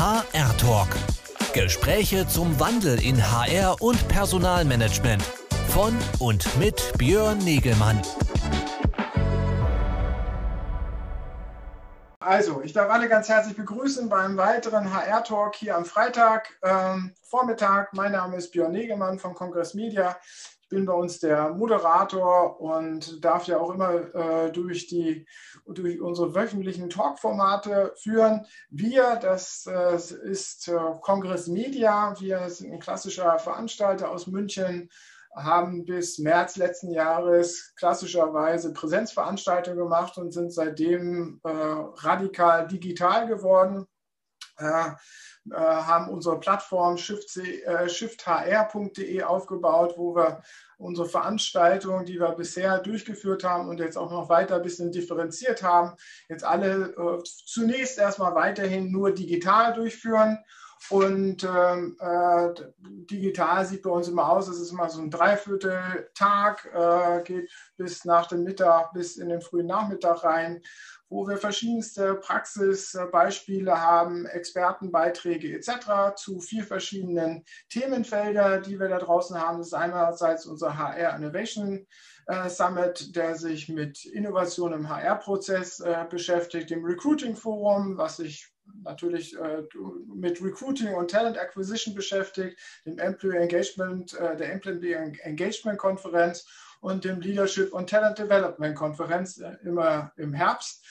HR 0.00 0.56
Talk. 0.56 0.88
Gespräche 1.52 2.26
zum 2.26 2.58
Wandel 2.58 3.04
in 3.04 3.20
HR 3.20 3.76
und 3.82 4.08
Personalmanagement. 4.08 5.22
Von 5.68 5.94
und 6.18 6.58
mit 6.58 6.94
Björn 6.96 7.36
Negelmann. 7.36 8.00
Also, 12.18 12.62
ich 12.62 12.72
darf 12.72 12.88
alle 12.90 13.10
ganz 13.10 13.28
herzlich 13.28 13.54
begrüßen 13.54 14.08
beim 14.08 14.38
weiteren 14.38 14.90
HR-Talk 14.90 15.56
hier 15.56 15.76
am 15.76 15.84
Freitag 15.84 16.48
ähm, 16.62 17.12
Vormittag. 17.22 17.92
Mein 17.92 18.12
Name 18.12 18.38
ist 18.38 18.52
Björn 18.52 18.72
Negemann 18.72 19.18
von 19.18 19.34
Kongress 19.34 19.74
Media 19.74 20.16
bin 20.70 20.86
bei 20.86 20.94
uns 20.94 21.18
der 21.18 21.50
Moderator 21.50 22.58
und 22.60 23.22
darf 23.22 23.46
ja 23.46 23.58
auch 23.58 23.74
immer 23.74 24.14
äh, 24.14 24.50
durch, 24.50 24.86
die, 24.86 25.26
durch 25.66 26.00
unsere 26.00 26.34
wöchentlichen 26.34 26.88
Talkformate 26.88 27.92
führen. 28.00 28.46
Wir, 28.70 29.16
das 29.16 29.66
äh, 29.66 29.96
ist 29.96 30.68
äh, 30.68 30.78
Kongress 31.02 31.48
Media, 31.48 32.14
wir 32.18 32.48
sind 32.48 32.72
ein 32.72 32.80
klassischer 32.80 33.38
Veranstalter 33.38 34.10
aus 34.10 34.26
München, 34.26 34.88
haben 35.34 35.84
bis 35.84 36.18
März 36.18 36.56
letzten 36.56 36.92
Jahres 36.92 37.74
klassischerweise 37.76 38.72
Präsenzveranstaltungen 38.72 39.78
gemacht 39.78 40.16
und 40.18 40.32
sind 40.32 40.52
seitdem 40.52 41.40
äh, 41.44 41.50
radikal 41.50 42.66
digital 42.66 43.26
geworden. 43.28 43.86
Äh, 44.58 44.90
äh, 45.50 45.56
haben 45.56 46.10
unsere 46.10 46.38
Plattform 46.38 46.98
shifthr.de 46.98 47.88
Shift 47.88 48.28
aufgebaut, 48.28 49.94
wo 49.96 50.14
wir 50.14 50.42
unsere 50.80 51.08
Veranstaltungen, 51.08 52.06
die 52.06 52.18
wir 52.18 52.32
bisher 52.32 52.78
durchgeführt 52.78 53.44
haben 53.44 53.68
und 53.68 53.78
jetzt 53.78 53.96
auch 53.96 54.10
noch 54.10 54.28
weiter 54.28 54.56
ein 54.56 54.62
bisschen 54.62 54.90
differenziert 54.90 55.62
haben, 55.62 55.96
jetzt 56.28 56.44
alle 56.44 56.94
äh, 56.96 57.22
zunächst 57.24 57.98
erstmal 57.98 58.34
weiterhin 58.34 58.90
nur 58.90 59.12
digital 59.12 59.74
durchführen. 59.74 60.38
Und 60.88 61.44
ähm, 61.44 61.98
äh, 62.00 62.54
digital 62.78 63.66
sieht 63.66 63.82
bei 63.82 63.90
uns 63.90 64.08
immer 64.08 64.30
aus, 64.30 64.48
es 64.48 64.58
ist 64.58 64.72
immer 64.72 64.88
so 64.88 65.02
ein 65.02 65.10
Dreivierteltag, 65.10 66.70
äh, 66.72 67.22
geht 67.22 67.50
bis 67.76 68.06
nach 68.06 68.26
dem 68.28 68.44
Mittag, 68.44 68.94
bis 68.94 69.18
in 69.18 69.28
den 69.28 69.42
frühen 69.42 69.66
Nachmittag 69.66 70.24
rein 70.24 70.62
wo 71.10 71.26
wir 71.26 71.36
verschiedenste 71.36 72.14
Praxisbeispiele 72.14 73.78
haben, 73.78 74.26
Expertenbeiträge 74.26 75.52
etc. 75.54 76.14
zu 76.16 76.40
vier 76.40 76.62
verschiedenen 76.62 77.44
Themenfeldern, 77.68 78.62
die 78.62 78.78
wir 78.78 78.88
da 78.88 78.98
draußen 78.98 79.36
haben. 79.36 79.58
Das 79.58 79.68
ist 79.68 79.74
einerseits 79.74 80.46
unser 80.46 80.78
HR 80.78 81.16
Innovation 81.16 81.86
äh, 82.26 82.48
Summit, 82.48 83.16
der 83.16 83.34
sich 83.34 83.68
mit 83.68 84.04
Innovation 84.04 84.72
im 84.72 84.88
HR-Prozess 84.88 85.80
äh, 85.80 86.06
beschäftigt, 86.08 86.70
dem 86.70 86.84
Recruiting 86.84 87.34
Forum, 87.34 87.98
was 87.98 88.18
sich 88.18 88.48
natürlich 88.84 89.36
äh, 89.36 89.64
mit 90.14 90.40
Recruiting 90.40 90.94
und 90.94 91.10
Talent 91.10 91.38
Acquisition 91.38 91.92
beschäftigt, 91.92 92.56
dem 92.86 92.98
Employee 92.98 93.38
Engagement, 93.38 94.12
der 94.12 94.52
Employee 94.52 94.94
Engagement 95.22 95.76
Konferenz 95.76 96.46
und 96.80 97.04
dem 97.04 97.20
Leadership 97.20 97.72
und 97.72 97.90
Talent 97.90 98.18
Development 98.18 98.76
Konferenz 98.76 99.42
immer 99.64 100.12
im 100.16 100.32
Herbst. 100.32 100.84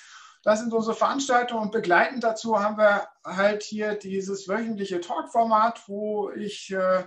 Das 0.50 0.62
sind 0.62 0.74
unsere 0.74 0.96
Veranstaltungen 0.96 1.62
und 1.62 1.72
begleitend 1.72 2.24
dazu 2.24 2.60
haben 2.60 2.76
wir 2.76 3.08
halt 3.24 3.62
hier 3.62 3.94
dieses 3.94 4.48
wöchentliche 4.48 5.00
Talk-Format, 5.00 5.84
wo 5.88 6.32
ich 6.32 6.74
äh, 6.74 7.04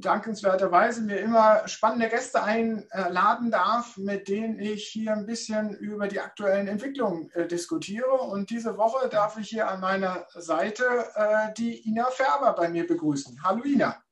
dankenswerterweise 0.00 1.02
mir 1.02 1.20
immer 1.20 1.68
spannende 1.68 2.08
Gäste 2.08 2.42
einladen 2.42 3.52
darf, 3.52 3.96
mit 3.96 4.26
denen 4.26 4.58
ich 4.58 4.88
hier 4.88 5.12
ein 5.12 5.24
bisschen 5.24 5.76
über 5.76 6.08
die 6.08 6.18
aktuellen 6.18 6.66
Entwicklungen 6.66 7.30
äh, 7.34 7.46
diskutiere. 7.46 8.10
Und 8.10 8.50
diese 8.50 8.76
Woche 8.76 9.08
darf 9.08 9.38
ich 9.38 9.50
hier 9.50 9.68
an 9.68 9.78
meiner 9.78 10.26
Seite 10.34 10.84
äh, 11.14 11.52
die 11.56 11.88
Ina 11.88 12.06
Färber 12.06 12.54
bei 12.54 12.68
mir 12.68 12.88
begrüßen. 12.88 13.38
Hallo 13.44 13.62
Ina. 13.62 14.02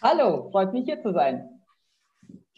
Hallo, 0.00 0.48
freut 0.50 0.72
mich 0.72 0.86
hier 0.86 1.02
zu 1.02 1.12
sein. 1.12 1.59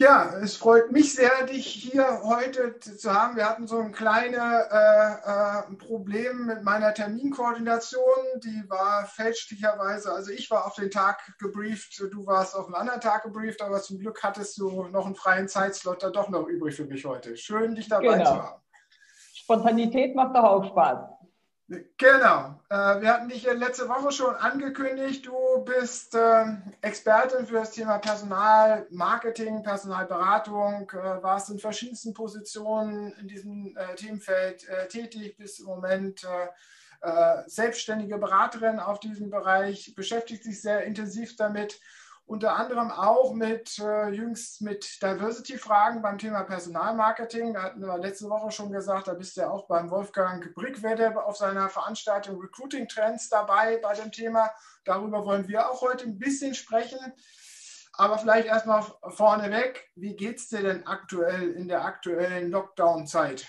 Ja, 0.03 0.35
es 0.43 0.57
freut 0.57 0.91
mich 0.91 1.15
sehr, 1.15 1.47
dich 1.47 1.65
hier 1.65 2.25
heute 2.25 2.77
zu 2.81 3.15
haben. 3.15 3.37
Wir 3.37 3.49
hatten 3.49 3.69
so 3.69 3.79
ein 3.79 3.93
kleines 3.93 4.37
äh, 4.37 5.13
äh, 5.13 5.77
Problem 5.77 6.47
mit 6.47 6.65
meiner 6.65 6.93
Terminkoordination. 6.93 8.03
Die 8.43 8.65
war 8.69 9.07
fälschlicherweise, 9.07 10.13
also 10.13 10.33
ich 10.33 10.51
war 10.51 10.67
auf 10.67 10.75
den 10.75 10.91
Tag 10.91 11.39
gebrieft, 11.39 12.01
du 12.01 12.27
warst 12.27 12.57
auf 12.57 12.67
einen 12.67 12.75
anderen 12.75 13.01
Tag 13.01 13.23
gebrieft, 13.23 13.63
aber 13.63 13.81
zum 13.81 14.01
Glück 14.01 14.21
hattest 14.25 14.59
du 14.59 14.89
noch 14.89 15.07
einen 15.07 15.15
freien 15.15 15.47
Zeitslot 15.47 16.03
da 16.03 16.11
doch 16.11 16.29
noch 16.31 16.49
übrig 16.49 16.75
für 16.75 16.85
mich 16.85 17.05
heute. 17.05 17.37
Schön, 17.37 17.77
dich 17.77 17.89
dabei 17.89 18.19
genau. 18.19 18.25
zu 18.25 18.43
haben. 18.43 18.63
Spontanität 19.35 20.17
macht 20.17 20.35
doch 20.35 20.43
auch 20.43 20.65
Spaß. 20.65 21.12
Genau. 21.97 22.61
Äh, 22.69 23.01
wir 23.01 23.09
hatten 23.09 23.29
dich 23.29 23.45
letzte 23.45 23.89
Woche 23.89 24.13
schon 24.13 24.35
angekündigt. 24.35 25.25
Du 25.25 25.65
bist 25.65 26.15
ähm, 26.15 26.63
Expertin 26.83 27.47
für 27.47 27.55
das 27.55 27.71
Thema 27.71 27.99
Personalmarketing, 27.99 29.63
Personalberatung, 29.63 30.91
äh, 30.91 31.23
warst 31.23 31.49
in 31.49 31.59
verschiedensten 31.59 32.13
Positionen 32.13 33.13
in 33.19 33.27
diesem 33.27 33.75
äh, 33.77 33.95
Themenfeld 33.95 34.67
tätig, 34.89 35.37
bist 35.39 35.61
im 35.61 35.67
Moment 35.67 36.27
selbstständige 37.47 38.17
Beraterin 38.17 38.79
auf 38.79 39.01
diesem 39.01 39.29
Bereich, 39.29 39.93
beschäftigt 39.97 40.45
sich 40.45 40.63
sehr 40.63 40.85
intensiv 40.85 41.35
damit 41.35 41.81
unter 42.33 42.57
anderem 42.57 42.91
auch 42.91 43.35
mit 43.35 43.79
äh, 43.79 44.09
jüngst 44.09 44.63
mit 44.63 45.03
Diversity-Fragen 45.03 46.01
beim 46.01 46.17
Thema 46.17 46.45
Personalmarketing. 46.45 47.53
Da 47.53 47.65
hatten 47.65 47.83
wir 47.83 47.99
letzte 47.99 48.31
Woche 48.31 48.51
schon 48.51 48.73
gesagt, 48.73 49.07
da 49.07 49.13
bist 49.13 49.37
du 49.37 49.43
ja 49.43 49.51
auch 49.51 49.67
beim 49.67 49.91
Wolfgang 49.91 50.55
Brickwede 50.55 51.23
auf 51.23 51.37
seiner 51.37 51.69
Veranstaltung 51.69 52.41
Recruiting 52.41 52.89
Trends 52.89 53.29
dabei 53.29 53.77
bei 53.83 53.93
dem 53.93 54.11
Thema. 54.11 54.51
Darüber 54.87 55.27
wollen 55.27 55.47
wir 55.47 55.71
auch 55.71 55.83
heute 55.83 56.07
ein 56.07 56.19
bisschen 56.19 56.55
sprechen. 56.55 56.99
Aber 57.93 58.17
vielleicht 58.17 58.47
erstmal 58.47 58.83
vorneweg, 59.09 59.91
wie 59.95 60.17
geht 60.17 60.39
es 60.39 60.49
dir 60.49 60.63
denn 60.63 60.87
aktuell 60.87 61.53
in 61.53 61.69
der 61.69 61.85
aktuellen 61.85 62.51
Lockdown-Zeit? 62.51 63.47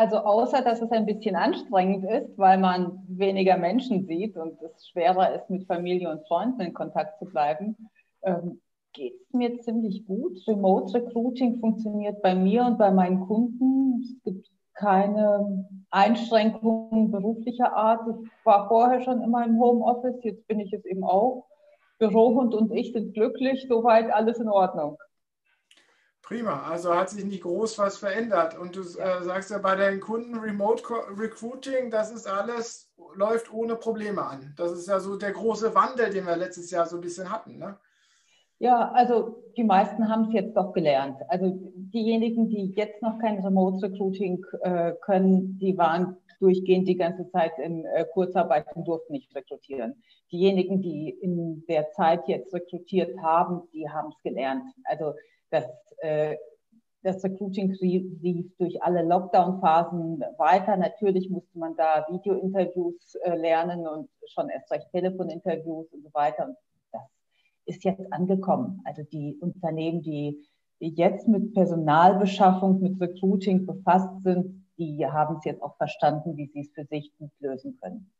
Also 0.00 0.16
außer, 0.16 0.62
dass 0.62 0.80
es 0.80 0.90
ein 0.92 1.04
bisschen 1.04 1.36
anstrengend 1.36 2.06
ist, 2.06 2.38
weil 2.38 2.56
man 2.56 3.04
weniger 3.06 3.58
Menschen 3.58 4.06
sieht 4.06 4.34
und 4.34 4.56
es 4.62 4.88
schwerer 4.88 5.34
ist, 5.34 5.50
mit 5.50 5.66
Familie 5.66 6.08
und 6.10 6.26
Freunden 6.26 6.62
in 6.62 6.72
Kontakt 6.72 7.18
zu 7.18 7.26
bleiben, 7.26 7.76
ähm, 8.22 8.62
geht 8.94 9.12
es 9.20 9.34
mir 9.34 9.60
ziemlich 9.60 10.06
gut. 10.06 10.38
Remote 10.48 10.94
Recruiting 10.94 11.60
funktioniert 11.60 12.22
bei 12.22 12.34
mir 12.34 12.64
und 12.64 12.78
bei 12.78 12.90
meinen 12.90 13.26
Kunden. 13.26 14.00
Es 14.00 14.22
gibt 14.24 14.50
keine 14.72 15.68
Einschränkungen 15.90 17.10
beruflicher 17.10 17.76
Art. 17.76 18.00
Ich 18.08 18.46
war 18.46 18.68
vorher 18.68 19.02
schon 19.02 19.20
immer 19.20 19.44
im 19.44 19.60
Homeoffice, 19.60 20.24
jetzt 20.24 20.48
bin 20.48 20.60
ich 20.60 20.72
es 20.72 20.86
eben 20.86 21.04
auch. 21.04 21.44
Bürohund 21.98 22.54
und 22.54 22.72
ich 22.72 22.94
sind 22.94 23.12
glücklich, 23.12 23.66
soweit 23.68 24.10
alles 24.10 24.38
in 24.38 24.48
Ordnung. 24.48 24.96
Prima, 26.30 26.62
also 26.62 26.94
hat 26.94 27.10
sich 27.10 27.24
nicht 27.24 27.42
groß 27.42 27.76
was 27.80 27.98
verändert. 27.98 28.56
Und 28.56 28.76
du 28.76 28.82
äh, 28.82 29.24
sagst 29.24 29.50
ja 29.50 29.58
bei 29.58 29.74
deinen 29.74 29.98
Kunden 29.98 30.38
Remote 30.38 30.84
Recruiting, 31.18 31.90
das 31.90 32.12
ist 32.12 32.28
alles, 32.28 32.88
läuft 33.16 33.52
ohne 33.52 33.74
Probleme 33.74 34.24
an. 34.24 34.54
Das 34.56 34.70
ist 34.70 34.86
ja 34.86 35.00
so 35.00 35.16
der 35.16 35.32
große 35.32 35.74
Wandel, 35.74 36.10
den 36.10 36.26
wir 36.26 36.36
letztes 36.36 36.70
Jahr 36.70 36.86
so 36.86 36.98
ein 36.98 37.00
bisschen 37.00 37.32
hatten. 37.32 37.58
Ne? 37.58 37.76
Ja, 38.60 38.92
also 38.92 39.42
die 39.56 39.64
meisten 39.64 40.08
haben 40.08 40.28
es 40.28 40.34
jetzt 40.34 40.56
doch 40.56 40.72
gelernt. 40.72 41.16
Also 41.26 41.58
diejenigen, 41.74 42.48
die 42.48 42.74
jetzt 42.76 43.02
noch 43.02 43.18
kein 43.18 43.44
Remote 43.44 43.84
Recruiting 43.84 44.44
äh, 44.60 44.92
können, 45.00 45.58
die 45.58 45.76
waren 45.76 46.16
durchgehend 46.38 46.86
die 46.86 46.96
ganze 46.96 47.28
Zeit 47.30 47.58
in 47.58 47.84
äh, 47.86 48.04
Kurzarbeit 48.14 48.66
und 48.76 48.86
durften 48.86 49.14
nicht 49.14 49.34
rekrutieren. 49.34 50.00
Diejenigen, 50.30 50.80
die 50.80 51.10
in 51.10 51.64
der 51.66 51.90
Zeit 51.90 52.28
jetzt 52.28 52.54
rekrutiert 52.54 53.20
haben, 53.20 53.62
die 53.72 53.90
haben 53.90 54.12
es 54.16 54.22
gelernt. 54.22 54.62
Also 54.84 55.14
das, 55.50 55.64
äh, 55.98 56.36
das 57.02 57.22
Recruiting 57.24 57.72
lief 57.80 58.56
durch 58.58 58.82
alle 58.82 59.02
Lockdown-Phasen 59.02 60.22
weiter. 60.36 60.76
Natürlich 60.76 61.30
musste 61.30 61.58
man 61.58 61.76
da 61.76 62.06
Video-Interviews 62.10 63.14
äh, 63.16 63.36
lernen 63.36 63.86
und 63.86 64.10
schon 64.26 64.48
erst 64.48 64.70
recht 64.70 64.90
Telefoninterviews 64.90 65.92
und 65.92 66.02
so 66.02 66.12
weiter. 66.12 66.48
Und 66.48 66.56
das 66.92 67.02
ist 67.66 67.84
jetzt 67.84 68.12
angekommen. 68.12 68.80
Also 68.84 69.02
die 69.02 69.38
Unternehmen, 69.40 70.02
die 70.02 70.46
jetzt 70.78 71.28
mit 71.28 71.54
Personalbeschaffung, 71.54 72.80
mit 72.80 73.00
Recruiting 73.00 73.66
befasst 73.66 74.22
sind, 74.22 74.66
die 74.78 75.06
haben 75.06 75.36
es 75.36 75.44
jetzt 75.44 75.62
auch 75.62 75.76
verstanden, 75.76 76.36
wie 76.36 76.46
sie 76.46 76.60
es 76.60 76.70
für 76.70 76.86
sich 76.86 77.12
gut 77.18 77.30
lösen 77.38 77.78
können. 77.80 78.10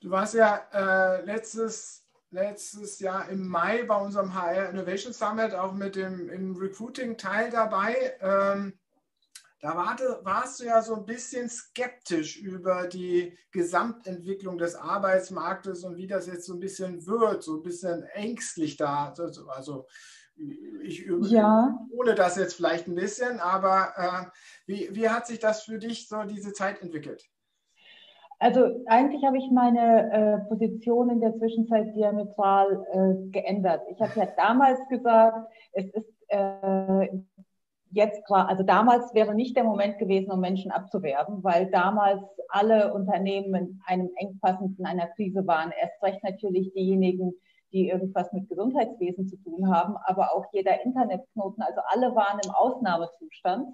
Du 0.00 0.10
warst 0.10 0.34
ja 0.34 0.60
äh, 0.72 1.24
letztes 1.24 1.99
letztes 2.30 3.00
Jahr 3.00 3.28
im 3.28 3.46
Mai 3.48 3.84
bei 3.84 3.96
unserem 3.96 4.34
HR 4.34 4.70
Innovation 4.70 5.12
Summit 5.12 5.54
auch 5.54 5.72
mit 5.72 5.96
dem 5.96 6.28
im 6.28 6.56
Recruiting-Teil 6.56 7.50
dabei. 7.50 8.16
Ähm, 8.20 8.78
da 9.60 9.76
warte, 9.76 10.20
warst 10.22 10.60
du 10.60 10.64
ja 10.64 10.80
so 10.80 10.94
ein 10.94 11.04
bisschen 11.04 11.50
skeptisch 11.50 12.38
über 12.38 12.86
die 12.86 13.36
Gesamtentwicklung 13.52 14.56
des 14.56 14.74
Arbeitsmarktes 14.74 15.84
und 15.84 15.96
wie 15.96 16.06
das 16.06 16.26
jetzt 16.26 16.46
so 16.46 16.54
ein 16.54 16.60
bisschen 16.60 17.06
wird, 17.06 17.42
so 17.42 17.56
ein 17.56 17.62
bisschen 17.62 18.04
ängstlich 18.04 18.78
da. 18.78 19.12
Also 19.48 19.86
ich 20.82 21.06
ja. 21.06 21.78
ohne 21.90 22.14
das 22.14 22.36
jetzt 22.36 22.54
vielleicht 22.54 22.88
ein 22.88 22.94
bisschen, 22.94 23.40
aber 23.40 23.92
äh, 23.96 24.30
wie, 24.66 24.88
wie 24.94 25.10
hat 25.10 25.26
sich 25.26 25.38
das 25.38 25.64
für 25.64 25.78
dich 25.78 26.08
so 26.08 26.22
diese 26.22 26.54
Zeit 26.54 26.80
entwickelt? 26.80 27.28
Also 28.40 28.82
eigentlich 28.86 29.22
habe 29.22 29.36
ich 29.36 29.50
meine 29.50 30.10
äh, 30.12 30.48
Position 30.48 31.10
in 31.10 31.20
der 31.20 31.36
Zwischenzeit 31.36 31.94
diametral 31.94 32.86
äh, 32.90 33.30
geändert. 33.30 33.82
Ich 33.90 34.00
habe 34.00 34.18
ja 34.18 34.28
damals 34.34 34.80
gesagt, 34.88 35.46
es 35.72 35.84
ist 35.90 36.10
äh, 36.28 37.08
jetzt 37.90 38.24
gerade, 38.24 38.48
also 38.48 38.62
damals 38.62 39.12
wäre 39.12 39.34
nicht 39.34 39.56
der 39.56 39.64
Moment 39.64 39.98
gewesen, 39.98 40.30
um 40.30 40.40
Menschen 40.40 40.70
abzuwerben, 40.70 41.44
weil 41.44 41.70
damals 41.70 42.22
alle 42.48 42.94
Unternehmen 42.94 43.54
in 43.54 43.80
einem 43.84 44.10
Engpass 44.16 44.56
in 44.78 44.86
einer 44.86 45.08
Krise 45.08 45.46
waren. 45.46 45.70
Erst 45.78 46.02
recht 46.02 46.24
natürlich 46.24 46.72
diejenigen, 46.72 47.34
die 47.72 47.88
irgendwas 47.88 48.32
mit 48.32 48.48
Gesundheitswesen 48.48 49.28
zu 49.28 49.36
tun 49.36 49.70
haben, 49.70 49.96
aber 50.04 50.34
auch 50.34 50.46
jeder 50.54 50.82
Internetknoten, 50.82 51.62
also 51.62 51.80
alle 51.88 52.14
waren 52.14 52.40
im 52.42 52.50
Ausnahmezustand. 52.52 53.68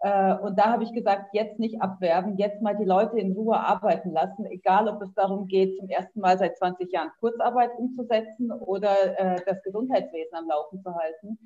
Äh, 0.00 0.34
und 0.36 0.58
da 0.58 0.72
habe 0.72 0.82
ich 0.82 0.92
gesagt, 0.92 1.34
jetzt 1.34 1.58
nicht 1.58 1.80
abwerben, 1.82 2.36
jetzt 2.38 2.62
mal 2.62 2.76
die 2.76 2.84
Leute 2.84 3.18
in 3.18 3.32
Ruhe 3.32 3.58
arbeiten 3.58 4.12
lassen, 4.12 4.46
egal 4.46 4.88
ob 4.88 5.02
es 5.02 5.12
darum 5.14 5.46
geht, 5.46 5.76
zum 5.78 5.88
ersten 5.88 6.20
Mal 6.20 6.38
seit 6.38 6.56
20 6.56 6.90
Jahren 6.90 7.10
Kurzarbeit 7.20 7.70
umzusetzen 7.76 8.50
oder 8.50 9.18
äh, 9.18 9.40
das 9.46 9.62
Gesundheitswesen 9.62 10.36
am 10.36 10.48
Laufen 10.48 10.82
zu 10.82 10.94
halten. 10.94 11.38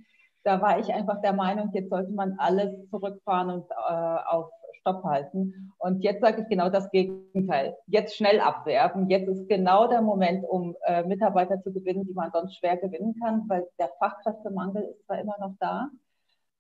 Da 0.45 0.61
war 0.61 0.79
ich 0.79 0.93
einfach 0.93 1.21
der 1.23 1.33
Meinung, 1.33 1.71
jetzt 1.73 1.91
sollte 1.91 2.13
man 2.13 2.35
alles 2.39 2.71
zurückfahren 2.91 3.51
und 3.51 3.71
äh, 3.71 4.17
auf 4.27 4.51
Stopp 4.75 5.03
halten. 5.03 5.73
Und 5.79 6.05
jetzt 6.05 6.21
sage 6.21 6.43
ich 6.43 6.49
genau 6.49 6.69
das 6.69 6.91
Gegenteil. 6.91 7.75
Jetzt 7.87 8.17
schnell 8.17 8.39
abwerben. 8.41 9.09
Jetzt 9.09 9.29
ist 9.29 9.49
genau 9.49 9.89
der 9.89 10.03
Moment, 10.03 10.45
um 10.47 10.77
äh, 10.87 11.03
Mitarbeiter 11.05 11.61
zu 11.63 11.73
gewinnen, 11.73 12.05
die 12.05 12.13
man 12.13 12.31
sonst 12.31 12.57
schwer 12.59 12.77
gewinnen 12.77 13.17
kann, 13.21 13.49
weil 13.49 13.67
der 13.79 13.91
Fachkräftemangel 13.99 14.83
ist 14.83 15.07
zwar 15.07 15.19
immer 15.19 15.37
noch 15.41 15.55
da, 15.59 15.89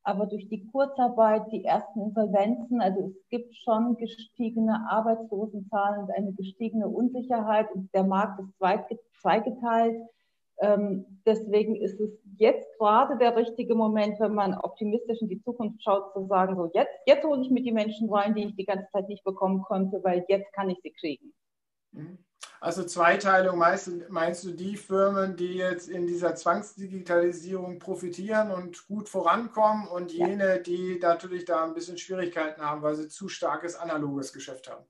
aber 0.04 0.26
durch 0.26 0.48
die 0.48 0.66
Kurzarbeit, 0.66 1.50
die 1.50 1.64
ersten 1.64 2.02
Insolvenzen, 2.02 2.82
also 2.82 3.08
es 3.08 3.28
gibt 3.30 3.56
schon 3.56 3.96
gestiegene 3.96 4.86
Arbeitslosenzahlen 4.90 6.04
und 6.04 6.10
eine 6.10 6.32
gestiegene 6.34 6.88
Unsicherheit 6.88 7.72
und 7.74 7.92
der 7.94 8.04
Markt 8.04 8.40
ist 8.90 9.00
zweigeteilt. 9.20 10.00
Ähm, 10.58 11.06
deswegen 11.26 11.74
ist 11.74 11.98
es 11.98 12.10
jetzt 12.36 12.78
gerade 12.78 13.16
der 13.16 13.34
richtige 13.34 13.74
Moment, 13.74 14.20
wenn 14.20 14.34
man 14.34 14.54
optimistisch 14.54 15.20
in 15.22 15.28
die 15.28 15.42
Zukunft 15.42 15.82
schaut, 15.82 16.12
zu 16.12 16.26
sagen, 16.26 16.54
so 16.54 16.70
jetzt, 16.74 16.92
jetzt 17.06 17.24
hole 17.24 17.40
ich 17.40 17.50
mir 17.50 17.62
die 17.62 17.72
Menschen 17.72 18.12
rein, 18.12 18.34
die 18.34 18.44
ich 18.44 18.56
die 18.56 18.66
ganze 18.66 18.88
Zeit 18.92 19.08
nicht 19.08 19.24
bekommen 19.24 19.62
konnte, 19.62 20.04
weil 20.04 20.24
jetzt 20.28 20.52
kann 20.52 20.68
ich 20.68 20.78
sie 20.82 20.92
kriegen. 20.92 21.32
Mhm. 21.92 22.18
Also 22.64 22.82
Zweiteilung, 22.82 23.58
meinst 23.58 23.88
du, 23.88 24.06
meinst 24.08 24.42
du 24.42 24.50
die 24.50 24.78
Firmen, 24.78 25.36
die 25.36 25.52
jetzt 25.52 25.86
in 25.86 26.06
dieser 26.06 26.34
Zwangsdigitalisierung 26.34 27.78
profitieren 27.78 28.50
und 28.50 28.86
gut 28.86 29.10
vorankommen 29.10 29.86
und 29.86 30.10
jene, 30.10 30.48
ja. 30.48 30.58
die 30.58 30.98
natürlich 30.98 31.44
da 31.44 31.62
ein 31.62 31.74
bisschen 31.74 31.98
Schwierigkeiten 31.98 32.62
haben, 32.62 32.80
weil 32.80 32.94
sie 32.94 33.08
zu 33.08 33.28
starkes 33.28 33.76
analoges 33.76 34.32
Geschäft 34.32 34.70
haben? 34.70 34.82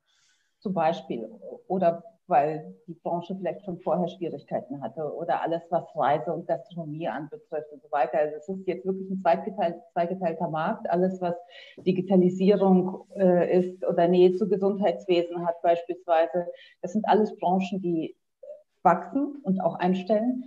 Zum 0.61 0.73
Beispiel. 0.73 1.29
Oder 1.67 2.05
weil 2.27 2.75
die 2.87 2.95
Branche 2.95 3.37
vielleicht 3.37 3.65
schon 3.65 3.79
vorher 3.81 4.09
Schwierigkeiten 4.09 4.81
hatte 4.83 5.15
oder 5.15 5.43
alles, 5.43 5.63
was 5.71 5.85
Reise 5.95 6.33
und 6.33 6.47
Gastronomie 6.47 7.09
anbetrifft 7.09 7.71
und 7.73 7.83
so 7.83 7.91
weiter. 7.91 8.19
Also 8.19 8.37
es 8.37 8.49
ist 8.49 8.67
jetzt 8.67 8.87
wirklich 8.87 9.11
ein 9.11 9.19
zweigeteilt, 9.19 9.77
zweigeteilter 9.93 10.49
Markt. 10.49 10.89
Alles, 10.91 11.21
was 11.21 11.35
Digitalisierung 11.79 13.05
äh, 13.17 13.59
ist 13.59 13.85
oder 13.87 14.09
Nähe 14.09 14.33
zu 14.35 14.49
Gesundheitswesen 14.49 15.47
hat 15.47 15.61
beispielsweise, 15.63 16.47
das 16.81 16.93
sind 16.93 17.07
alles 17.07 17.37
Branchen, 17.37 17.81
die 17.81 18.17
wachsen 18.83 19.37
und 19.43 19.61
auch 19.61 19.77
einstellen. 19.77 20.45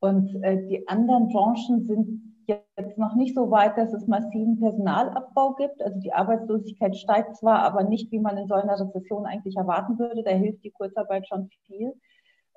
Und 0.00 0.42
äh, 0.42 0.66
die 0.68 0.86
anderen 0.86 1.28
Branchen 1.28 1.84
sind 1.84 2.35
jetzt 2.48 2.98
noch 2.98 3.14
nicht 3.14 3.34
so 3.34 3.50
weit, 3.50 3.76
dass 3.76 3.92
es 3.92 4.06
massiven 4.06 4.58
Personalabbau 4.58 5.54
gibt. 5.54 5.82
Also 5.82 5.98
die 6.00 6.12
Arbeitslosigkeit 6.12 6.96
steigt 6.96 7.36
zwar, 7.36 7.60
aber 7.60 7.84
nicht, 7.84 8.10
wie 8.12 8.20
man 8.20 8.36
in 8.38 8.46
so 8.46 8.54
einer 8.54 8.78
Rezession 8.78 9.26
eigentlich 9.26 9.56
erwarten 9.56 9.98
würde. 9.98 10.22
Da 10.22 10.30
hilft 10.30 10.64
die 10.64 10.70
Kurzarbeit 10.70 11.26
schon 11.26 11.48
viel. 11.66 11.94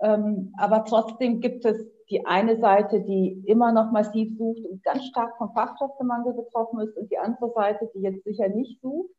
Ähm, 0.01 0.53
aber 0.57 0.85
trotzdem 0.85 1.41
gibt 1.41 1.65
es 1.65 1.85
die 2.09 2.25
eine 2.25 2.59
Seite, 2.59 3.01
die 3.01 3.43
immer 3.45 3.71
noch 3.71 3.91
massiv 3.91 4.37
sucht 4.37 4.65
und 4.65 4.83
ganz 4.83 5.05
stark 5.05 5.37
vom 5.37 5.51
Fachkräftemangel 5.53 6.33
betroffen 6.33 6.79
ist 6.79 6.97
und 6.97 7.11
die 7.11 7.17
andere 7.17 7.51
Seite, 7.51 7.89
die 7.93 8.01
jetzt 8.01 8.23
sicher 8.23 8.47
nicht 8.47 8.81
sucht, 8.81 9.09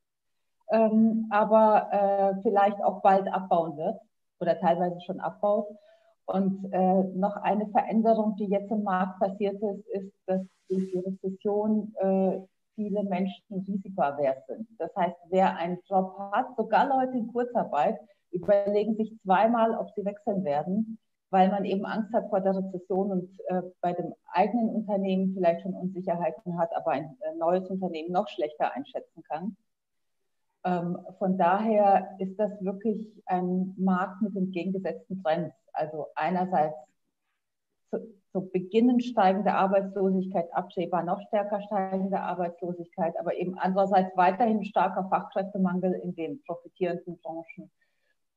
ähm, 0.71 1.27
aber 1.31 1.89
äh, 1.93 2.43
vielleicht 2.43 2.83
auch 2.83 3.03
bald 3.03 3.33
abbauen 3.33 3.77
wird 3.77 4.01
oder 4.41 4.59
teilweise 4.59 5.01
schon 5.03 5.21
abbaut. 5.21 5.67
Und 6.33 6.73
äh, 6.73 7.03
noch 7.17 7.35
eine 7.37 7.67
Veränderung, 7.71 8.37
die 8.37 8.47
jetzt 8.47 8.71
im 8.71 8.85
Markt 8.85 9.19
passiert 9.19 9.61
ist, 9.61 9.87
ist, 9.89 10.13
dass 10.27 10.41
durch 10.69 10.89
die 10.93 10.99
Rezession 10.99 11.93
äh, 11.99 12.41
viele 12.77 13.03
Menschen 13.03 13.43
risikoavers 13.51 14.47
sind. 14.47 14.69
Das 14.79 14.95
heißt, 14.95 15.17
wer 15.31 15.57
einen 15.57 15.79
Job 15.89 16.17
hat, 16.33 16.47
sogar 16.57 16.87
Leute 16.87 17.19
in 17.19 17.33
Kurzarbeit, 17.33 17.99
überlegen 18.31 18.95
sich 18.95 19.13
zweimal, 19.25 19.77
ob 19.77 19.91
sie 19.97 20.05
wechseln 20.05 20.45
werden, 20.45 21.01
weil 21.31 21.49
man 21.49 21.65
eben 21.65 21.85
Angst 21.85 22.13
hat 22.15 22.29
vor 22.29 22.41
der 22.41 22.57
Rezession 22.57 23.11
und 23.11 23.41
äh, 23.49 23.63
bei 23.81 23.93
dem 23.93 24.15
eigenen 24.33 24.69
Unternehmen 24.69 25.35
vielleicht 25.35 25.63
schon 25.63 25.75
Unsicherheiten 25.75 26.57
hat, 26.57 26.71
aber 26.77 26.93
ein 26.93 27.17
äh, 27.23 27.37
neues 27.39 27.69
Unternehmen 27.69 28.13
noch 28.13 28.29
schlechter 28.29 28.73
einschätzen 28.73 29.25
kann. 29.25 29.57
Ähm, 30.63 30.97
von 31.19 31.37
daher 31.39 32.15
ist 32.21 32.39
das 32.39 32.53
wirklich 32.61 33.05
ein 33.27 33.75
Markt 33.79 34.23
mit 34.23 34.37
entgegengesetzten 34.37 35.23
Trends. 35.25 35.55
Also 35.73 36.09
einerseits 36.15 36.77
zu, 37.91 37.99
zu 38.33 38.49
Beginn 38.51 39.01
steigende 39.01 39.53
Arbeitslosigkeit, 39.53 40.53
absehbar 40.53 41.03
noch 41.03 41.21
stärker 41.29 41.61
steigende 41.63 42.21
Arbeitslosigkeit, 42.21 43.19
aber 43.19 43.35
eben 43.35 43.59
andererseits 43.59 44.17
weiterhin 44.17 44.65
starker 44.65 45.09
Fachkräftemangel 45.09 45.95
in 45.95 46.15
den 46.15 46.43
profitierenden 46.43 47.19
Branchen 47.19 47.71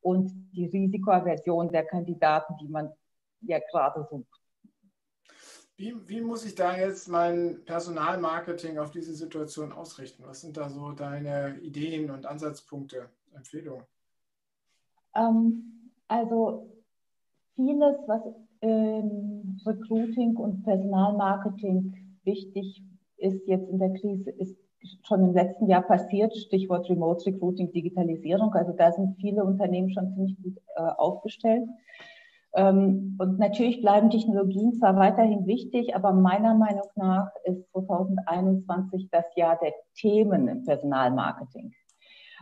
und 0.02 0.32
die 0.54 0.66
Risikoaversion 0.66 1.70
der 1.72 1.86
Kandidaten, 1.86 2.56
die 2.58 2.68
man 2.68 2.92
ja 3.42 3.60
gerade 3.72 4.08
sucht. 4.10 4.28
Wie, 5.76 5.96
wie, 6.08 6.22
muss 6.22 6.46
ich 6.46 6.54
da 6.54 6.78
jetzt 6.78 7.08
mein 7.08 7.66
Personalmarketing 7.66 8.78
auf 8.78 8.92
diese 8.92 9.16
Situation 9.16 9.72
ausrichten? 9.72 10.24
Was 10.26 10.42
sind 10.42 10.56
da 10.56 10.70
so 10.70 10.92
deine 10.92 11.58
Ideen 11.62 12.12
und 12.12 12.28
Ansatzpunkte, 12.28 13.10
Empfehlungen? 13.34 13.84
Ähm, 15.16 15.92
also 16.08 16.73
vieles, 17.56 17.98
was 18.08 18.22
im 18.62 19.58
Recruiting 19.66 20.36
und 20.38 20.64
Personalmarketing 20.64 21.94
wichtig 22.24 22.84
ist 23.18 23.48
jetzt 23.48 23.70
in 23.70 23.80
der 23.80 23.94
Krise, 23.94 24.32
ist 24.32 24.56
schon 25.04 25.24
im 25.24 25.34
letzten 25.34 25.68
Jahr 25.68 25.82
passiert. 25.82 26.36
Stichwort 26.36 26.90
Remote 26.90 27.26
Recruiting, 27.26 27.72
Digitalisierung. 27.72 28.54
Also 28.54 28.74
da 28.74 28.92
sind 28.92 29.16
viele 29.20 29.44
Unternehmen 29.44 29.92
schon 29.92 30.14
ziemlich 30.14 30.36
gut 30.42 30.58
äh, 30.76 30.82
aufgestellt. 30.82 31.68
Ähm, 32.56 33.16
und 33.20 33.40
natürlich 33.40 33.82
bleiben 33.82 34.10
Technologien 34.10 34.74
zwar 34.74 34.96
weiterhin 34.96 35.46
wichtig, 35.46 35.96
aber 35.96 36.14
meiner 36.14 36.54
Meinung 36.54 36.88
nach 36.96 37.30
ist 37.46 37.66
2021 37.72 39.10
das 39.12 39.26
Jahr 39.36 39.58
der 39.62 39.74
Themen 39.96 40.48
im 40.48 40.64
Personalmarketing. 40.64 41.74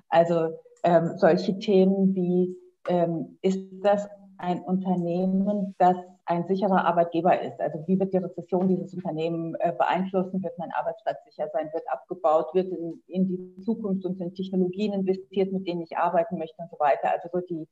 Also 0.09 0.49
ähm, 0.83 1.11
solche 1.15 1.57
Themen 1.59 2.13
wie, 2.13 2.55
ähm, 2.89 3.37
ist 3.41 3.61
das 3.81 4.09
ein 4.41 4.61
Unternehmen, 4.61 5.75
das 5.77 5.95
ein 6.25 6.45
sicherer 6.47 6.85
Arbeitgeber 6.85 7.41
ist? 7.41 7.59
Also 7.59 7.83
wie 7.87 7.99
wird 7.99 8.13
die 8.13 8.17
Rezession 8.17 8.67
dieses 8.67 8.93
Unternehmen 8.93 9.55
äh, 9.59 9.71
beeinflussen? 9.77 10.43
Wird 10.43 10.57
mein 10.57 10.71
Arbeitsplatz 10.71 11.23
sicher 11.25 11.49
sein? 11.53 11.69
Wird 11.73 11.83
abgebaut? 11.91 12.53
Wird 12.53 12.71
in, 12.71 13.01
in 13.07 13.27
die 13.27 13.61
Zukunft 13.61 14.05
und 14.05 14.19
in 14.19 14.33
Technologien 14.33 14.93
investiert, 14.93 15.51
mit 15.51 15.67
denen 15.67 15.81
ich 15.81 15.97
arbeiten 15.97 16.37
möchte 16.37 16.61
und 16.61 16.69
so 16.69 16.79
weiter? 16.79 17.11
Also 17.11 17.29
so 17.31 17.39
die, 17.45 17.67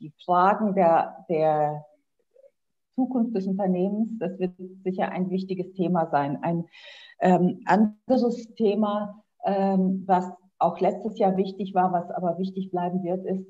die 0.00 0.12
Fragen 0.24 0.74
der, 0.74 1.24
der 1.28 1.84
Zukunft 2.94 3.36
des 3.36 3.46
Unternehmens, 3.46 4.18
das 4.18 4.38
wird 4.38 4.52
sicher 4.82 5.10
ein 5.10 5.30
wichtiges 5.30 5.72
Thema 5.74 6.06
sein. 6.10 6.42
Ein 6.42 6.64
ähm, 7.20 7.60
anderes 7.64 8.52
Thema, 8.54 9.22
ähm, 9.44 10.02
was 10.06 10.28
auch 10.58 10.80
letztes 10.80 11.18
Jahr 11.18 11.36
wichtig 11.36 11.74
war, 11.74 11.92
was 11.92 12.10
aber 12.10 12.38
wichtig 12.38 12.70
bleiben 12.70 13.04
wird, 13.04 13.24
ist, 13.24 13.46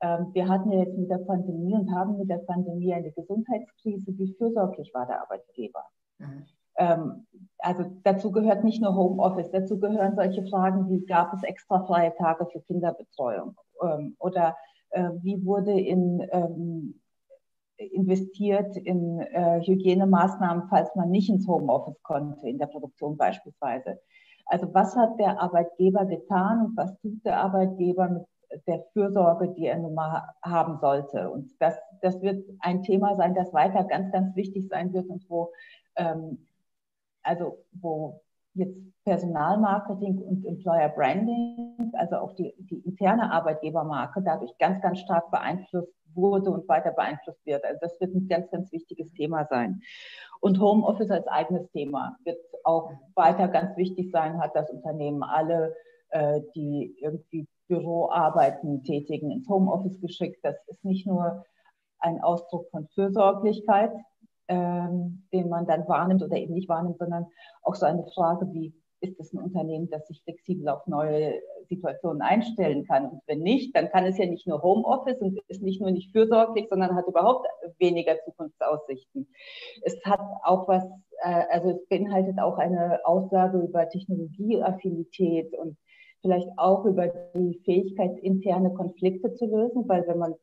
wir 0.00 0.48
hatten 0.48 0.72
ja 0.72 0.80
jetzt 0.80 0.96
mit 0.96 1.10
der 1.10 1.18
Pandemie 1.18 1.74
und 1.74 1.94
haben 1.94 2.16
mit 2.16 2.30
der 2.30 2.38
Pandemie 2.38 2.94
eine 2.94 3.12
Gesundheitskrise. 3.12 4.16
Wie 4.16 4.34
fürsorglich 4.38 4.90
war 4.94 5.06
der 5.06 5.20
Arbeitgeber? 5.20 5.84
Mhm. 6.18 6.46
Ähm, 6.76 7.26
also 7.58 7.84
dazu 8.04 8.32
gehört 8.32 8.64
nicht 8.64 8.80
nur 8.80 8.94
Homeoffice, 8.94 9.50
dazu 9.50 9.78
gehören 9.78 10.16
solche 10.16 10.46
Fragen 10.46 10.88
wie, 10.88 11.04
gab 11.04 11.34
es 11.34 11.42
extra 11.42 11.84
freie 11.84 12.14
Tage 12.16 12.46
für 12.46 12.60
Kinderbetreuung? 12.62 13.54
Ähm, 13.82 14.16
oder 14.18 14.56
äh, 14.90 15.10
wie 15.20 15.44
wurde 15.44 15.78
in, 15.78 16.26
ähm, 16.32 17.00
investiert 17.76 18.76
in 18.76 19.20
äh, 19.20 19.60
Hygienemaßnahmen, 19.60 20.68
falls 20.68 20.94
man 20.94 21.10
nicht 21.10 21.28
ins 21.28 21.46
Homeoffice 21.46 22.02
konnte, 22.02 22.48
in 22.48 22.58
der 22.58 22.66
Produktion 22.66 23.16
beispielsweise. 23.16 24.00
Also 24.46 24.72
was 24.72 24.96
hat 24.96 25.18
der 25.18 25.40
Arbeitgeber 25.40 26.06
getan 26.06 26.66
und 26.66 26.76
was 26.76 26.98
tut 27.00 27.24
der 27.24 27.40
Arbeitgeber 27.40 28.08
mit 28.08 28.22
der 28.66 28.84
Fürsorge, 28.92 29.48
die 29.48 29.66
er 29.66 29.78
nun 29.78 29.94
mal 29.94 30.34
haben 30.42 30.78
sollte? 30.78 31.30
Und 31.30 31.50
das, 31.60 31.78
das 32.02 32.20
wird 32.20 32.44
ein 32.60 32.82
Thema 32.82 33.16
sein, 33.16 33.34
das 33.34 33.52
weiter 33.52 33.84
ganz, 33.84 34.12
ganz 34.12 34.34
wichtig 34.36 34.68
sein 34.68 34.92
wird 34.92 35.08
und 35.08 35.28
wo, 35.28 35.52
ähm, 35.96 36.46
also 37.22 37.58
wo 37.72 38.20
jetzt 38.54 38.76
Personalmarketing 39.04 40.18
und 40.18 40.44
Employer 40.44 40.88
Branding, 40.90 41.92
also 41.94 42.16
auch 42.16 42.32
die, 42.34 42.54
die 42.58 42.80
interne 42.80 43.32
Arbeitgebermarke, 43.32 44.22
dadurch 44.22 44.56
ganz, 44.58 44.82
ganz 44.82 45.00
stark 45.00 45.30
beeinflusst 45.30 45.94
wurde 46.14 46.50
und 46.50 46.68
weiter 46.68 46.92
beeinflusst 46.92 47.44
wird. 47.46 47.64
Also 47.64 47.78
das 47.80 48.00
wird 48.00 48.14
ein 48.14 48.28
ganz, 48.28 48.50
ganz 48.50 48.70
wichtiges 48.72 49.12
Thema 49.12 49.46
sein. 49.46 49.80
Und 50.40 50.60
Homeoffice 50.60 51.10
als 51.10 51.26
eigenes 51.28 51.70
Thema 51.70 52.16
wird 52.24 52.38
auch 52.64 52.92
weiter 53.14 53.48
ganz 53.48 53.76
wichtig 53.76 54.10
sein, 54.10 54.40
hat 54.40 54.54
das 54.54 54.70
Unternehmen 54.70 55.22
alle, 55.22 55.74
äh, 56.10 56.40
die 56.54 56.96
irgendwie 56.98 57.46
Büroarbeiten 57.70 58.82
tätigen, 58.82 59.30
ins 59.30 59.48
Homeoffice 59.48 60.00
geschickt. 60.00 60.40
Das 60.42 60.56
ist 60.66 60.84
nicht 60.84 61.06
nur 61.06 61.44
ein 62.00 62.20
Ausdruck 62.20 62.68
von 62.70 62.88
Fürsorglichkeit, 62.88 63.92
ähm, 64.48 65.22
den 65.32 65.48
man 65.48 65.66
dann 65.66 65.86
wahrnimmt 65.86 66.22
oder 66.22 66.36
eben 66.36 66.54
nicht 66.54 66.68
wahrnimmt, 66.68 66.98
sondern 66.98 67.26
auch 67.62 67.76
so 67.76 67.86
eine 67.86 68.04
Frage 68.12 68.52
wie, 68.52 68.74
ist 69.00 69.18
es 69.18 69.32
ein 69.32 69.38
Unternehmen, 69.38 69.88
das 69.88 70.06
sich 70.08 70.22
flexibel 70.24 70.68
auf 70.68 70.86
neue 70.86 71.40
Situationen 71.68 72.20
einstellen 72.20 72.84
kann? 72.84 73.06
Und 73.06 73.22
wenn 73.26 73.38
nicht, 73.38 73.74
dann 73.74 73.88
kann 73.88 74.04
es 74.04 74.18
ja 74.18 74.26
nicht 74.26 74.46
nur 74.46 74.62
Homeoffice 74.62 75.20
und 75.20 75.38
ist 75.48 75.62
nicht 75.62 75.80
nur 75.80 75.90
nicht 75.90 76.12
fürsorglich, 76.12 76.66
sondern 76.68 76.94
hat 76.94 77.06
überhaupt 77.06 77.46
weniger 77.78 78.16
Zukunftsaussichten. 78.24 79.28
Es 79.82 79.96
hat 80.04 80.20
auch 80.42 80.68
was, 80.68 80.84
äh, 81.22 81.44
also 81.50 81.70
es 81.70 81.86
beinhaltet 81.88 82.40
auch 82.40 82.58
eine 82.58 83.00
Aussage 83.04 83.58
über 83.58 83.88
Technologieaffinität 83.88 85.56
und 85.56 85.78
vielleicht 86.22 86.48
auch 86.56 86.84
über 86.84 87.08
die 87.34 87.60
Fähigkeit, 87.64 88.18
interne 88.18 88.72
Konflikte 88.72 89.34
zu 89.34 89.46
lösen, 89.46 89.88
weil 89.88 90.06
wenn 90.06 90.18
man 90.18 90.34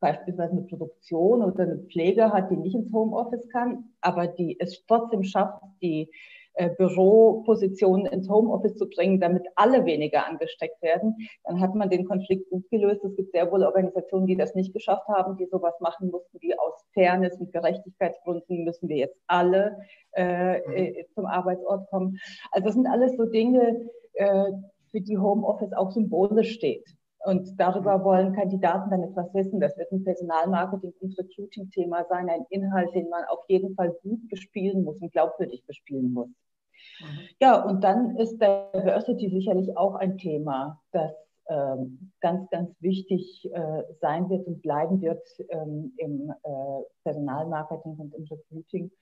beispielsweise 0.00 0.52
eine 0.52 0.62
Produktion 0.62 1.42
oder 1.42 1.62
eine 1.62 1.78
Pflege 1.78 2.30
hat, 2.32 2.50
die 2.50 2.56
nicht 2.56 2.74
ins 2.74 2.92
Homeoffice 2.92 3.48
kann, 3.48 3.84
aber 4.00 4.26
die 4.26 4.58
es 4.60 4.84
trotzdem 4.86 5.22
schafft, 5.24 5.62
die 5.80 6.10
äh, 6.56 6.70
Büropositionen 6.70 8.06
ins 8.06 8.28
Homeoffice 8.28 8.76
zu 8.76 8.88
bringen, 8.88 9.18
damit 9.18 9.44
alle 9.56 9.84
weniger 9.86 10.26
angesteckt 10.26 10.80
werden, 10.82 11.16
dann 11.42 11.60
hat 11.60 11.74
man 11.74 11.90
den 11.90 12.04
Konflikt 12.04 12.48
gut 12.50 12.68
gelöst. 12.70 13.02
Es 13.02 13.16
gibt 13.16 13.32
sehr 13.32 13.50
wohl 13.50 13.64
Organisationen, 13.64 14.26
die 14.26 14.36
das 14.36 14.54
nicht 14.54 14.72
geschafft 14.72 15.08
haben, 15.08 15.36
die 15.36 15.46
sowas 15.46 15.74
machen 15.80 16.10
mussten, 16.10 16.38
wie 16.40 16.56
aus 16.58 16.84
Fairness 16.92 17.40
und 17.40 17.52
Gerechtigkeitsgründen 17.52 18.62
müssen 18.62 18.88
wir 18.88 18.96
jetzt 18.98 19.18
alle 19.26 19.78
äh, 20.12 20.58
mhm. 20.58 20.72
äh, 20.74 21.06
zum 21.14 21.26
Arbeitsort 21.26 21.88
kommen. 21.90 22.20
Also 22.52 22.66
das 22.66 22.74
sind 22.74 22.86
alles 22.86 23.16
so 23.16 23.24
Dinge, 23.24 23.88
äh, 24.12 24.52
für 24.94 25.00
die 25.00 25.18
Homeoffice 25.18 25.72
auch 25.72 25.90
symbolisch 25.90 26.52
steht. 26.52 26.86
Und 27.24 27.58
darüber 27.58 27.98
mhm. 27.98 28.04
wollen 28.04 28.32
Kandidaten 28.32 28.90
dann 28.90 29.02
etwas 29.02 29.34
wissen. 29.34 29.58
Das 29.58 29.76
wird 29.76 29.90
ein 29.90 30.04
Personalmarketing- 30.04 30.94
und 31.00 31.18
Recruiting-Thema 31.18 32.04
sein, 32.08 32.28
ein 32.28 32.46
Inhalt, 32.50 32.94
den 32.94 33.08
man 33.08 33.24
auf 33.24 33.44
jeden 33.48 33.74
Fall 33.74 33.90
gut 34.02 34.28
bespielen 34.28 34.84
muss 34.84 34.98
und 35.00 35.10
glaubwürdig 35.10 35.64
bespielen 35.66 36.12
muss. 36.12 36.28
Mhm. 36.28 37.18
Ja, 37.40 37.64
und 37.64 37.82
dann 37.82 38.16
ist 38.18 38.38
Diversity 38.40 39.30
sicherlich 39.30 39.76
auch 39.76 39.96
ein 39.96 40.16
Thema, 40.16 40.80
das 40.92 41.12
ähm, 41.48 42.12
ganz, 42.20 42.48
ganz 42.50 42.70
wichtig 42.80 43.50
äh, 43.52 43.82
sein 44.00 44.30
wird 44.30 44.46
und 44.46 44.62
bleiben 44.62 45.00
wird 45.00 45.26
ähm, 45.48 45.92
im 45.96 46.30
äh, 46.30 46.82
Personalmarketing 47.02 47.96
und 47.96 48.14
im 48.14 48.24
Recruiting. 48.24 48.92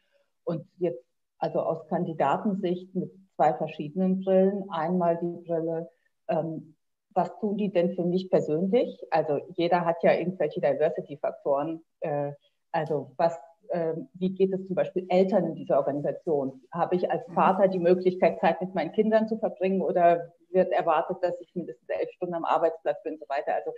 Und 0.44 0.64
jetzt 0.78 1.04
also 1.38 1.60
aus 1.60 1.86
Kandidatensicht 1.88 2.94
mit 2.94 3.12
zwei 3.42 3.54
verschiedenen 3.54 4.22
Brillen. 4.22 4.64
Einmal 4.70 5.18
die 5.18 5.44
Brille, 5.44 5.90
ähm, 6.28 6.76
was 7.14 7.36
tun 7.40 7.56
die 7.56 7.72
denn 7.72 7.94
für 7.94 8.04
mich 8.04 8.30
persönlich? 8.30 8.98
Also 9.10 9.40
jeder 9.56 9.84
hat 9.84 10.02
ja 10.02 10.14
irgendwelche 10.14 10.60
Diversity-Faktoren. 10.60 11.82
Äh, 12.00 12.32
also 12.70 13.12
was, 13.16 13.36
äh, 13.70 13.94
wie 14.14 14.30
geht 14.30 14.52
es 14.52 14.64
zum 14.66 14.76
Beispiel 14.76 15.06
Eltern 15.08 15.44
in 15.44 15.54
dieser 15.56 15.78
Organisation? 15.78 16.62
Habe 16.72 16.94
ich 16.94 17.10
als 17.10 17.24
Vater 17.34 17.66
die 17.68 17.80
Möglichkeit, 17.80 18.38
Zeit 18.40 18.60
mit 18.60 18.74
meinen 18.74 18.92
Kindern 18.92 19.26
zu 19.26 19.36
verbringen 19.38 19.82
oder 19.82 20.32
wird 20.50 20.70
erwartet, 20.72 21.18
dass 21.22 21.38
ich 21.40 21.52
mindestens 21.54 21.88
elf 21.88 22.10
Stunden 22.12 22.34
am 22.34 22.44
Arbeitsplatz 22.44 23.02
bin 23.02 23.14
und 23.14 23.20
so 23.20 23.28
weiter? 23.28 23.54
Also 23.56 23.72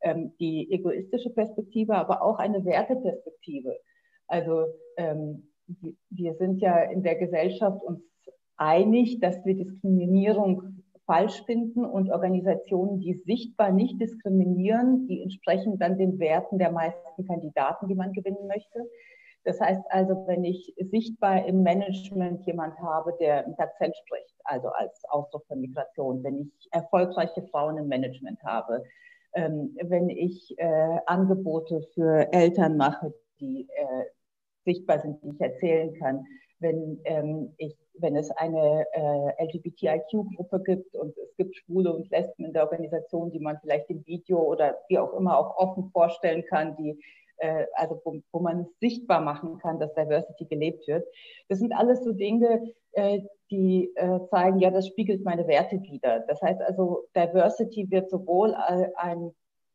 ähm, 0.00 0.34
die 0.40 0.72
egoistische 0.72 1.30
Perspektive, 1.30 1.94
aber 1.94 2.22
auch 2.22 2.38
eine 2.38 2.64
Werteperspektive. 2.64 3.78
Also 4.28 4.66
ähm, 4.96 5.52
wir 6.08 6.34
sind 6.34 6.60
ja 6.60 6.78
in 6.84 7.02
der 7.02 7.16
Gesellschaft 7.16 7.82
uns 7.84 8.00
einig, 8.60 9.20
dass 9.20 9.44
wir 9.44 9.56
Diskriminierung 9.56 10.84
falsch 11.06 11.42
finden 11.44 11.84
und 11.84 12.10
Organisationen, 12.12 13.00
die 13.00 13.14
sichtbar 13.26 13.72
nicht 13.72 14.00
diskriminieren, 14.00 15.08
die 15.08 15.22
entsprechen 15.22 15.78
dann 15.78 15.98
den 15.98 16.20
Werten 16.20 16.58
der 16.58 16.70
meisten 16.70 17.26
Kandidaten, 17.26 17.88
die 17.88 17.96
man 17.96 18.12
gewinnen 18.12 18.46
möchte. 18.46 18.88
Das 19.44 19.60
heißt 19.60 19.82
also, 19.88 20.24
wenn 20.26 20.44
ich 20.44 20.74
sichtbar 20.78 21.46
im 21.46 21.62
Management 21.62 22.46
jemand 22.46 22.78
habe, 22.78 23.16
der 23.18 23.48
mit 23.48 23.58
Akzent 23.58 23.96
spricht, 23.96 24.34
also 24.44 24.68
als 24.68 25.02
Ausdruck 25.08 25.46
von 25.46 25.60
Migration, 25.60 26.22
wenn 26.22 26.38
ich 26.38 26.68
erfolgreiche 26.70 27.42
Frauen 27.50 27.78
im 27.78 27.88
Management 27.88 28.40
habe, 28.44 28.84
ähm, 29.32 29.76
wenn 29.82 30.10
ich 30.10 30.54
äh, 30.58 30.98
Angebote 31.06 31.80
für 31.94 32.32
Eltern 32.32 32.76
mache, 32.76 33.14
die 33.40 33.66
äh, 33.68 34.04
sichtbar 34.64 34.98
sind, 35.00 35.22
die 35.22 35.30
ich 35.30 35.40
erzählen 35.40 35.94
kann, 35.94 36.26
wenn 36.60 37.00
ähm, 37.04 37.54
ich 37.56 37.76
wenn 38.00 38.16
es 38.16 38.30
eine 38.30 38.86
äh, 38.92 39.44
LGBTIQ-Gruppe 39.44 40.60
gibt 40.60 40.94
und 40.96 41.16
es 41.18 41.36
gibt 41.36 41.56
Schwule 41.56 41.92
und 41.92 42.10
Lesben 42.10 42.44
in 42.44 42.52
der 42.52 42.64
Organisation, 42.64 43.30
die 43.30 43.40
man 43.40 43.58
vielleicht 43.60 43.90
im 43.90 44.04
Video 44.06 44.40
oder 44.40 44.78
wie 44.88 44.98
auch 44.98 45.12
immer 45.14 45.38
auch 45.38 45.56
offen 45.56 45.90
vorstellen 45.90 46.44
kann, 46.48 46.76
die 46.76 46.98
äh, 47.38 47.66
also 47.74 48.00
wo, 48.04 48.20
wo, 48.32 48.40
man 48.40 48.66
sichtbar 48.80 49.20
machen 49.20 49.58
kann, 49.58 49.78
dass 49.78 49.94
Diversity 49.94 50.44
gelebt 50.44 50.86
wird. 50.86 51.06
Das 51.48 51.58
sind 51.58 51.72
alles 51.72 52.04
so 52.04 52.12
Dinge, 52.12 52.72
äh, 52.92 53.20
die 53.50 53.92
äh, 53.96 54.20
zeigen, 54.30 54.58
ja, 54.60 54.70
das 54.70 54.86
spiegelt 54.86 55.24
meine 55.24 55.46
Werte 55.46 55.80
wider. 55.82 56.20
Das 56.28 56.40
heißt 56.42 56.60
also, 56.62 57.06
Diversity 57.16 57.90
wird 57.90 58.10
sowohl 58.10 58.54
ein 58.54 59.32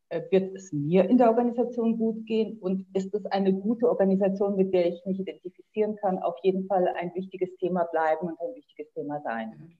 wird 0.10 0.56
es 0.56 0.72
mir 0.72 1.10
in 1.10 1.18
der 1.18 1.30
Organisation 1.30 1.98
gut 1.98 2.26
gehen 2.26 2.58
und 2.60 2.86
ist 2.94 3.14
es 3.14 3.26
eine 3.28 3.54
gute 3.54 3.90
Organisation, 3.90 4.56
mit 4.56 4.74
der 4.74 4.88
ich 4.88 5.06
mich 5.06 5.20
identifizieren 5.20 5.96
kann, 5.98 6.20
auf 6.20 6.36
jeden 6.44 6.68
Fall 6.68 6.88
ein 7.00 7.14
wichtiges 7.16 7.50
Thema 7.58 7.86
bleiben 7.86 8.28
und 8.28 8.40
ein 8.40 8.56
wichtiges 8.56 8.92
Thema 8.94 9.22
sein. 9.24 9.78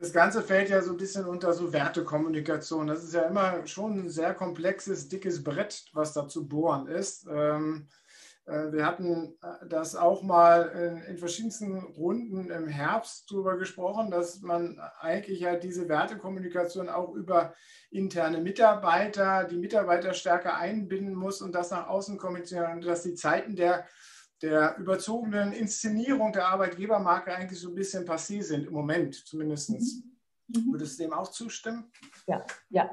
Das 0.00 0.12
Ganze 0.12 0.42
fällt 0.42 0.70
ja 0.70 0.82
so 0.82 0.92
ein 0.92 0.96
bisschen 0.96 1.24
unter 1.24 1.52
so 1.52 1.72
Wertekommunikation. 1.72 2.86
Das 2.86 3.04
ist 3.04 3.14
ja 3.14 3.22
immer 3.22 3.66
schon 3.66 4.04
ein 4.04 4.10
sehr 4.10 4.34
komplexes, 4.34 5.08
dickes 5.08 5.42
Brett, 5.42 5.86
was 5.92 6.12
da 6.12 6.28
zu 6.28 6.46
bohren 6.46 6.88
ist. 6.88 7.26
Ähm, 7.32 7.86
äh, 7.86 8.03
wir 8.46 8.84
hatten 8.84 9.36
äh, 9.42 9.66
das 9.68 9.96
auch 9.96 10.22
mal 10.22 11.02
in 11.08 11.16
verschiedensten 11.16 11.78
Runden 11.78 12.50
im 12.50 12.68
Herbst 12.68 13.30
darüber 13.30 13.56
gesprochen, 13.56 14.10
dass 14.10 14.42
man 14.42 14.78
eigentlich 15.00 15.40
ja 15.40 15.56
diese 15.56 15.88
Wertekommunikation 15.88 16.88
auch 16.88 17.14
über 17.14 17.54
interne 17.90 18.40
Mitarbeiter, 18.40 19.44
die 19.44 19.56
Mitarbeiter 19.56 20.12
stärker 20.12 20.56
einbinden 20.56 21.14
muss 21.14 21.40
und 21.40 21.54
das 21.54 21.70
nach 21.70 21.88
außen 21.88 22.18
kommunizieren, 22.18 22.82
dass 22.82 23.02
die 23.02 23.14
Zeiten 23.14 23.56
der, 23.56 23.86
der 24.42 24.76
überzogenen 24.76 25.52
Inszenierung 25.52 26.32
der 26.32 26.48
Arbeitgebermarke 26.48 27.34
eigentlich 27.34 27.60
so 27.60 27.70
ein 27.70 27.74
bisschen 27.74 28.04
passé 28.04 28.42
sind, 28.42 28.66
im 28.66 28.74
Moment 28.74 29.14
zumindest. 29.14 29.70
Mhm. 29.70 30.72
Würdest 30.72 30.98
du 30.98 31.04
dem 31.04 31.14
auch 31.14 31.30
zustimmen? 31.30 31.90
Ja, 32.26 32.44
ja, 32.68 32.90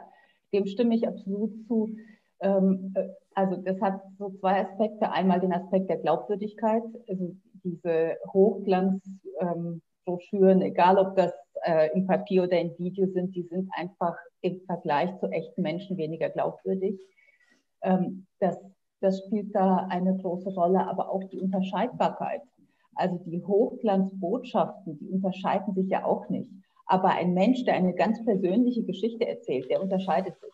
dem 0.53 0.65
stimme 0.65 0.95
ich 0.95 1.05
absolut 1.05 1.67
zu. 1.67 1.97
Ähm, 2.41 2.93
äh, 2.95 3.09
also 3.33 3.55
das 3.61 3.79
hat 3.81 4.01
so 4.17 4.31
zwei 4.39 4.65
Aspekte. 4.65 5.11
Einmal 5.11 5.39
den 5.39 5.53
Aspekt 5.53 5.89
der 5.89 5.97
Glaubwürdigkeit, 5.97 6.83
also 7.07 7.35
diese 7.63 8.17
Hochglanzbroschüren, 8.33 10.61
ähm, 10.61 10.67
egal 10.67 10.97
ob 10.97 11.15
das 11.15 11.31
äh, 11.63 11.89
im 11.93 12.07
Papier 12.07 12.43
oder 12.43 12.59
im 12.59 12.77
Video 12.77 13.07
sind, 13.07 13.35
die 13.35 13.43
sind 13.43 13.69
einfach 13.75 14.17
im 14.41 14.61
Vergleich 14.65 15.17
zu 15.19 15.27
echten 15.27 15.61
Menschen 15.61 15.97
weniger 15.97 16.29
glaubwürdig. 16.29 16.99
Ähm, 17.83 18.25
das, 18.39 18.57
das 18.99 19.19
spielt 19.19 19.55
da 19.55 19.87
eine 19.89 20.17
große 20.17 20.53
Rolle, 20.53 20.87
aber 20.87 21.09
auch 21.09 21.23
die 21.25 21.39
Unterscheidbarkeit. 21.39 22.41
Also 22.95 23.17
die 23.25 23.43
Hochglanzbotschaften, 23.43 24.99
die 24.99 25.09
unterscheiden 25.09 25.73
sich 25.73 25.87
ja 25.87 26.05
auch 26.05 26.27
nicht. 26.29 26.49
Aber 26.85 27.09
ein 27.09 27.33
Mensch, 27.33 27.63
der 27.63 27.75
eine 27.75 27.93
ganz 27.93 28.23
persönliche 28.25 28.83
Geschichte 28.83 29.25
erzählt, 29.25 29.69
der 29.69 29.81
unterscheidet 29.81 30.37
sich. 30.41 30.51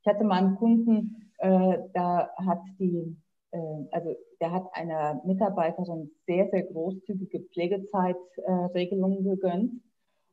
Ich 0.00 0.06
hatte 0.06 0.24
mal 0.24 0.38
einen 0.38 0.56
Kunden, 0.56 1.25
äh, 1.38 1.78
da 1.94 2.30
hat 2.46 2.60
die, 2.78 3.16
äh, 3.52 3.58
also 3.92 4.16
der 4.40 4.52
hat 4.52 4.66
einer 4.72 5.20
Mitarbeiterin 5.24 6.10
sehr, 6.26 6.48
sehr 6.50 6.64
großzügige 6.64 7.40
Pflegezeitregelungen 7.52 9.24
gegönnt. 9.24 9.82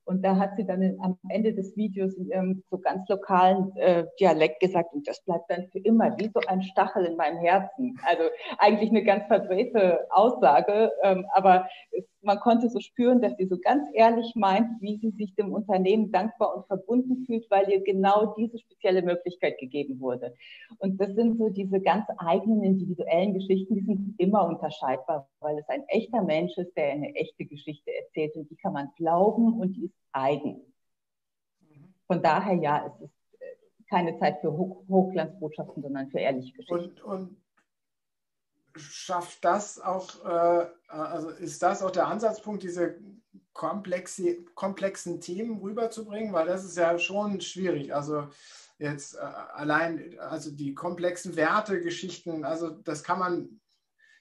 Und 0.06 0.22
da 0.22 0.36
hat 0.36 0.58
sie 0.58 0.66
dann 0.66 0.98
am 1.00 1.18
Ende 1.30 1.54
des 1.54 1.78
Videos 1.78 2.14
in 2.16 2.28
ihrem 2.28 2.64
so 2.70 2.78
ganz 2.78 3.08
lokalen 3.08 3.74
äh, 3.78 4.06
Dialekt 4.20 4.60
gesagt, 4.60 4.94
und 4.94 5.08
das 5.08 5.24
bleibt 5.24 5.50
dann 5.50 5.70
für 5.72 5.80
immer 5.80 6.18
wie 6.18 6.30
so 6.34 6.42
ein 6.46 6.62
Stachel 6.62 7.06
in 7.06 7.16
meinem 7.16 7.38
Herzen. 7.38 7.98
Also 8.06 8.24
eigentlich 8.58 8.90
eine 8.90 9.04
ganz 9.04 9.26
verdrehte 9.28 10.06
Aussage, 10.10 10.92
ähm, 11.04 11.26
aber 11.34 11.70
es 11.92 12.04
man 12.24 12.40
konnte 12.40 12.70
so 12.70 12.80
spüren, 12.80 13.22
dass 13.22 13.36
sie 13.38 13.46
so 13.46 13.58
ganz 13.58 13.88
ehrlich 13.94 14.34
meint, 14.36 14.82
wie 14.82 14.98
sie 14.98 15.12
sich 15.12 15.36
dem 15.36 15.54
Unternehmen 15.54 16.12
dankbar 16.12 16.56
und 16.56 16.66
verbunden 16.68 17.26
fühlt, 17.26 17.50
weil 17.50 17.70
ihr 17.70 17.84
genau 17.84 18.34
diese 18.38 18.58
spezielle 18.58 19.02
Möglichkeit 19.02 19.58
gegeben 19.60 20.00
wurde. 20.00 20.34
Und 20.80 21.00
das 21.00 21.14
sind 21.16 21.38
so 21.38 21.50
diese 21.50 21.80
ganz 21.82 22.06
eigenen 22.18 22.64
individuellen 22.64 23.34
Geschichten, 23.34 23.76
die 23.76 23.86
sind 23.86 24.16
immer 24.18 24.48
unterscheidbar, 24.48 25.30
weil 25.40 25.58
es 25.60 25.68
ein 25.70 25.84
echter 25.88 26.24
Mensch 26.24 26.58
ist, 26.58 26.76
der 26.76 26.92
eine 26.92 27.14
echte 27.16 27.46
Geschichte 27.46 27.92
erzählt 27.94 28.36
und 28.36 28.50
die 28.50 28.56
kann 28.56 28.74
man 28.74 28.90
glauben 28.96 29.60
und 29.60 29.74
die 29.74 29.86
ist 29.86 29.96
eigen. 30.12 30.62
Von 32.08 32.22
daher 32.22 32.56
ja, 32.56 32.86
es 32.88 33.06
ist 33.06 33.14
äh, 33.40 33.46
keine 33.90 34.18
Zeit 34.20 34.40
für 34.42 34.52
Hochglanzbotschaften, 34.52 35.82
sondern 35.82 36.10
für 36.10 36.20
ehrliche 36.20 36.54
Geschichten. 36.54 37.02
Und, 37.02 37.04
und 37.04 37.43
schafft 38.76 39.44
das 39.46 39.80
auch, 39.80 40.24
äh, 40.26 40.68
also 40.88 41.30
ist 41.30 41.62
das 41.62 41.84
auch 41.84 41.92
der 41.92 42.08
Ansatzpunkt, 42.08 42.64
diese 42.64 43.00
komplexe, 43.54 44.44
komplexen 44.56 45.22
Themen 45.22 45.60
rüberzubringen? 45.60 46.34
Weil 46.34 46.48
das 46.48 46.64
ist 46.64 46.78
ja 46.78 46.98
schon 46.98 47.42
schwierig. 47.42 47.94
Also 47.94 48.28
jetzt 48.78 49.16
äh, 49.16 49.20
allein, 49.20 50.18
also 50.20 50.52
die 50.52 50.74
komplexen 50.74 51.36
Wertegeschichten, 51.36 52.44
also 52.44 52.70
das 52.70 53.04
kann 53.04 53.20
man, 53.20 53.62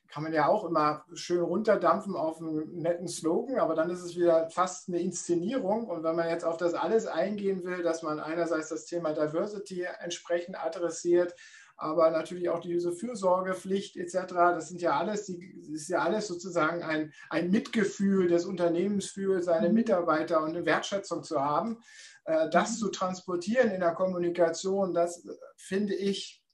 kann 0.08 0.22
man 0.22 0.34
ja 0.34 0.46
auch 0.46 0.64
immer 0.64 1.06
schön 1.14 1.40
runterdampfen 1.40 2.14
auf 2.14 2.38
einen 2.38 2.82
netten 2.82 3.08
Slogan, 3.08 3.58
aber 3.58 3.74
dann 3.74 3.88
ist 3.88 4.02
es 4.02 4.14
wieder 4.14 4.50
fast 4.50 4.88
eine 4.88 5.00
Inszenierung. 5.00 5.86
Und 5.86 6.02
wenn 6.02 6.16
man 6.16 6.28
jetzt 6.28 6.44
auf 6.44 6.58
das 6.58 6.74
alles 6.74 7.06
eingehen 7.06 7.64
will, 7.64 7.82
dass 7.82 8.02
man 8.02 8.20
einerseits 8.20 8.68
das 8.68 8.84
Thema 8.84 9.14
Diversity 9.14 9.86
entsprechend 10.00 10.62
adressiert, 10.62 11.34
aber 11.82 12.10
natürlich 12.10 12.48
auch 12.48 12.60
diese 12.60 12.92
Fürsorgepflicht 12.92 13.96
etc. 13.96 14.14
Das 14.28 14.68
sind 14.68 14.80
ja 14.80 14.98
alles, 14.98 15.26
die, 15.26 15.38
ist 15.72 15.88
ja 15.88 15.98
alles 15.98 16.28
sozusagen 16.28 16.82
ein, 16.82 17.12
ein 17.28 17.50
Mitgefühl 17.50 18.28
des 18.28 18.44
Unternehmens 18.44 19.06
für 19.06 19.42
seine 19.42 19.68
mhm. 19.68 19.74
Mitarbeiter 19.74 20.42
und 20.42 20.50
eine 20.50 20.64
Wertschätzung 20.64 21.24
zu 21.24 21.40
haben. 21.40 21.82
Äh, 22.24 22.48
das 22.50 22.72
mhm. 22.72 22.76
zu 22.76 22.88
transportieren 22.90 23.70
in 23.70 23.80
der 23.80 23.94
Kommunikation, 23.94 24.94
das 24.94 25.26
finde 25.56 25.94
ich, 25.94 26.44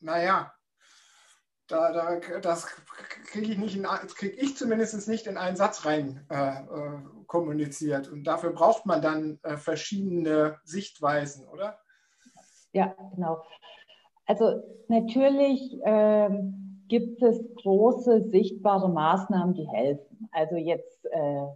naja, 0.00 0.52
da, 1.68 1.92
da, 1.92 2.40
das 2.40 2.66
kriege 3.26 3.52
ich, 3.52 3.58
nicht 3.58 3.80
ich 4.36 4.56
zumindest 4.56 5.06
nicht 5.06 5.28
in 5.28 5.36
einen 5.36 5.56
Satz 5.56 5.84
rein 5.86 6.26
äh, 6.28 6.62
äh, 6.62 6.98
kommuniziert. 7.28 8.08
Und 8.08 8.24
dafür 8.24 8.50
braucht 8.50 8.86
man 8.86 9.00
dann 9.00 9.38
äh, 9.44 9.56
verschiedene 9.56 10.58
Sichtweisen, 10.64 11.46
oder? 11.46 11.78
Ja, 12.72 12.96
genau. 13.14 13.44
Also 14.26 14.62
natürlich 14.88 15.78
ähm, 15.84 16.84
gibt 16.88 17.22
es 17.22 17.40
große 17.62 18.28
sichtbare 18.30 18.88
Maßnahmen, 18.88 19.54
die 19.54 19.68
helfen. 19.68 20.28
Also 20.32 20.56
jetzt 20.56 21.04
äh, 21.06 21.46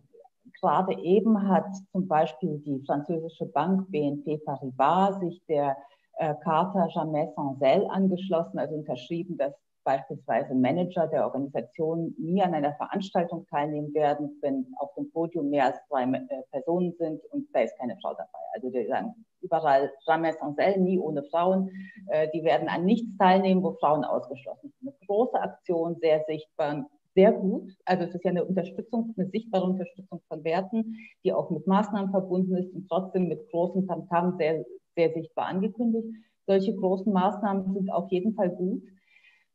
gerade 0.61 0.99
eben 1.01 1.49
hat 1.49 1.67
zum 1.93 2.07
Beispiel 2.07 2.59
die 2.59 2.81
französische 2.87 3.47
Bank 3.47 3.91
BNP 3.91 4.39
Paribas 4.39 5.19
sich 5.21 5.43
der 5.47 5.77
äh, 6.19 6.35
Charta 6.43 6.89
Jamais 6.89 7.33
Sans 7.35 7.61
Elle 7.61 7.91
angeschlossen, 7.91 8.59
also 8.59 8.75
unterschrieben, 8.75 9.37
dass 9.37 9.55
beispielsweise 9.85 10.55
Manager 10.55 11.07
der 11.07 11.25
Organisation 11.25 12.15
nie 12.19 12.43
an 12.43 12.55
einer 12.55 12.75
Veranstaltung 12.75 13.47
teilnehmen 13.49 13.93
werden, 13.95 14.39
wenn 14.41 14.67
auf 14.79 14.95
dem 14.95 15.11
Podium 15.13 15.51
mehr 15.51 15.67
als 15.67 15.77
zwei 15.89 16.05
äh, 16.05 16.43
Personen 16.51 16.95
sind 16.99 17.23
und 17.31 17.47
da 17.53 17.61
ist 17.61 17.79
keine 17.79 17.97
Frau 18.03 18.13
dabei. 18.15 18.39
Also 18.55 18.71
die 18.71 18.87
sagen 18.87 19.15
überall 19.41 19.91
jamais 20.07 20.37
sans 20.39 20.57
elle, 20.59 20.81
nie 20.81 20.99
ohne 20.99 21.23
Frauen. 21.25 21.71
Äh, 22.09 22.29
die 22.35 22.43
werden 22.43 22.69
an 22.69 22.85
nichts 22.85 23.17
teilnehmen, 23.19 23.63
wo 23.63 23.73
Frauen 23.75 24.05
ausgeschlossen 24.05 24.73
sind. 24.81 24.89
Eine 24.89 25.07
große 25.07 25.41
Aktion, 25.41 25.97
sehr 26.01 26.25
sichtbar, 26.27 26.87
sehr 27.15 27.33
gut. 27.33 27.73
Also 27.85 28.05
es 28.05 28.15
ist 28.15 28.25
ja 28.25 28.31
eine 28.31 28.45
Unterstützung, 28.45 29.15
eine 29.17 29.29
sichtbare 29.29 29.65
Unterstützung 29.65 30.21
von 30.29 30.43
Werten, 30.45 30.97
die 31.25 31.33
auch 31.33 31.51
mit 31.51 31.67
Maßnahmen 31.67 32.11
verbunden 32.11 32.57
ist 32.57 32.75
und 32.75 32.89
trotzdem 32.89 33.29
mit 33.29 33.49
großen 33.51 33.87
Tamtam 33.87 34.37
sehr, 34.39 34.65
sehr 34.97 35.13
sichtbar 35.13 35.47
angekündigt. 35.47 36.09
Solche 36.47 36.75
großen 36.75 37.13
Maßnahmen 37.13 37.73
sind 37.75 37.91
auf 37.91 38.11
jeden 38.11 38.35
Fall 38.35 38.51
gut. 38.51 38.83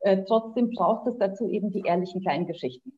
Äh, 0.01 0.23
trotzdem 0.25 0.71
braucht 0.71 1.07
es 1.07 1.17
dazu 1.17 1.49
eben 1.49 1.71
die 1.71 1.81
ehrlichen 1.81 2.21
kleinen 2.21 2.47
Geschichten. 2.47 2.93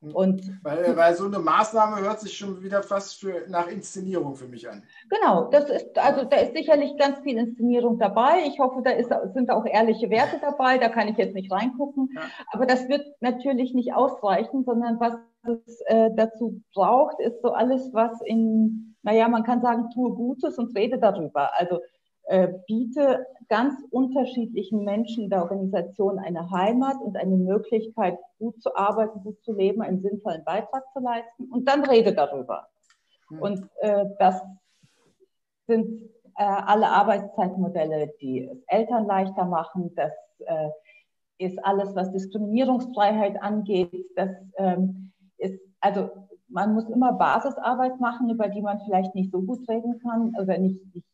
Hm. 0.00 0.14
Und 0.14 0.58
weil, 0.62 0.96
weil 0.96 1.14
so 1.14 1.26
eine 1.26 1.38
Maßnahme 1.38 2.00
hört 2.02 2.20
sich 2.20 2.36
schon 2.36 2.62
wieder 2.62 2.82
fast 2.82 3.20
für, 3.20 3.48
nach 3.48 3.68
Inszenierung 3.68 4.34
für 4.34 4.48
mich 4.48 4.68
an. 4.68 4.82
Genau, 5.08 5.48
das 5.50 5.70
ist, 5.70 5.98
also 5.98 6.24
da 6.24 6.36
ist 6.36 6.54
sicherlich 6.54 6.96
ganz 6.98 7.20
viel 7.20 7.38
Inszenierung 7.38 7.98
dabei. 7.98 8.44
Ich 8.46 8.58
hoffe, 8.58 8.82
da 8.82 8.90
ist, 8.90 9.10
sind 9.32 9.50
auch 9.50 9.64
ehrliche 9.64 10.10
Werte 10.10 10.38
dabei, 10.40 10.78
da 10.78 10.88
kann 10.88 11.08
ich 11.08 11.16
jetzt 11.16 11.34
nicht 11.34 11.50
reingucken. 11.50 12.10
Ja. 12.14 12.22
Aber 12.52 12.66
das 12.66 12.88
wird 12.88 13.06
natürlich 13.20 13.74
nicht 13.74 13.94
ausreichen, 13.94 14.64
sondern 14.64 15.00
was 15.00 15.14
es 15.44 15.80
äh, 15.86 16.10
dazu 16.14 16.60
braucht, 16.74 17.20
ist 17.20 17.40
so 17.40 17.52
alles, 17.52 17.92
was 17.92 18.20
in, 18.22 18.96
naja, 19.02 19.28
man 19.28 19.44
kann 19.44 19.62
sagen, 19.62 19.90
tue 19.94 20.12
Gutes 20.14 20.58
und 20.58 20.76
rede 20.76 20.98
darüber. 20.98 21.50
Also 21.58 21.80
äh, 22.26 22.48
biete 22.66 23.26
ganz 23.48 23.74
unterschiedlichen 23.90 24.84
Menschen 24.84 25.24
in 25.24 25.30
der 25.30 25.42
Organisation 25.42 26.18
eine 26.18 26.50
Heimat 26.50 26.96
und 27.00 27.16
eine 27.16 27.36
Möglichkeit, 27.36 28.18
gut 28.38 28.60
zu 28.60 28.74
arbeiten, 28.74 29.22
gut 29.22 29.40
zu 29.44 29.52
leben, 29.52 29.80
einen 29.82 30.02
sinnvollen 30.02 30.44
Beitrag 30.44 30.84
zu 30.92 31.00
leisten 31.00 31.44
und 31.50 31.68
dann 31.68 31.84
rede 31.84 32.12
darüber. 32.12 32.68
Mhm. 33.30 33.42
Und 33.42 33.70
äh, 33.80 34.06
das 34.18 34.42
sind 35.68 36.02
äh, 36.36 36.42
alle 36.44 36.88
Arbeitszeitmodelle, 36.88 38.12
die 38.20 38.44
es 38.44 38.58
Eltern 38.66 39.06
leichter 39.06 39.44
machen. 39.44 39.92
Das 39.94 40.12
äh, 40.40 40.68
ist 41.38 41.64
alles, 41.64 41.94
was 41.94 42.12
Diskriminierungsfreiheit 42.12 43.40
angeht. 43.40 43.92
Das 44.16 44.30
ähm, 44.56 45.12
ist, 45.38 45.60
also 45.80 46.10
man 46.48 46.74
muss 46.74 46.88
immer 46.88 47.12
Basisarbeit 47.12 48.00
machen, 48.00 48.30
über 48.30 48.48
die 48.48 48.62
man 48.62 48.80
vielleicht 48.80 49.14
nicht 49.14 49.30
so 49.30 49.42
gut 49.42 49.68
reden 49.68 50.00
kann 50.00 50.34
oder 50.40 50.58
nicht, 50.58 50.80
nicht 50.94 51.06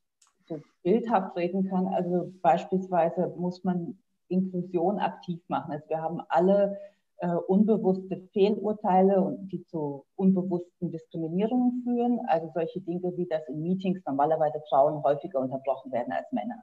bildhaft 0.82 1.36
reden 1.36 1.68
kann. 1.68 1.88
Also 1.88 2.32
beispielsweise 2.42 3.32
muss 3.36 3.64
man 3.64 3.98
Inklusion 4.28 4.98
aktiv 4.98 5.40
machen. 5.48 5.72
Also 5.72 5.88
wir 5.88 6.00
haben 6.00 6.20
alle 6.28 6.78
äh, 7.18 7.28
unbewusste 7.28 8.28
Fehlurteile 8.32 9.20
und 9.20 9.48
die 9.48 9.64
zu 9.66 10.04
unbewussten 10.16 10.90
Diskriminierungen 10.90 11.82
führen. 11.84 12.20
Also 12.26 12.50
solche 12.54 12.80
Dinge 12.80 13.16
wie, 13.16 13.26
dass 13.26 13.46
in 13.48 13.62
Meetings 13.62 14.00
normalerweise 14.06 14.60
Frauen 14.68 15.02
häufiger 15.02 15.40
unterbrochen 15.40 15.92
werden 15.92 16.12
als 16.12 16.30
Männer. 16.32 16.62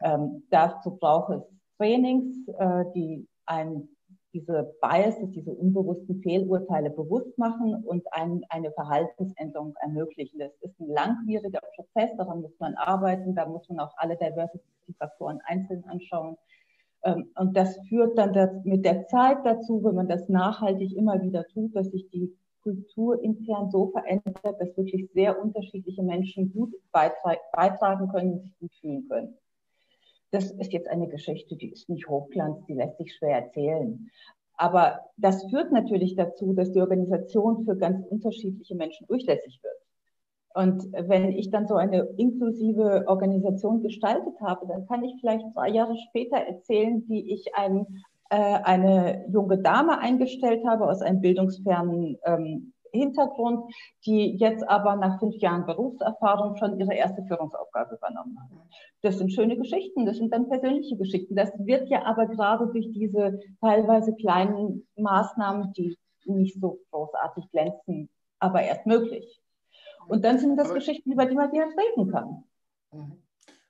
Ähm, 0.00 0.42
dazu 0.50 0.96
braucht 0.96 1.30
es 1.34 1.42
Trainings, 1.78 2.48
äh, 2.48 2.84
die 2.94 3.28
ein 3.46 3.88
diese 4.36 4.76
Biases, 4.82 5.30
diese 5.30 5.52
unbewussten 5.52 6.20
Fehlurteile 6.20 6.90
bewusst 6.90 7.36
machen 7.38 7.82
und 7.84 8.04
ein, 8.12 8.44
eine 8.50 8.70
Verhaltensänderung 8.72 9.74
ermöglichen. 9.80 10.38
Das 10.38 10.52
ist 10.60 10.78
ein 10.78 10.88
langwieriger 10.88 11.60
Prozess, 11.74 12.14
daran 12.16 12.42
muss 12.42 12.58
man 12.58 12.74
arbeiten, 12.74 13.34
da 13.34 13.46
muss 13.46 13.68
man 13.68 13.80
auch 13.80 13.94
alle 13.96 14.16
Diversity-Faktoren 14.16 15.40
einzeln 15.44 15.84
anschauen. 15.84 16.36
Ähm, 17.04 17.30
und 17.36 17.56
das 17.56 17.78
führt 17.88 18.18
dann 18.18 18.62
mit 18.64 18.84
der 18.84 19.06
Zeit 19.06 19.38
dazu, 19.44 19.82
wenn 19.82 19.94
man 19.94 20.08
das 20.08 20.28
nachhaltig 20.28 20.94
immer 20.94 21.22
wieder 21.22 21.46
tut, 21.48 21.74
dass 21.74 21.86
sich 21.88 22.08
die 22.10 22.36
Kultur 22.62 23.22
intern 23.22 23.70
so 23.70 23.92
verändert, 23.92 24.60
dass 24.60 24.76
wirklich 24.76 25.08
sehr 25.14 25.40
unterschiedliche 25.40 26.02
Menschen 26.02 26.52
gut 26.52 26.74
beitragen 26.92 28.08
können 28.08 28.32
und 28.32 28.42
sich 28.42 28.58
gut 28.58 28.74
fühlen 28.80 29.08
können. 29.08 29.38
Das 30.30 30.50
ist 30.50 30.72
jetzt 30.72 30.88
eine 30.88 31.08
Geschichte, 31.08 31.56
die 31.56 31.70
ist 31.70 31.88
nicht 31.88 32.08
Hochglanz, 32.08 32.64
die 32.66 32.74
lässt 32.74 32.98
sich 32.98 33.14
schwer 33.14 33.44
erzählen. 33.44 34.10
Aber 34.56 35.00
das 35.16 35.48
führt 35.50 35.72
natürlich 35.72 36.16
dazu, 36.16 36.52
dass 36.54 36.72
die 36.72 36.80
Organisation 36.80 37.64
für 37.64 37.76
ganz 37.76 38.04
unterschiedliche 38.06 38.74
Menschen 38.74 39.06
durchlässig 39.06 39.60
wird. 39.62 39.74
Und 40.54 40.90
wenn 40.92 41.32
ich 41.32 41.50
dann 41.50 41.66
so 41.66 41.74
eine 41.74 42.08
inklusive 42.16 43.04
Organisation 43.06 43.82
gestaltet 43.82 44.40
habe, 44.40 44.66
dann 44.66 44.86
kann 44.86 45.04
ich 45.04 45.14
vielleicht 45.20 45.44
drei 45.54 45.68
Jahre 45.68 45.96
später 46.08 46.38
erzählen, 46.38 47.04
wie 47.08 47.30
ich 47.30 47.54
ein, 47.54 47.86
äh, 48.30 48.36
eine 48.36 49.26
junge 49.28 49.58
Dame 49.58 49.98
eingestellt 49.98 50.66
habe 50.66 50.88
aus 50.88 51.02
einem 51.02 51.20
bildungsfernen 51.20 52.16
ähm, 52.24 52.72
Hintergrund, 52.96 53.72
die 54.04 54.36
jetzt 54.36 54.68
aber 54.68 54.96
nach 54.96 55.18
fünf 55.18 55.36
Jahren 55.36 55.66
Berufserfahrung 55.66 56.56
schon 56.56 56.78
ihre 56.78 56.94
erste 56.94 57.22
Führungsaufgabe 57.24 57.96
übernommen 57.96 58.38
hat. 58.40 58.50
Das 59.02 59.18
sind 59.18 59.32
schöne 59.32 59.56
Geschichten, 59.56 60.06
das 60.06 60.16
sind 60.16 60.32
dann 60.32 60.48
persönliche 60.48 60.96
Geschichten. 60.96 61.36
Das 61.36 61.50
wird 61.58 61.88
ja 61.88 62.04
aber 62.04 62.26
gerade 62.26 62.66
durch 62.68 62.90
diese 62.92 63.40
teilweise 63.60 64.14
kleinen 64.14 64.86
Maßnahmen, 64.96 65.72
die 65.74 65.96
nicht 66.24 66.60
so 66.60 66.80
großartig 66.90 67.50
glänzen, 67.50 68.08
aber 68.40 68.62
erst 68.62 68.86
möglich. 68.86 69.40
Und 70.08 70.24
dann 70.24 70.38
sind 70.38 70.56
das 70.56 70.68
aber 70.68 70.76
Geschichten, 70.76 71.12
über 71.12 71.26
die 71.26 71.34
man 71.34 71.50
direkt 71.50 71.74
reden 71.78 72.10
kann. 72.10 72.44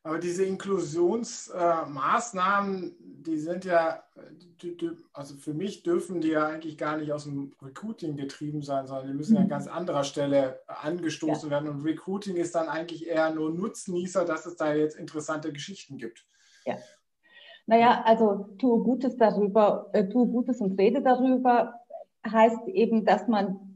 Aber 0.06 0.18
diese 0.20 0.44
Inklusionsmaßnahmen, 0.44 2.94
die 3.00 3.38
sind 3.38 3.64
ja, 3.64 4.04
also 5.12 5.34
für 5.34 5.52
mich 5.52 5.82
dürfen 5.82 6.20
die 6.20 6.28
ja 6.28 6.46
eigentlich 6.46 6.78
gar 6.78 6.96
nicht 6.96 7.10
aus 7.10 7.24
dem 7.24 7.52
Recruiting 7.60 8.16
getrieben 8.16 8.62
sein, 8.62 8.86
sondern 8.86 9.08
die 9.08 9.14
müssen 9.14 9.34
ja 9.34 9.40
an 9.40 9.46
mhm. 9.46 9.50
ganz 9.50 9.66
anderer 9.66 10.04
Stelle 10.04 10.60
angestoßen 10.68 11.50
ja. 11.50 11.56
werden. 11.56 11.68
Und 11.68 11.84
Recruiting 11.84 12.36
ist 12.36 12.54
dann 12.54 12.68
eigentlich 12.68 13.08
eher 13.08 13.34
nur 13.34 13.50
Nutznießer, 13.50 14.24
dass 14.24 14.46
es 14.46 14.54
da 14.54 14.72
jetzt 14.72 14.96
interessante 14.96 15.52
Geschichten 15.52 15.98
gibt. 15.98 16.24
Ja. 16.64 16.76
Naja, 17.66 18.04
also 18.04 18.54
tue 18.60 18.84
Gutes 18.84 19.16
darüber, 19.16 19.90
äh, 19.92 20.08
tue 20.08 20.28
Gutes 20.28 20.60
und 20.60 20.78
rede 20.78 21.02
darüber, 21.02 21.74
heißt 22.24 22.68
eben, 22.68 23.04
dass 23.04 23.26
man 23.26 23.75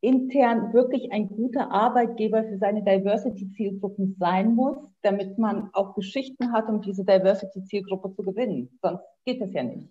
intern 0.00 0.72
wirklich 0.72 1.12
ein 1.12 1.28
guter 1.28 1.70
Arbeitgeber 1.70 2.44
für 2.44 2.58
seine 2.58 2.82
Diversity-Zielgruppen 2.82 4.16
sein 4.18 4.54
muss, 4.54 4.78
damit 5.02 5.38
man 5.38 5.70
auch 5.74 5.94
Geschichten 5.94 6.52
hat, 6.52 6.68
um 6.68 6.80
diese 6.80 7.04
Diversity-Zielgruppe 7.04 8.14
zu 8.14 8.22
gewinnen. 8.22 8.78
Sonst 8.82 9.04
geht 9.24 9.42
es 9.42 9.52
ja 9.52 9.62
nicht. 9.62 9.88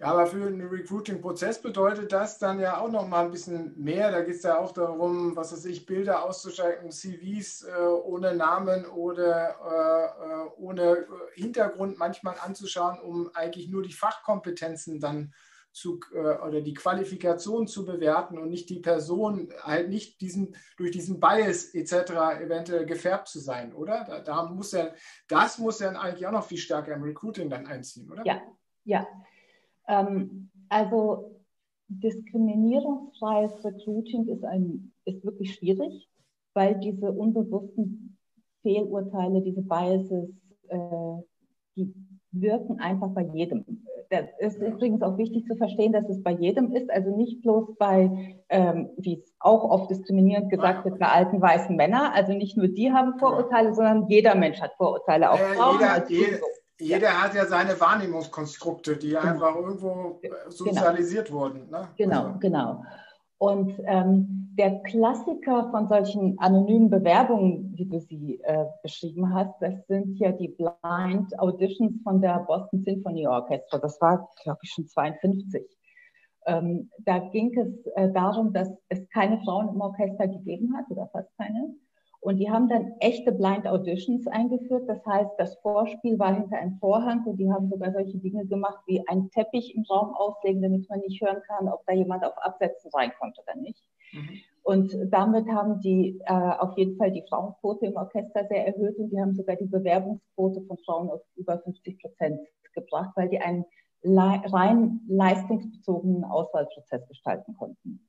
Ja, 0.00 0.06
aber 0.12 0.26
für 0.26 0.46
einen 0.46 0.66
Recruiting-Prozess 0.66 1.60
bedeutet 1.60 2.10
das 2.10 2.38
dann 2.38 2.58
ja 2.58 2.78
auch 2.78 2.90
noch 2.90 3.06
mal 3.06 3.26
ein 3.26 3.30
bisschen 3.30 3.74
mehr. 3.76 4.10
Da 4.10 4.22
geht 4.22 4.36
es 4.36 4.44
ja 4.44 4.58
auch 4.58 4.72
darum, 4.72 5.36
was 5.36 5.52
weiß 5.52 5.66
ich, 5.66 5.84
Bilder 5.84 6.24
auszuschalten, 6.24 6.90
CVs 6.90 7.64
äh, 7.64 7.82
ohne 7.82 8.34
Namen 8.34 8.86
oder 8.86 9.56
äh, 9.60 10.24
äh, 10.24 10.50
ohne 10.56 11.06
Hintergrund 11.34 11.98
manchmal 11.98 12.36
anzuschauen, 12.40 12.98
um 12.98 13.30
eigentlich 13.34 13.68
nur 13.68 13.82
die 13.82 13.92
Fachkompetenzen 13.92 15.00
dann 15.00 15.34
zu, 15.72 16.00
äh, 16.12 16.38
oder 16.46 16.60
die 16.60 16.74
Qualifikation 16.74 17.66
zu 17.66 17.84
bewerten 17.84 18.38
und 18.38 18.50
nicht 18.50 18.68
die 18.70 18.80
Person 18.80 19.48
halt 19.62 19.88
nicht 19.88 20.20
diesen, 20.20 20.56
durch 20.76 20.90
diesen 20.90 21.20
Bias 21.20 21.74
etc. 21.74 21.92
eventuell 22.42 22.86
gefärbt 22.86 23.28
zu 23.28 23.38
sein, 23.38 23.72
oder? 23.72 24.04
Da, 24.04 24.20
da 24.20 24.46
muss 24.46 24.72
ja, 24.72 24.90
das 25.28 25.58
muss 25.58 25.80
ja 25.80 25.90
eigentlich 25.90 26.26
auch 26.26 26.32
noch 26.32 26.44
viel 26.44 26.58
stärker 26.58 26.94
im 26.94 27.02
Recruiting 27.02 27.50
dann 27.50 27.66
einziehen, 27.66 28.10
oder? 28.10 28.24
Ja, 28.26 28.42
ja. 28.84 29.06
Ähm, 29.86 30.50
also 30.68 31.40
diskriminierungsfreies 31.88 33.64
Recruiting 33.64 34.28
ist, 34.28 34.44
ein, 34.44 34.92
ist 35.04 35.24
wirklich 35.24 35.54
schwierig, 35.54 36.08
weil 36.54 36.78
diese 36.78 37.10
unbewussten 37.10 38.16
Fehlurteile, 38.62 39.42
diese 39.42 39.62
Biases, 39.62 40.30
äh, 40.68 41.22
die 41.76 41.92
wirken 42.32 42.80
einfach 42.80 43.08
bei 43.08 43.22
jedem. 43.22 43.64
Das 44.10 44.24
ist 44.38 44.58
übrigens 44.60 45.02
auch 45.02 45.18
wichtig 45.18 45.46
zu 45.46 45.54
verstehen, 45.56 45.92
dass 45.92 46.08
es 46.08 46.22
bei 46.22 46.32
jedem 46.32 46.74
ist, 46.74 46.90
also 46.90 47.14
nicht 47.16 47.42
bloß 47.42 47.76
bei, 47.78 48.36
ähm, 48.48 48.90
wie 48.96 49.20
es 49.20 49.32
auch 49.38 49.62
oft 49.64 49.90
diskriminierend 49.90 50.50
gesagt 50.50 50.84
wird, 50.84 50.98
bei 50.98 51.06
alten 51.06 51.40
weißen 51.40 51.76
Männern. 51.76 52.10
Also 52.12 52.32
nicht 52.32 52.56
nur 52.56 52.68
die 52.68 52.92
haben 52.92 53.18
Vorurteile, 53.18 53.72
sondern 53.72 54.08
jeder 54.08 54.34
Mensch 54.34 54.60
hat 54.60 54.72
Vorurteile. 54.76 55.30
Auch 55.30 55.38
Frauen. 55.38 55.78
Jeder, 55.78 56.08
jeder, 56.08 56.38
jeder 56.80 57.08
ja. 57.08 57.22
hat 57.22 57.34
ja 57.34 57.46
seine 57.46 57.80
Wahrnehmungskonstrukte, 57.80 58.96
die 58.96 59.10
genau. 59.10 59.20
einfach 59.20 59.54
irgendwo 59.54 60.18
äh, 60.22 60.28
genau. 60.28 60.36
sozialisiert 60.48 61.28
genau. 61.28 61.40
wurden. 61.40 61.70
Ne? 61.70 61.88
Genau, 61.96 62.24
also. 62.24 62.38
genau. 62.40 62.84
Und 63.38 63.80
ähm, 63.86 64.50
der 64.58 64.80
Klassiker 64.82 65.70
von 65.70 65.88
solchen 65.88 66.38
anonymen 66.38 66.90
Bewerbungen, 66.90 67.69
wie 67.80 67.86
du 67.86 67.98
sie 67.98 68.40
äh, 68.44 68.66
beschrieben 68.82 69.32
hast, 69.34 69.54
das 69.60 69.86
sind 69.86 70.18
ja 70.18 70.32
die 70.32 70.48
Blind 70.48 71.38
Auditions 71.38 72.02
von 72.02 72.20
der 72.20 72.40
Boston 72.40 72.84
Symphony 72.84 73.26
Orchestra. 73.26 73.78
Das 73.78 73.98
war, 74.02 74.28
glaube 74.42 74.58
ich, 74.62 74.70
schon 74.70 74.86
52. 74.86 75.66
Ähm, 76.46 76.90
da 76.98 77.18
ging 77.18 77.56
es 77.58 77.86
äh, 77.96 78.12
darum, 78.12 78.52
dass 78.52 78.68
es 78.90 79.08
keine 79.08 79.40
Frauen 79.40 79.70
im 79.70 79.80
Orchester 79.80 80.28
gegeben 80.28 80.76
hat 80.76 80.90
oder 80.90 81.08
fast 81.08 81.34
keine. 81.38 81.74
Und 82.20 82.36
die 82.36 82.50
haben 82.50 82.68
dann 82.68 82.92
echte 83.00 83.32
Blind 83.32 83.66
Auditions 83.66 84.26
eingeführt. 84.26 84.86
Das 84.86 85.04
heißt, 85.06 85.30
das 85.38 85.56
Vorspiel 85.62 86.18
war 86.18 86.34
hinter 86.34 86.58
einem 86.58 86.76
Vorhang 86.80 87.24
und 87.24 87.38
die 87.38 87.50
haben 87.50 87.70
sogar 87.70 87.92
solche 87.92 88.18
Dinge 88.18 88.44
gemacht, 88.44 88.78
wie 88.86 89.02
einen 89.08 89.30
Teppich 89.30 89.74
im 89.74 89.84
Raum 89.84 90.14
auslegen, 90.14 90.60
damit 90.60 90.86
man 90.90 91.00
nicht 91.00 91.22
hören 91.22 91.40
kann, 91.46 91.66
ob 91.68 91.82
da 91.86 91.94
jemand 91.94 92.24
auf 92.24 92.36
Absätzen 92.36 92.90
reinkommt 92.92 93.38
oder 93.38 93.58
nicht. 93.58 93.82
Mhm. 94.12 94.28
Und 94.70 94.96
damit 95.10 95.48
haben 95.48 95.80
die 95.80 96.20
äh, 96.26 96.32
auf 96.32 96.78
jeden 96.78 96.96
Fall 96.96 97.10
die 97.10 97.24
Frauenquote 97.28 97.86
im 97.86 97.96
Orchester 97.96 98.46
sehr 98.46 98.68
erhöht 98.68 98.96
und 98.98 99.10
die 99.10 99.20
haben 99.20 99.34
sogar 99.34 99.56
die 99.56 99.66
Bewerbungsquote 99.66 100.62
von 100.62 100.78
Frauen 100.86 101.10
auf 101.10 101.22
über 101.34 101.58
50 101.58 102.00
Prozent 102.00 102.38
gebracht, 102.72 103.10
weil 103.16 103.28
die 103.28 103.40
einen 103.40 103.64
le 104.02 104.40
rein 104.52 105.00
leistungsbezogenen 105.08 106.22
Auswahlprozess 106.22 107.04
gestalten 107.08 107.56
konnten 107.56 108.06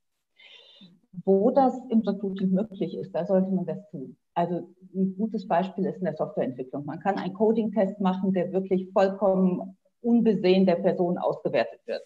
wo 1.26 1.52
das 1.52 1.78
im 1.89 2.02
Recruiting 2.02 2.52
möglich 2.52 2.95
ist, 2.95 3.13
da 3.13 3.26
sollte 3.26 3.50
man 3.50 3.65
das 3.65 3.89
tun. 3.89 4.15
Also 4.34 4.69
ein 4.95 5.15
gutes 5.17 5.47
Beispiel 5.47 5.86
ist 5.86 5.97
in 5.97 6.06
der 6.06 6.15
Softwareentwicklung. 6.15 6.86
Man 6.86 7.00
kann 7.00 7.17
einen 7.17 7.34
Coding-Test 7.34 8.00
machen, 8.00 8.34
der 8.34 8.54
wirklich 8.54 8.89
vollkommen 8.93 9.78
unbesehen 10.02 10.65
der 10.65 10.76
Person 10.76 11.17
ausgewertet 11.17 11.82
wird. 11.86 12.02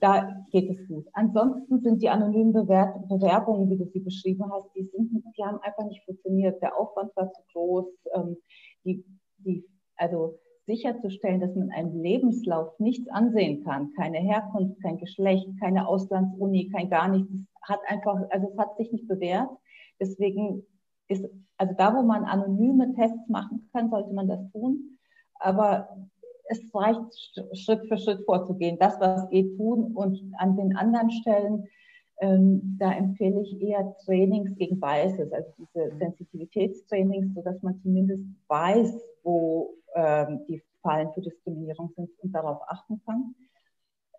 Da 0.00 0.44
geht 0.50 0.70
es 0.70 0.88
gut. 0.88 1.06
Ansonsten 1.12 1.80
sind 1.80 2.02
die 2.02 2.08
anonymen 2.08 2.52
Bewerbungen, 2.52 3.70
wie 3.70 3.78
du 3.78 3.86
sie 3.86 4.00
beschrieben 4.00 4.50
hast, 4.50 4.68
die, 4.74 4.84
sind, 4.84 5.12
die 5.12 5.44
haben 5.44 5.60
einfach 5.60 5.84
nicht 5.84 6.04
funktioniert. 6.04 6.60
Der 6.60 6.78
Aufwand 6.78 7.14
war 7.16 7.32
zu 7.32 7.42
groß. 7.52 7.86
Ähm, 8.14 8.36
die, 8.84 9.04
die, 9.38 9.64
also 9.96 10.38
sicherzustellen, 10.66 11.40
dass 11.40 11.54
man 11.54 11.70
einem 11.70 12.00
Lebenslauf 12.00 12.78
nichts 12.78 13.08
ansehen 13.08 13.64
kann, 13.64 13.92
keine 13.94 14.18
Herkunft, 14.18 14.80
kein 14.82 14.98
Geschlecht, 14.98 15.48
keine 15.60 15.86
Auslandsuni, 15.86 16.70
kein 16.70 16.88
gar 16.88 17.08
nichts, 17.08 17.44
hat 17.62 17.80
einfach, 17.86 18.20
also 18.30 18.50
es 18.50 18.58
hat 18.58 18.76
sich 18.76 18.92
nicht 18.92 19.08
bewährt. 19.08 19.50
Deswegen 20.00 20.64
ist, 21.08 21.24
also 21.56 21.74
da, 21.76 21.94
wo 21.94 22.02
man 22.02 22.24
anonyme 22.24 22.94
Tests 22.94 23.28
machen 23.28 23.68
kann, 23.72 23.90
sollte 23.90 24.12
man 24.12 24.28
das 24.28 24.50
tun. 24.52 24.98
Aber 25.34 25.88
es 26.52 26.74
reicht, 26.74 27.58
Schritt 27.58 27.86
für 27.88 27.98
Schritt 27.98 28.24
vorzugehen, 28.24 28.78
das, 28.78 28.98
was 29.00 29.28
geht, 29.30 29.56
tun 29.56 29.92
und 29.94 30.20
an 30.38 30.56
den 30.56 30.76
anderen 30.76 31.10
Stellen, 31.10 31.68
ähm, 32.20 32.76
da 32.78 32.92
empfehle 32.92 33.42
ich 33.42 33.60
eher 33.60 33.96
Trainings 34.04 34.54
gegen 34.56 34.78
Biases, 34.78 35.32
also 35.32 35.50
diese 35.58 35.96
Sensitivitätstrainings, 35.98 37.34
sodass 37.34 37.60
man 37.62 37.80
zumindest 37.82 38.24
weiß, 38.46 38.92
wo 39.24 39.74
ähm, 39.94 40.40
die 40.48 40.62
Fallen 40.82 41.12
für 41.14 41.20
Diskriminierung 41.20 41.90
sind 41.96 42.10
und 42.20 42.32
darauf 42.32 42.60
achten 42.68 43.00
kann. 43.04 43.34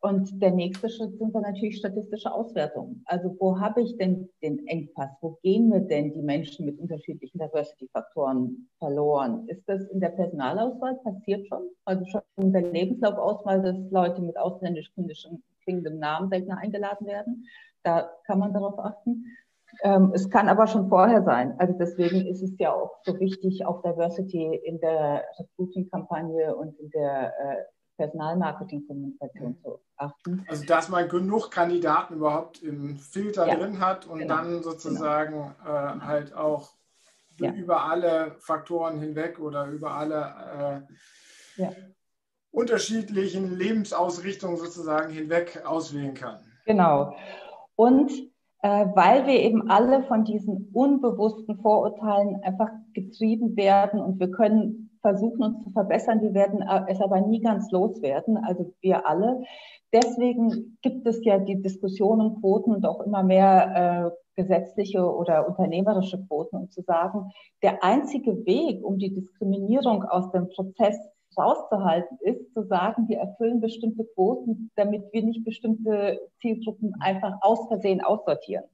Und 0.06 0.42
der 0.42 0.52
nächste 0.52 0.89
Schritt 0.89 1.18
sind 1.18 1.34
dann 1.34 1.44
natürlich 1.44 1.78
statistische 1.78 2.30
Auswertungen. 2.30 3.06
Also 3.06 3.38
wo 3.39 3.58
habe 3.58 3.82
ich 3.82 3.96
denn 3.96 4.28
den 4.42 4.68
Engpass? 4.68 5.12
Wo 5.22 5.39
gehen 5.42 5.70
mir 5.70 5.80
denn 5.80 6.12
die 6.12 6.22
Menschen 6.22 6.66
mit 6.66 6.78
unterschiedlichen 6.78 7.39
Diversity-Faktoren 7.39 8.68
verloren? 8.80 9.48
Ist 9.48 9.63
das 9.66 9.88
in 9.92 10.02
der 10.02 10.10
Personalauswahl 10.10 10.96
passiert 11.06 11.48
schon? 11.48 11.70
Also 11.86 12.04
schon 12.08 12.22
in 12.36 12.52
der 12.52 12.63
Lebenslaufauswahl, 12.63 13.62
dass 13.62 13.78
Leute 13.92 14.22
mit 14.22 14.38
ausländisch 14.38 14.92
klingendem 15.63 16.00
Namen 16.00 16.30
seltener 16.30 16.58
eingeladen 16.58 17.08
werden? 17.08 17.46
Da 17.84 18.12
kann 18.26 18.39
man 18.39 18.52
darauf 18.52 18.78
achten. 18.80 19.24
Ähm, 19.84 20.12
es 20.13 20.30
kann 20.30 20.50
aber 20.50 20.68
schon 20.68 20.89
vorher 20.89 21.24
sein. 21.24 21.58
Also 21.60 21.76
deswegen 21.80 22.28
ist 22.28 22.42
es 22.42 22.58
ja 22.60 22.74
auch 22.74 22.92
so 23.04 23.18
wichtig, 23.22 23.66
auf 23.66 23.82
Diversity 23.82 24.54
in 24.66 24.82
der 24.82 25.24
Recruiting-Kampagne 25.39 26.54
und 26.58 26.78
in 26.78 26.89
der 26.89 27.34
äh, 27.39 27.63
Personalmarketing-Kommunikation 27.97 29.58
zu 29.62 29.79
achten. 29.97 30.45
Also 30.47 30.65
dass 30.65 30.89
man 30.89 31.08
genug 31.08 31.51
Kandidaten 31.51 32.15
überhaupt 32.15 32.62
im 32.63 32.97
Filter 32.97 33.47
ja, 33.47 33.56
drin 33.56 33.79
hat 33.79 34.06
und 34.06 34.19
genau, 34.19 34.36
dann 34.36 34.63
sozusagen 34.63 35.56
genau. 35.63 35.95
äh, 35.95 35.99
halt 36.01 36.34
auch 36.34 36.73
ja. 37.39 37.51
über 37.53 37.84
alle 37.86 38.36
Faktoren 38.39 38.99
hinweg 38.99 39.39
oder 39.39 39.67
über 39.67 39.91
alle 39.91 40.86
äh, 41.58 41.62
ja. 41.62 41.71
unterschiedlichen 42.51 43.58
Lebensausrichtungen 43.58 44.58
sozusagen 44.58 45.12
hinweg 45.12 45.63
auswählen 45.65 46.13
kann. 46.13 46.39
Genau. 46.65 47.15
Und 47.75 48.12
äh, 48.62 48.86
weil 48.95 49.27
wir 49.27 49.39
eben 49.41 49.69
alle 49.69 50.03
von 50.03 50.23
diesen 50.23 50.69
unbewussten 50.73 51.60
Vorurteilen 51.62 52.41
einfach 52.43 52.69
getrieben 52.93 53.58
werden 53.58 53.99
und 53.99 54.19
wir 54.19 54.32
können 54.32 54.83
versuchen, 55.04 55.44
uns 55.44 55.63
zu 55.63 55.70
verbessern. 55.70 56.22
Wir 56.22 56.34
werden 56.34 56.62
äh, 56.62 56.86
es 56.88 57.00
aber 57.02 57.22
nie 57.22 57.42
ganz 57.42 57.70
loswerden, 57.72 58.38
also 58.38 58.74
wir 58.82 59.06
alle. 59.06 59.44
Deswegen 59.94 60.80
gibt 60.82 61.06
es 61.06 61.24
ja 61.24 61.38
die 61.38 61.62
Diskussion 61.62 62.20
um 62.20 62.42
Quoten 62.42 62.74
und 62.74 62.86
auch 62.88 63.02
immer 63.02 63.22
mehr 63.22 64.12
äh, 64.12 64.42
gesetzliche 64.42 65.04
oder 65.04 65.48
unternehmerische 65.48 66.26
Quoten, 66.26 66.56
um 66.58 66.72
zu 66.72 66.82
sagen, 66.82 67.30
der 67.62 67.84
einzige 67.84 68.46
Weg, 68.48 68.84
um 68.84 68.98
die 68.98 69.13
Diskriminierung 69.13 70.04
aus 70.04 70.32
dem 70.32 70.50
Prozess 70.50 70.98
rauszuhalten, 71.38 72.18
ist 72.22 72.52
zu 72.54 72.63
sagen, 72.63 73.08
wir 73.08 73.20
erfüllen 73.20 73.60
bestimmte 73.60 74.06
Quoten, 74.16 74.72
damit 74.76 75.04
wir 75.12 75.24
nicht 75.24 75.44
bestimmte 75.44 76.20
Zielgruppen 76.42 76.96
einfach 77.00 77.38
aus 77.42 77.68
Versehen 77.68 78.02
aussortieren. 78.02 78.66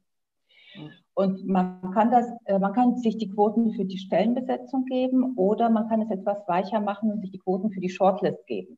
Und 1.13 1.45
man 1.47 1.91
kann 1.93 2.11
das, 2.11 2.27
äh, 2.45 2.59
man 2.59 2.73
kann 2.73 2.97
sich 2.97 3.17
die 3.17 3.29
Quoten 3.29 3.71
für 3.73 3.85
die 3.85 3.97
Stellenbesetzung 3.97 4.85
geben 4.85 5.33
oder 5.35 5.69
man 5.69 5.89
kann 5.89 6.01
es 6.01 6.11
etwas 6.11 6.47
weicher 6.47 6.79
machen 6.79 7.11
und 7.11 7.21
sich 7.21 7.31
die 7.31 7.39
Quoten 7.39 7.71
für 7.71 7.81
die 7.81 7.89
Shortlist 7.89 8.45
geben. 8.47 8.77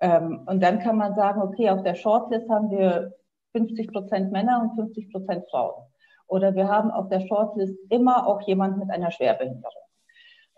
Ähm, 0.00 0.42
und 0.46 0.62
dann 0.62 0.78
kann 0.78 0.96
man 0.96 1.14
sagen, 1.14 1.42
okay, 1.42 1.70
auf 1.70 1.82
der 1.82 1.94
Shortlist 1.94 2.48
haben 2.48 2.70
wir 2.70 3.12
50 3.52 3.92
Prozent 3.92 4.32
Männer 4.32 4.62
und 4.62 4.74
50 4.76 5.12
Prozent 5.12 5.44
Frauen. 5.50 5.84
Oder 6.26 6.54
wir 6.54 6.68
haben 6.68 6.90
auf 6.90 7.08
der 7.08 7.20
Shortlist 7.20 7.76
immer 7.90 8.26
auch 8.26 8.40
jemand 8.42 8.78
mit 8.78 8.90
einer 8.90 9.10
Schwerbehinderung 9.10 9.82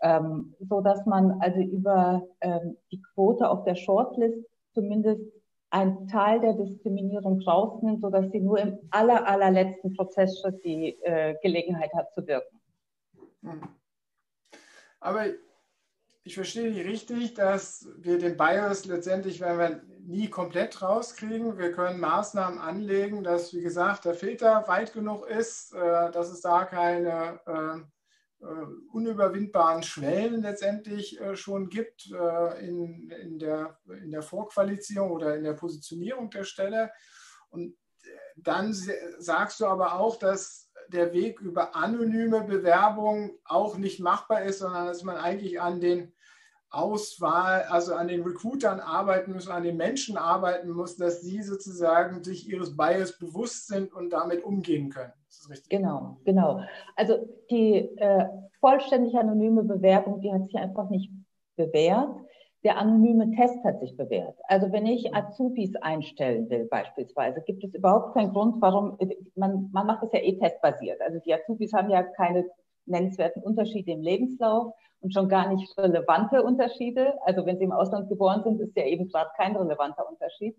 ähm, 0.01 0.55
so 0.59 0.81
dass 0.81 1.05
man 1.05 1.41
also 1.41 1.59
über 1.59 2.27
ähm, 2.41 2.77
die 2.91 3.01
Quote 3.13 3.49
auf 3.49 3.63
der 3.63 3.75
Shortlist 3.75 4.45
zumindest 4.73 5.21
einen 5.75 6.07
Teil 6.07 6.39
der 6.39 6.53
Diskriminierung 6.53 7.41
rausnimmt, 7.41 8.01
sodass 8.01 8.31
sie 8.31 8.39
nur 8.39 8.59
im 8.59 8.79
aller, 8.91 9.27
allerletzten 9.27 9.93
Prozessschritt 9.93 10.63
die 10.63 10.97
äh, 11.03 11.35
Gelegenheit 11.41 11.91
hat 11.93 12.13
zu 12.13 12.25
wirken. 12.25 12.61
Hm. 13.41 13.61
Aber 15.01 15.25
ich 16.23 16.35
verstehe 16.35 16.71
dich 16.71 16.85
richtig, 16.85 17.33
dass 17.33 17.89
wir 17.97 18.17
den 18.17 18.37
Bias 18.37 18.85
letztendlich, 18.85 19.41
wenn 19.41 19.59
wir 19.59 19.81
nie 19.99 20.29
komplett 20.29 20.81
rauskriegen, 20.81 21.57
wir 21.57 21.73
können 21.73 21.99
Maßnahmen 21.99 22.57
anlegen, 22.57 23.23
dass, 23.23 23.53
wie 23.53 23.61
gesagt, 23.61 24.05
der 24.05 24.13
Filter 24.13 24.67
weit 24.67 24.93
genug 24.93 25.27
ist, 25.27 25.73
äh, 25.73 26.11
dass 26.11 26.31
es 26.31 26.39
da 26.39 26.63
keine 26.63 27.41
äh, 27.45 27.85
unüberwindbaren 28.91 29.81
Schwellen 29.83 30.41
letztendlich 30.41 31.19
schon 31.33 31.69
gibt 31.69 32.11
in, 32.59 33.09
in, 33.09 33.39
der, 33.39 33.79
in 33.87 34.11
der 34.11 34.21
Vorqualifizierung 34.21 35.11
oder 35.11 35.35
in 35.35 35.43
der 35.43 35.53
Positionierung 35.53 36.29
der 36.29 36.43
Stelle. 36.43 36.91
Und 37.49 37.75
dann 38.35 38.73
sagst 39.17 39.59
du 39.59 39.65
aber 39.65 39.99
auch, 39.99 40.17
dass 40.17 40.71
der 40.89 41.13
Weg 41.13 41.39
über 41.39 41.75
anonyme 41.75 42.43
Bewerbung 42.43 43.39
auch 43.45 43.77
nicht 43.77 43.99
machbar 43.99 44.43
ist, 44.43 44.59
sondern 44.59 44.87
dass 44.87 45.03
man 45.03 45.17
eigentlich 45.17 45.59
an 45.59 45.79
den 45.79 46.13
Auswahl, 46.69 47.63
also 47.63 47.95
an 47.95 48.07
den 48.09 48.23
Recruitern 48.23 48.79
arbeiten 48.79 49.33
muss, 49.33 49.47
an 49.47 49.63
den 49.63 49.77
Menschen 49.77 50.17
arbeiten 50.17 50.71
muss, 50.71 50.97
dass 50.97 51.21
sie 51.21 51.41
sozusagen 51.41 52.23
sich 52.23 52.49
ihres 52.49 52.75
Bias 52.75 53.17
bewusst 53.17 53.67
sind 53.67 53.93
und 53.93 54.09
damit 54.09 54.43
umgehen 54.43 54.89
können. 54.89 55.13
Das 55.45 55.57
richtig. 55.57 55.69
Genau, 55.69 56.17
genau. 56.25 56.61
Also 56.95 57.17
die 57.49 57.75
äh, 57.97 58.25
vollständig 58.59 59.15
anonyme 59.15 59.63
Bewerbung, 59.63 60.21
die 60.21 60.31
hat 60.31 60.45
sich 60.45 60.55
einfach 60.55 60.89
nicht 60.89 61.11
bewährt. 61.55 62.09
Der 62.63 62.77
anonyme 62.77 63.29
Test 63.31 63.63
hat 63.63 63.79
sich 63.79 63.95
bewährt. 63.95 64.35
Also 64.47 64.71
wenn 64.71 64.87
ich 64.87 65.13
Azubis 65.13 65.75
einstellen 65.75 66.49
will 66.49 66.65
beispielsweise, 66.65 67.41
gibt 67.41 67.63
es 67.63 67.75
überhaupt 67.75 68.15
keinen 68.15 68.33
Grund, 68.33 68.59
warum, 68.59 68.97
man, 69.35 69.69
man 69.71 69.85
macht 69.85 70.01
das 70.03 70.13
ja 70.13 70.19
eh 70.19 70.37
testbasiert. 70.39 70.99
Also 71.01 71.19
die 71.19 71.33
Azubis 71.33 71.73
haben 71.73 71.91
ja 71.91 72.01
keine 72.01 72.45
nennenswerten 72.87 73.43
Unterschiede 73.43 73.91
im 73.91 74.01
Lebenslauf 74.01 74.73
und 75.05 75.13
schon 75.13 75.29
gar 75.29 75.53
nicht 75.53 75.77
relevante 75.77 76.41
Unterschiede. 76.41 77.13
Also 77.25 77.45
wenn 77.45 77.59
sie 77.59 77.65
im 77.65 77.71
Ausland 77.71 78.09
geboren 78.09 78.41
sind, 78.43 78.59
ist 78.59 78.75
ja 78.75 78.85
eben 78.85 79.07
gerade 79.07 79.29
kein 79.37 79.55
relevanter 79.55 80.09
Unterschied. 80.09 80.57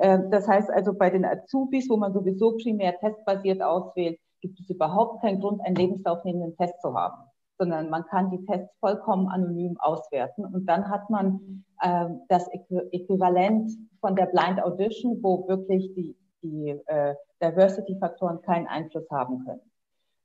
Ähm, 0.00 0.28
das 0.30 0.48
heißt 0.48 0.70
also 0.70 0.92
bei 0.92 1.08
den 1.08 1.24
Azubis, 1.24 1.88
wo 1.88 1.96
man 1.96 2.12
sowieso 2.12 2.56
primär 2.56 2.98
testbasiert 2.98 3.62
auswählt, 3.62 4.18
gibt 4.40 4.58
es 4.58 4.68
überhaupt 4.68 5.22
keinen 5.22 5.40
Grund, 5.40 5.60
einen 5.64 5.76
lebenslaufnehmenden 5.76 6.56
Test 6.56 6.80
zu 6.82 6.94
haben 6.94 7.30
sondern 7.58 7.88
man 7.88 8.04
kann 8.08 8.30
die 8.30 8.44
Tests 8.44 8.76
vollkommen 8.80 9.28
anonym 9.28 9.78
auswerten. 9.78 10.44
Und 10.44 10.66
dann 10.66 10.90
hat 10.90 11.08
man 11.08 11.64
äh, 11.80 12.06
das 12.28 12.46
Äquivalent 12.92 13.70
von 14.02 14.14
der 14.14 14.26
Blind 14.26 14.62
Audition, 14.62 15.18
wo 15.22 15.48
wirklich 15.48 15.90
die, 15.94 16.14
die 16.42 16.78
äh, 16.84 17.14
Diversity-Faktoren 17.42 18.42
keinen 18.42 18.66
Einfluss 18.66 19.08
haben 19.10 19.42
können. 19.46 19.62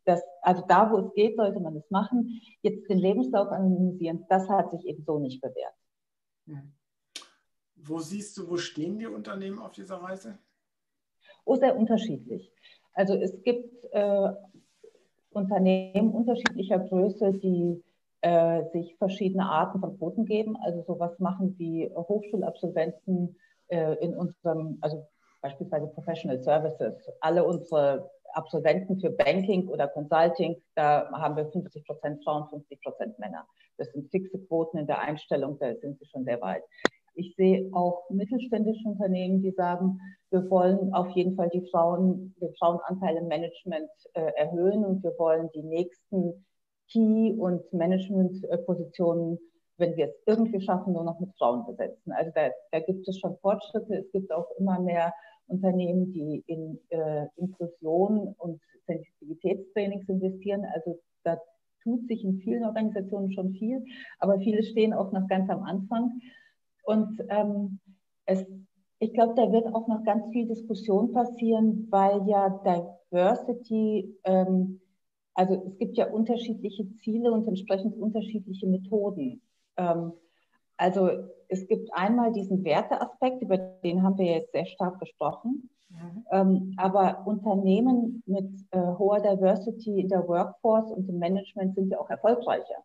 Das, 0.05 0.21
also 0.41 0.63
da, 0.67 0.91
wo 0.91 0.97
es 0.97 1.13
geht, 1.13 1.35
sollte 1.35 1.59
man 1.59 1.75
es 1.75 1.89
machen. 1.91 2.41
Jetzt 2.61 2.89
den 2.89 2.97
Lebenslauf 2.97 3.49
anonymisieren, 3.49 4.25
das 4.29 4.49
hat 4.49 4.71
sich 4.71 4.85
eben 4.85 5.03
so 5.03 5.19
nicht 5.19 5.41
bewährt. 5.41 5.75
Hm. 6.47 6.73
Wo 7.75 7.99
siehst 7.99 8.37
du, 8.37 8.49
wo 8.49 8.57
stehen 8.57 8.99
die 8.99 9.07
Unternehmen 9.07 9.59
auf 9.59 9.71
dieser 9.71 9.97
Reise? 9.97 10.37
Oh, 11.45 11.55
sehr 11.55 11.75
unterschiedlich. 11.75 12.51
Also 12.93 13.15
es 13.15 13.41
gibt 13.43 13.85
äh, 13.91 14.29
Unternehmen 15.31 16.11
unterschiedlicher 16.11 16.79
Größe, 16.79 17.33
die 17.33 17.83
äh, 18.21 18.63
sich 18.71 18.95
verschiedene 18.97 19.45
Arten 19.45 19.79
von 19.79 19.97
Quoten 19.97 20.25
geben. 20.25 20.57
Also 20.57 20.83
sowas 20.83 21.17
machen 21.19 21.55
wie 21.57 21.89
Hochschulabsolventen 21.95 23.35
äh, 23.67 23.95
in 23.95 24.15
unserem, 24.15 24.77
also 24.81 25.07
beispielsweise 25.41 25.87
Professional 25.87 26.39
Services. 26.39 27.09
Alle 27.19 27.43
unsere 27.43 28.11
Absolventen 28.33 28.99
für 28.99 29.09
Banking 29.09 29.67
oder 29.67 29.87
Consulting, 29.87 30.61
da 30.75 31.09
haben 31.11 31.35
wir 31.35 31.49
50 31.51 31.85
Prozent 31.85 32.23
Frauen, 32.23 32.47
50 32.49 32.81
Prozent 32.81 33.19
Männer. 33.19 33.45
Das 33.77 33.91
sind 33.91 34.09
fixe 34.11 34.39
Quoten 34.39 34.77
in 34.77 34.87
der 34.87 34.99
Einstellung, 34.99 35.57
da 35.59 35.75
sind 35.75 35.99
sie 35.99 36.05
schon 36.05 36.25
sehr 36.25 36.41
weit. 36.41 36.63
Ich 37.13 37.35
sehe 37.35 37.69
auch 37.73 38.09
mittelständische 38.09 38.87
Unternehmen, 38.87 39.41
die 39.41 39.51
sagen, 39.51 39.99
wir 40.29 40.49
wollen 40.49 40.93
auf 40.93 41.09
jeden 41.09 41.35
Fall 41.35 41.49
die 41.49 41.67
Frauen, 41.69 42.33
den 42.39 42.53
Frauenanteil 42.55 43.17
im 43.17 43.27
Management 43.27 43.89
äh, 44.13 44.31
erhöhen 44.37 44.85
und 44.85 45.03
wir 45.03 45.13
wollen 45.17 45.49
die 45.53 45.63
nächsten 45.63 46.45
Key- 46.89 47.33
und 47.37 47.71
Managementpositionen, 47.73 49.39
wenn 49.77 49.95
wir 49.95 50.07
es 50.07 50.15
irgendwie 50.25 50.61
schaffen, 50.61 50.93
nur 50.93 51.03
noch 51.03 51.19
mit 51.19 51.35
Frauen 51.37 51.65
besetzen. 51.65 52.11
Also 52.13 52.31
da, 52.33 52.49
da 52.71 52.79
gibt 52.79 53.07
es 53.07 53.19
schon 53.19 53.37
Fortschritte. 53.39 53.95
Es 53.95 54.11
gibt 54.11 54.31
auch 54.31 54.47
immer 54.57 54.79
mehr 54.79 55.13
Unternehmen, 55.51 56.13
die 56.13 56.43
in 56.47 56.79
äh, 56.89 57.27
Inklusion 57.35 58.35
und 58.37 58.61
Sensitivitätstrainings 58.87 60.07
investieren. 60.07 60.65
Also 60.73 60.99
da 61.23 61.37
tut 61.83 62.07
sich 62.07 62.23
in 62.23 62.39
vielen 62.39 62.63
Organisationen 62.63 63.31
schon 63.31 63.53
viel, 63.53 63.83
aber 64.19 64.39
viele 64.39 64.63
stehen 64.63 64.93
auch 64.93 65.11
noch 65.11 65.27
ganz 65.27 65.49
am 65.49 65.63
Anfang. 65.63 66.21
Und 66.83 67.21
ähm, 67.29 67.79
es, 68.25 68.45
ich 68.99 69.13
glaube, 69.13 69.33
da 69.35 69.51
wird 69.51 69.67
auch 69.73 69.87
noch 69.87 70.03
ganz 70.03 70.27
viel 70.31 70.47
Diskussion 70.47 71.11
passieren, 71.11 71.87
weil 71.89 72.27
ja 72.27 72.49
Diversity, 73.11 74.15
ähm, 74.23 74.79
also 75.33 75.63
es 75.67 75.77
gibt 75.77 75.97
ja 75.97 76.09
unterschiedliche 76.09 76.91
Ziele 76.97 77.31
und 77.31 77.47
entsprechend 77.47 77.95
unterschiedliche 77.97 78.67
Methoden. 78.67 79.41
Ähm, 79.77 80.13
also 80.81 81.11
es 81.47 81.67
gibt 81.67 81.93
einmal 81.93 82.31
diesen 82.31 82.63
Werteaspekt, 82.63 83.43
über 83.43 83.57
den 83.57 84.01
haben 84.01 84.17
wir 84.17 84.25
jetzt 84.25 84.51
sehr 84.51 84.65
stark 84.65 84.99
gesprochen. 84.99 85.69
Mhm. 85.89 86.25
Ähm, 86.31 86.73
aber 86.77 87.21
Unternehmen 87.27 88.23
mit 88.25 88.49
äh, 88.71 88.79
hoher 88.79 89.19
Diversity 89.19 90.01
in 90.01 90.09
der 90.09 90.27
Workforce 90.27 90.91
und 90.91 91.07
im 91.07 91.19
Management 91.19 91.75
sind 91.75 91.91
ja 91.91 91.99
auch 91.99 92.09
erfolgreicher. 92.09 92.83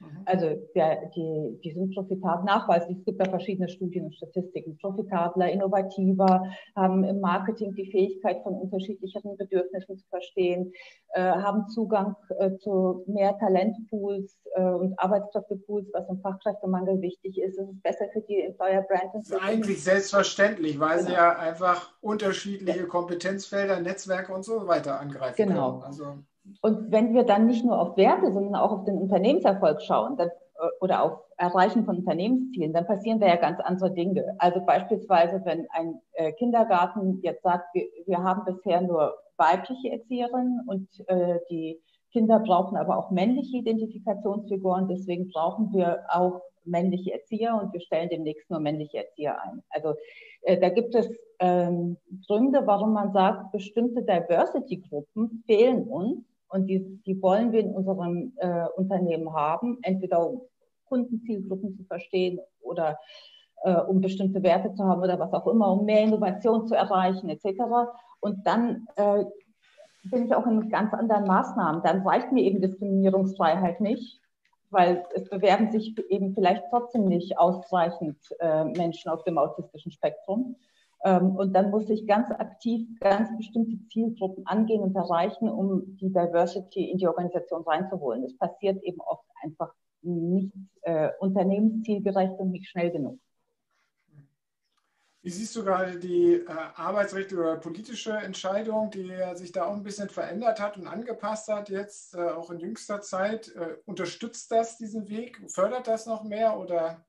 Mhm. 0.00 0.22
Also 0.24 0.54
der, 0.74 1.10
die, 1.14 1.60
die 1.62 1.72
sind 1.72 1.94
profitabel 1.94 2.44
nachweislich. 2.44 2.98
Es 2.98 3.04
gibt 3.04 3.20
da 3.20 3.28
verschiedene 3.28 3.68
Studien 3.68 4.06
und 4.06 4.14
Statistiken. 4.14 4.78
Profitabler, 4.78 5.50
innovativer, 5.50 6.42
haben 6.74 7.04
im 7.04 7.20
Marketing 7.20 7.74
die 7.74 7.90
Fähigkeit 7.90 8.42
von 8.42 8.54
unterschiedlicheren 8.54 9.36
Bedürfnissen 9.36 9.98
zu 9.98 10.06
verstehen, 10.08 10.72
äh, 11.12 11.20
haben 11.20 11.68
Zugang 11.68 12.16
äh, 12.38 12.56
zu 12.58 13.04
mehr 13.06 13.36
Talentpools 13.38 14.38
äh, 14.54 14.62
und 14.62 14.98
Arbeitskräftepools, 14.98 15.88
was 15.92 16.08
im 16.08 16.20
Fachkräftemangel 16.20 17.00
wichtig 17.02 17.38
ist. 17.38 17.58
Es 17.58 17.68
ist 17.68 17.82
besser 17.82 18.06
für 18.12 18.22
die 18.22 18.40
Employer 18.40 18.82
Brand. 18.82 19.14
Das 19.14 19.28
ist 19.28 19.42
eigentlich 19.42 19.84
selbstverständlich, 19.84 20.80
weil 20.80 20.98
genau. 20.98 21.08
sie 21.08 21.14
ja 21.14 21.38
einfach 21.38 21.92
unterschiedliche 22.00 22.86
Kompetenzfelder, 22.86 23.80
Netzwerke 23.80 24.32
und 24.32 24.44
so 24.44 24.66
weiter 24.66 24.98
angreifen 24.98 25.36
genau. 25.36 25.72
können. 25.72 25.82
Also 25.82 26.04
und 26.62 26.90
wenn 26.90 27.14
wir 27.14 27.24
dann 27.24 27.46
nicht 27.46 27.64
nur 27.64 27.78
auf 27.78 27.96
Werte, 27.96 28.32
sondern 28.32 28.54
auch 28.54 28.72
auf 28.72 28.84
den 28.84 28.98
Unternehmenserfolg 28.98 29.82
schauen 29.82 30.16
dann, 30.16 30.28
äh, 30.28 30.68
oder 30.80 31.02
auf 31.02 31.18
Erreichen 31.36 31.84
von 31.84 31.98
Unternehmenszielen, 31.98 32.72
dann 32.72 32.86
passieren 32.86 33.20
da 33.20 33.26
ja 33.26 33.36
ganz 33.36 33.60
andere 33.60 33.92
Dinge. 33.92 34.34
Also 34.38 34.60
beispielsweise, 34.64 35.40
wenn 35.44 35.66
ein 35.70 36.00
äh, 36.12 36.32
Kindergarten 36.32 37.20
jetzt 37.22 37.42
sagt, 37.42 37.74
wir, 37.74 37.84
wir 38.06 38.22
haben 38.22 38.44
bisher 38.44 38.80
nur 38.80 39.14
weibliche 39.36 39.90
Erzieherinnen 39.90 40.62
und 40.66 40.88
äh, 41.08 41.38
die 41.50 41.80
Kinder 42.12 42.40
brauchen 42.40 42.76
aber 42.76 42.98
auch 42.98 43.10
männliche 43.10 43.58
Identifikationsfiguren, 43.58 44.88
deswegen 44.88 45.30
brauchen 45.30 45.72
wir 45.72 46.00
auch 46.08 46.42
männliche 46.64 47.12
Erzieher 47.12 47.58
und 47.60 47.72
wir 47.72 47.80
stellen 47.80 48.08
demnächst 48.10 48.50
nur 48.50 48.60
männliche 48.60 48.98
Erzieher 48.98 49.40
ein. 49.42 49.62
Also 49.70 49.94
äh, 50.42 50.58
da 50.58 50.68
gibt 50.68 50.94
es 50.94 51.08
ähm, 51.38 51.96
Gründe, 52.26 52.62
warum 52.66 52.92
man 52.92 53.12
sagt, 53.12 53.52
bestimmte 53.52 54.02
Diversity-Gruppen 54.02 55.42
fehlen 55.46 55.84
uns 55.84 56.24
und 56.50 56.66
die, 56.66 57.00
die 57.06 57.20
wollen 57.22 57.52
wir 57.52 57.60
in 57.60 57.74
unserem 57.74 58.32
äh, 58.36 58.66
Unternehmen 58.76 59.32
haben, 59.32 59.78
entweder 59.82 60.28
um 60.28 60.42
Kundenzielgruppen 60.86 61.76
zu 61.76 61.84
verstehen 61.84 62.40
oder 62.60 62.98
äh, 63.62 63.74
um 63.74 64.00
bestimmte 64.00 64.42
Werte 64.42 64.74
zu 64.74 64.84
haben 64.84 65.02
oder 65.02 65.18
was 65.18 65.32
auch 65.32 65.46
immer, 65.46 65.72
um 65.72 65.84
mehr 65.84 66.02
Innovation 66.02 66.66
zu 66.66 66.74
erreichen 66.74 67.28
etc. 67.28 67.62
Und 68.20 68.46
dann 68.46 68.86
äh, 68.96 69.24
bin 70.04 70.26
ich 70.26 70.34
auch 70.34 70.46
in 70.46 70.68
ganz 70.68 70.92
anderen 70.92 71.24
Maßnahmen. 71.24 71.82
Dann 71.82 72.06
reicht 72.06 72.32
mir 72.32 72.42
eben 72.42 72.60
Diskriminierungsfreiheit 72.60 73.80
nicht, 73.80 74.20
weil 74.70 75.04
es 75.14 75.28
bewerben 75.28 75.70
sich 75.70 75.96
eben 76.10 76.34
vielleicht 76.34 76.64
trotzdem 76.70 77.06
nicht 77.06 77.38
ausreichend 77.38 78.16
äh, 78.40 78.64
Menschen 78.64 79.10
auf 79.10 79.22
dem 79.24 79.38
autistischen 79.38 79.92
Spektrum. 79.92 80.56
Ähm, 81.04 81.36
und 81.36 81.54
dann 81.54 81.70
muss 81.70 81.88
ich 81.88 82.06
ganz 82.06 82.30
aktiv 82.30 82.86
ganz 83.00 83.34
bestimmte 83.36 83.78
Zielgruppen 83.88 84.46
angehen 84.46 84.82
und 84.82 84.94
erreichen, 84.94 85.48
um 85.48 85.96
die 85.96 86.12
Diversity 86.12 86.90
in 86.90 86.98
die 86.98 87.08
Organisation 87.08 87.62
reinzuholen. 87.62 88.22
Das 88.22 88.36
passiert 88.36 88.82
eben 88.82 89.00
oft 89.00 89.24
einfach 89.42 89.72
nicht 90.02 90.52
äh, 90.82 91.10
unternehmenszielgerecht 91.20 92.38
und 92.38 92.50
nicht 92.50 92.68
schnell 92.68 92.90
genug. 92.90 93.18
Wie 95.22 95.30
siehst 95.30 95.54
du 95.54 95.62
gerade 95.62 95.98
die 95.98 96.32
äh, 96.32 96.46
arbeitsrechtliche 96.48 97.42
oder 97.42 97.56
politische 97.56 98.12
Entscheidung, 98.12 98.90
die 98.90 99.12
sich 99.34 99.52
da 99.52 99.66
auch 99.66 99.74
ein 99.74 99.82
bisschen 99.82 100.08
verändert 100.08 100.60
hat 100.60 100.78
und 100.78 100.86
angepasst 100.86 101.48
hat, 101.48 101.68
jetzt 101.68 102.14
äh, 102.14 102.30
auch 102.30 102.50
in 102.50 102.58
jüngster 102.58 103.02
Zeit? 103.02 103.54
Äh, 103.54 103.76
unterstützt 103.84 104.50
das 104.50 104.78
diesen 104.78 105.10
Weg? 105.10 105.42
Fördert 105.50 105.88
das 105.88 106.06
noch 106.06 106.24
mehr 106.24 106.58
oder 106.58 107.04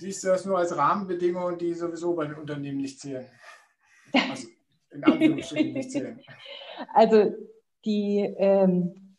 Siehst 0.00 0.24
du 0.24 0.28
das 0.28 0.46
nur 0.46 0.56
als 0.56 0.74
Rahmenbedingungen, 0.74 1.58
die 1.58 1.74
sowieso 1.74 2.14
bei 2.14 2.24
den 2.24 2.36
Unternehmen 2.36 2.78
nicht 2.78 2.98
zählen? 2.98 3.26
Also 4.14 4.48
in 4.92 5.04
Anführungsstrichen 5.04 5.74
nicht 5.74 5.90
zählen. 5.90 6.18
Also 6.94 7.34
die, 7.84 8.20
ähm, 8.38 9.18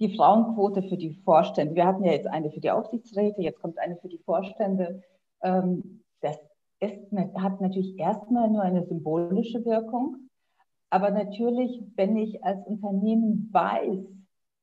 die 0.00 0.16
Frauenquote 0.16 0.82
für 0.82 0.96
die 0.96 1.14
Vorstände. 1.24 1.76
Wir 1.76 1.86
hatten 1.86 2.02
ja 2.02 2.10
jetzt 2.10 2.26
eine 2.26 2.50
für 2.50 2.58
die 2.58 2.72
Aufsichtsräte, 2.72 3.40
jetzt 3.40 3.60
kommt 3.62 3.78
eine 3.78 3.96
für 3.98 4.08
die 4.08 4.18
Vorstände. 4.18 5.04
Ähm, 5.44 6.02
das 6.22 6.38
ist, 6.80 7.12
hat 7.36 7.60
natürlich 7.60 7.96
erstmal 7.96 8.50
nur 8.50 8.62
eine 8.62 8.84
symbolische 8.86 9.64
Wirkung. 9.64 10.28
Aber 10.90 11.12
natürlich, 11.12 11.84
wenn 11.94 12.16
ich 12.16 12.42
als 12.42 12.66
Unternehmen 12.66 13.48
weiß, 13.52 14.00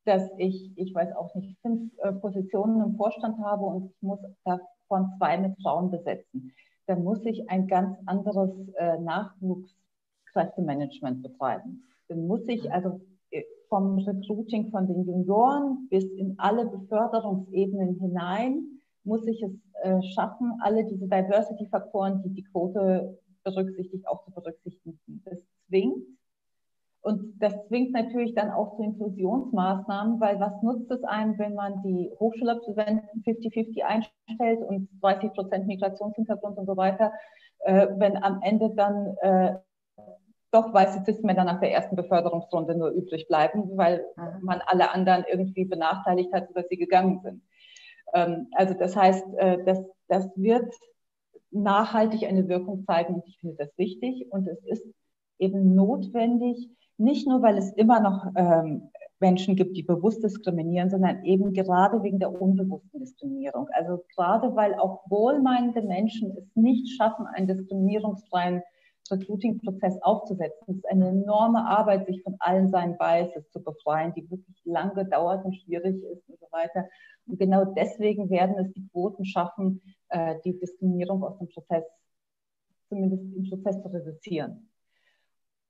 dass 0.04 0.30
ich, 0.38 0.74
ich 0.76 0.94
weiß 0.94 1.16
auch 1.16 1.34
nicht, 1.36 1.58
fünf 1.62 1.90
äh, 2.00 2.12
Positionen 2.12 2.84
im 2.84 2.98
Vorstand 2.98 3.40
habe 3.40 3.64
und 3.64 3.86
ich 3.86 4.02
muss 4.02 4.20
davon 4.92 5.14
zwei 5.18 5.38
mit 5.38 5.56
Frauen 5.62 5.90
besetzen, 5.90 6.52
dann 6.88 7.04
muss 7.04 7.24
ich 7.26 7.50
ein 7.50 7.68
ganz 7.68 7.98
anderes 8.06 8.52
äh, 8.78 8.98
Nachwuchskräftemanagement 9.00 11.24
betreiben. 11.24 11.84
Dann 12.10 12.28
muss 12.28 12.46
ich 12.48 12.70
also 12.72 13.02
äh, 13.32 13.44
vom 13.70 13.98
Recruiting 14.00 14.70
von 14.72 14.88
den 14.88 15.06
Junioren 15.06 15.88
bis 15.90 16.04
in 16.04 16.36
alle 16.38 16.66
Beförderungsebenen 16.66 18.00
hinein, 18.00 18.66
muss 19.04 19.26
ich 19.26 19.42
es 19.42 19.52
äh, 19.84 20.00
schaffen, 20.14 20.52
alle 20.62 20.86
diese 20.86 21.08
Diversity-Faktoren, 21.08 22.22
die 22.24 22.30
die 22.34 22.44
Quote 22.44 23.18
berücksichtigt, 23.44 24.08
auch 24.08 24.24
zu 24.26 24.32
berücksichtigen. 24.32 25.24
Das 25.26 25.40
zwingt 25.68 26.06
und 27.02 27.42
das 27.42 27.54
zwingt 27.68 27.94
natürlich 27.94 28.36
dann 28.36 28.52
auch 28.52 28.76
zu 28.76 28.84
Inklusionsmaßnahmen, 28.84 30.20
weil 30.20 30.40
was 30.40 30.62
nutzt 30.62 30.92
es 30.92 31.04
einem, 31.04 31.38
wenn 31.40 31.56
man 31.56 31.82
die 31.84 32.12
Hochschulabsolventen 32.20 33.24
50-50 33.24 33.82
einstellt 33.82 34.62
und 34.62 34.88
30 35.02 35.34
Prozent 35.34 35.68
Migrationshintergrund 35.68 36.58
und 36.58 36.68
so 36.68 36.78
weiter, 36.78 37.12
äh, 37.60 37.88
wenn 37.98 38.22
am 38.24 38.42
Ende 38.44 38.70
dann 38.76 39.16
äh, 39.22 39.56
doch 40.52 40.74
weiße 40.74 41.04
Cis-Männer 41.06 41.44
nach 41.44 41.60
der 41.60 41.72
ersten 41.72 41.96
Beförderungsrunde 41.96 42.76
nur 42.76 42.90
übrig 42.90 43.28
bleiben, 43.28 43.78
weil 43.78 44.06
man 44.42 44.62
alle 44.66 44.92
anderen 44.92 45.24
irgendwie 45.32 45.66
benachteiligt 45.66 46.32
hat, 46.34 46.50
dass 46.56 46.68
sie 46.70 46.78
gegangen 46.78 47.22
sind. 47.24 47.42
Ähm, 48.14 48.48
also 48.54 48.74
das 48.74 48.96
heißt, 48.96 49.26
äh, 49.38 49.64
das, 49.64 49.82
das 50.08 50.30
wird 50.36 50.72
nachhaltig 51.52 52.26
eine 52.26 52.48
Wirkung 52.48 52.86
zeigen 52.86 53.16
und 53.16 53.28
ich 53.28 53.40
finde 53.40 53.56
das 53.58 53.78
wichtig 53.78 54.28
und 54.32 54.48
es 54.48 54.64
ist 54.66 54.86
eben 55.40 55.74
notwendig, 55.74 56.70
nicht 57.02 57.28
nur, 57.28 57.42
weil 57.42 57.58
es 57.58 57.72
immer 57.74 58.00
noch 58.00 58.26
ähm, 58.36 58.90
Menschen 59.20 59.56
gibt, 59.56 59.78
die 59.78 59.84
bewusst 59.84 60.24
diskriminieren, 60.24 60.90
sondern 60.90 61.24
eben 61.24 61.54
gerade 61.54 62.02
wegen 62.04 62.20
der 62.20 62.42
unbewussten 62.42 63.00
Diskriminierung. 63.00 63.68
Also 63.74 64.04
gerade 64.16 64.56
weil 64.56 64.74
auch 64.76 65.04
wohlmeinende 65.10 65.84
Menschen 65.84 66.36
es 66.38 66.56
nicht 66.56 66.96
schaffen, 66.98 67.28
einen 67.28 67.48
diskriminierungsfreien 67.48 68.64
Recruiting-Prozess 69.12 70.02
aufzusetzen. 70.02 70.64
Es 70.68 70.78
ist 70.78 70.90
eine 70.90 71.10
enorme 71.10 71.66
Arbeit, 71.68 72.08
sich 72.08 72.24
von 72.24 72.36
allen 72.40 72.70
seinen 72.70 72.98
Biases 72.98 73.50
zu 73.52 73.62
befreien, 73.62 74.14
die 74.16 74.30
wirklich 74.30 74.58
lange 74.64 75.06
dauert 75.06 75.44
und 75.46 75.56
schwierig 75.56 76.02
ist 76.04 76.30
und 76.30 76.40
so 76.40 76.48
weiter. 76.52 76.88
Und 77.28 77.38
genau 77.38 77.66
deswegen 77.66 78.30
werden 78.30 78.58
es 78.58 78.72
die 78.74 78.88
Quoten 78.88 79.26
schaffen, 79.26 79.82
äh, 80.10 80.36
die 80.46 80.58
Diskriminierung 80.58 81.24
aus 81.24 81.38
dem 81.38 81.50
Prozess, 81.50 81.84
zumindest 82.88 83.24
im 83.36 83.50
Prozess 83.50 83.82
zu 83.82 83.90
reduzieren. 83.90 84.71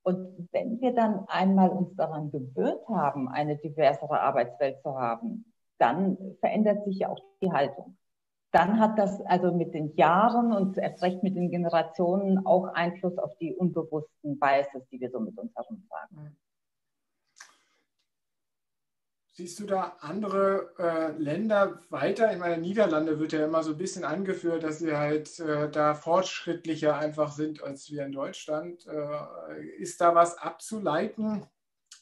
Und 0.04 0.50
wenn 0.52 0.82
wir 0.82 0.94
dann 0.94 1.26
einmal 1.28 1.70
uns 1.70 1.96
daran 1.96 2.32
gewöhnt 2.32 2.88
haben, 2.88 3.30
eine 3.30 3.58
diversere 3.58 4.20
Arbeitswelt 4.20 4.82
zu 4.82 4.96
haben, 4.98 5.46
dann 5.78 6.18
verändert 6.40 6.84
sich 6.86 7.00
ja 7.00 7.10
auch 7.10 7.20
die 7.42 7.52
Haltung. 7.52 7.98
Dann 8.52 8.80
hat 8.80 9.00
das 9.00 9.22
also 9.22 9.54
mit 9.54 9.74
den 9.74 9.96
Jahren 9.96 10.52
und 10.52 10.78
erst 10.78 11.02
recht 11.02 11.24
mit 11.24 11.36
den 11.36 11.50
Generationen 11.52 12.46
auch 12.46 12.66
Einfluss 12.74 13.18
auf 13.18 13.36
die 13.38 13.56
unbewussten 13.56 14.40
Biases, 14.40 14.88
die 14.92 15.00
wir 15.00 15.10
so 15.10 15.20
mit 15.20 15.38
uns 15.38 15.56
herumtragen. 15.56 16.38
Siehst 19.42 19.60
du 19.60 19.66
da 19.66 19.98
andere 20.02 20.70
äh, 20.78 21.20
Länder 21.20 21.80
weiter? 21.90 22.32
Ich 22.32 22.38
meine, 22.38 22.62
Niederlande 22.62 23.20
wird 23.20 23.34
ja 23.34 23.44
immer 23.44 23.64
so 23.64 23.72
ein 23.72 23.78
bisschen 23.80 24.04
angeführt, 24.04 24.62
dass 24.62 24.78
sie 24.78 24.96
halt 24.96 25.40
äh, 25.40 25.68
da 25.68 25.96
fortschrittlicher 25.96 26.96
einfach 26.96 27.32
sind 27.32 27.64
als 27.64 27.90
wir 27.90 28.06
in 28.06 28.12
Deutschland. 28.12 28.86
Äh, 28.86 29.66
ist 29.80 30.00
da 30.00 30.14
was 30.14 30.38
abzuleiten, 30.38 31.44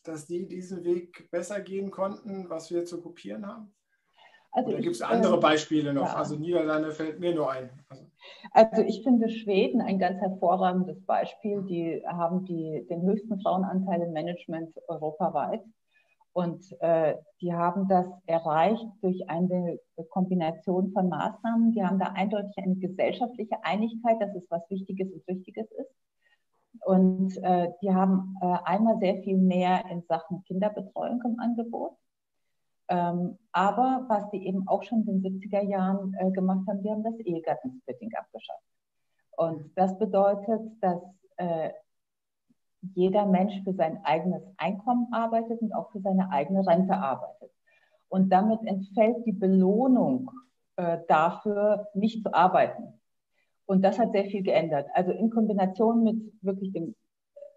dass 0.03 0.27
die 0.27 0.49
diesen 0.49 0.83
Weg 0.83 1.31
besser 1.31 1.61
gehen 1.61 1.91
konnten, 1.91 2.49
was 2.49 2.71
wir 2.71 2.83
zu 2.83 2.99
kopieren 2.99 3.47
haben? 3.47 3.73
Also 4.51 4.71
Oder 4.71 4.81
gibt 4.81 4.95
es 4.97 5.01
andere 5.01 5.39
Beispiele 5.39 5.93
noch? 5.93 6.07
Ja. 6.07 6.15
Also 6.15 6.35
Niederlande 6.35 6.91
fällt 6.91 7.21
mir 7.21 7.33
nur 7.33 7.49
ein. 7.49 7.69
Also. 7.87 8.03
also. 8.51 8.81
ich 8.81 9.01
finde 9.01 9.29
Schweden 9.29 9.79
ein 9.79 9.97
ganz 9.97 10.19
hervorragendes 10.19 11.05
Beispiel. 11.05 11.61
Die 11.61 12.03
haben 12.05 12.43
die, 12.43 12.85
den 12.89 13.03
höchsten 13.03 13.39
Frauenanteil 13.39 14.01
im 14.01 14.11
Management 14.11 14.75
europaweit. 14.89 15.63
Und 16.33 16.63
äh, 16.81 17.15
die 17.41 17.53
haben 17.53 17.87
das 17.87 18.05
erreicht 18.25 18.87
durch 19.01 19.29
eine 19.29 19.79
Kombination 20.09 20.91
von 20.91 21.09
Maßnahmen. 21.09 21.71
Die 21.71 21.83
haben 21.83 21.99
da 21.99 22.07
eindeutig 22.13 22.55
eine 22.57 22.75
gesellschaftliche 22.75 23.63
Einigkeit, 23.63 24.21
dass 24.21 24.35
es 24.35 24.45
was 24.49 24.61
Wichtiges 24.69 25.11
und 25.11 25.27
Wichtiges 25.27 25.69
ist. 25.71 25.91
Und 26.85 27.35
äh, 27.43 27.71
die 27.81 27.93
haben 27.93 28.35
äh, 28.41 28.57
einmal 28.63 28.99
sehr 28.99 29.21
viel 29.23 29.37
mehr 29.37 29.83
in 29.89 30.03
Sachen 30.03 30.43
Kinderbetreuung 30.43 31.21
im 31.25 31.39
Angebot. 31.39 31.97
Ähm, 32.89 33.37
aber 33.51 34.05
was 34.07 34.29
die 34.31 34.47
eben 34.47 34.67
auch 34.67 34.83
schon 34.83 35.07
in 35.07 35.21
den 35.21 35.39
70er 35.39 35.63
Jahren 35.63 36.13
äh, 36.19 36.31
gemacht 36.31 36.65
haben, 36.67 36.81
die 36.81 36.89
haben 36.89 37.03
das 37.03 37.19
Ehegattensplitting 37.19 38.11
abgeschafft. 38.15 38.63
Und 39.37 39.71
das 39.77 39.97
bedeutet, 39.97 40.61
dass 40.81 41.01
äh, 41.37 41.71
jeder 42.95 43.25
Mensch 43.25 43.61
für 43.63 43.73
sein 43.73 43.99
eigenes 44.03 44.43
Einkommen 44.57 45.07
arbeitet 45.11 45.61
und 45.61 45.73
auch 45.73 45.91
für 45.91 45.99
seine 45.99 46.31
eigene 46.31 46.65
Rente 46.65 46.95
arbeitet. 46.95 47.51
Und 48.09 48.31
damit 48.31 48.59
entfällt 48.65 49.25
die 49.25 49.33
Belohnung 49.33 50.31
äh, 50.77 50.99
dafür, 51.07 51.87
nicht 51.93 52.23
zu 52.23 52.33
arbeiten. 52.33 52.99
Und 53.65 53.83
das 53.83 53.99
hat 53.99 54.13
sehr 54.13 54.25
viel 54.25 54.41
geändert. 54.41 54.87
Also 54.93 55.11
in 55.11 55.29
Kombination 55.29 56.03
mit 56.03 56.33
wirklich 56.41 56.73
dem, 56.73 56.95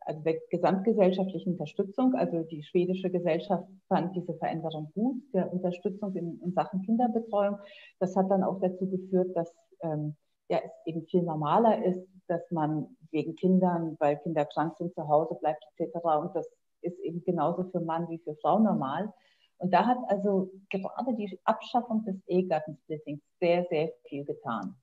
also 0.02 0.20
der 0.20 0.34
gesamtgesellschaftlichen 0.50 1.52
Unterstützung, 1.52 2.14
also 2.14 2.42
die 2.42 2.62
schwedische 2.62 3.10
Gesellschaft 3.10 3.66
fand 3.88 4.14
diese 4.14 4.34
Veränderung 4.34 4.90
gut, 4.94 5.22
der 5.32 5.50
Unterstützung 5.50 6.14
in, 6.14 6.38
in 6.42 6.52
Sachen 6.52 6.82
Kinderbetreuung. 6.82 7.58
Das 7.98 8.14
hat 8.14 8.30
dann 8.30 8.42
auch 8.42 8.60
dazu 8.60 8.90
geführt, 8.90 9.34
dass 9.34 9.54
ähm, 9.80 10.16
ja, 10.50 10.58
es 10.58 10.72
eben 10.84 11.06
viel 11.06 11.22
normaler 11.22 11.82
ist, 11.82 12.06
dass 12.26 12.42
man 12.50 12.94
wegen 13.12 13.36
Kindern, 13.36 13.96
weil 14.00 14.18
Kinder 14.18 14.44
krank 14.44 14.76
sind, 14.78 14.94
zu 14.94 15.06
Hause 15.08 15.36
bleibt 15.40 15.64
etc. 15.76 15.96
Und 16.04 16.34
das 16.34 16.48
ist 16.80 16.98
eben 17.00 17.22
genauso 17.24 17.64
für 17.64 17.80
Mann 17.80 18.08
wie 18.08 18.18
für 18.18 18.34
Frau 18.36 18.58
normal. 18.58 19.12
Und 19.58 19.72
da 19.72 19.86
hat 19.86 19.98
also 20.08 20.50
gerade 20.70 21.14
die 21.14 21.38
Abschaffung 21.44 22.04
des 22.04 22.16
Ehegattensplittings 22.26 23.22
sehr, 23.38 23.64
sehr 23.70 23.92
viel 24.08 24.24
getan. 24.24 24.74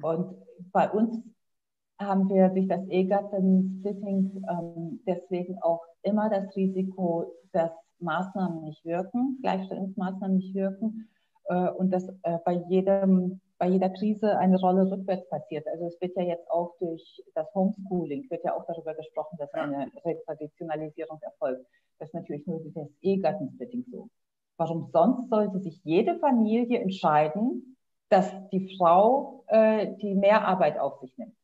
Und 0.00 0.36
bei 0.72 0.88
uns 0.90 1.18
haben 1.98 2.28
wir 2.28 2.48
durch 2.48 2.68
das 2.68 2.86
Ehegattensplitting 2.88 4.44
ähm, 4.48 5.00
deswegen 5.06 5.58
auch 5.62 5.82
immer 6.02 6.30
das 6.30 6.54
Risiko, 6.56 7.34
dass 7.52 7.70
Maßnahmen 7.98 8.62
nicht 8.62 8.84
wirken, 8.84 9.38
Gleichstellungsmaßnahmen 9.42 10.36
nicht 10.36 10.54
wirken 10.54 11.08
äh, 11.46 11.68
und 11.70 11.90
dass 11.90 12.08
äh, 12.22 12.38
bei 12.44 12.62
jedem 12.68 13.40
bei 13.60 13.68
jeder 13.68 13.90
Krise 13.90 14.38
eine 14.38 14.58
Rolle 14.58 14.90
rückwärts 14.90 15.28
passiert. 15.28 15.68
Also 15.68 15.84
es 15.84 16.00
wird 16.00 16.16
ja 16.16 16.22
jetzt 16.22 16.50
auch 16.50 16.78
durch 16.78 17.22
das 17.34 17.46
Homeschooling, 17.54 18.28
wird 18.30 18.42
ja 18.42 18.56
auch 18.56 18.64
darüber 18.66 18.94
gesprochen, 18.94 19.36
dass 19.38 19.52
eine 19.52 19.92
Retraditionalisierung 20.02 21.20
erfolgt. 21.20 21.66
Das 21.98 22.08
ist 22.08 22.14
natürlich 22.14 22.46
nur 22.46 22.62
das 22.74 22.88
Ehegattensplitting 23.02 23.84
so. 23.92 24.08
Warum 24.56 24.88
sonst 24.90 25.28
sollte 25.28 25.60
sich 25.60 25.78
jede 25.84 26.18
Familie 26.20 26.80
entscheiden, 26.80 27.76
dass 28.08 28.32
die 28.50 28.74
Frau 28.78 29.44
äh, 29.48 29.94
die 29.98 30.14
Mehrarbeit 30.14 30.78
auf 30.78 30.98
sich 31.00 31.16
nimmt? 31.18 31.36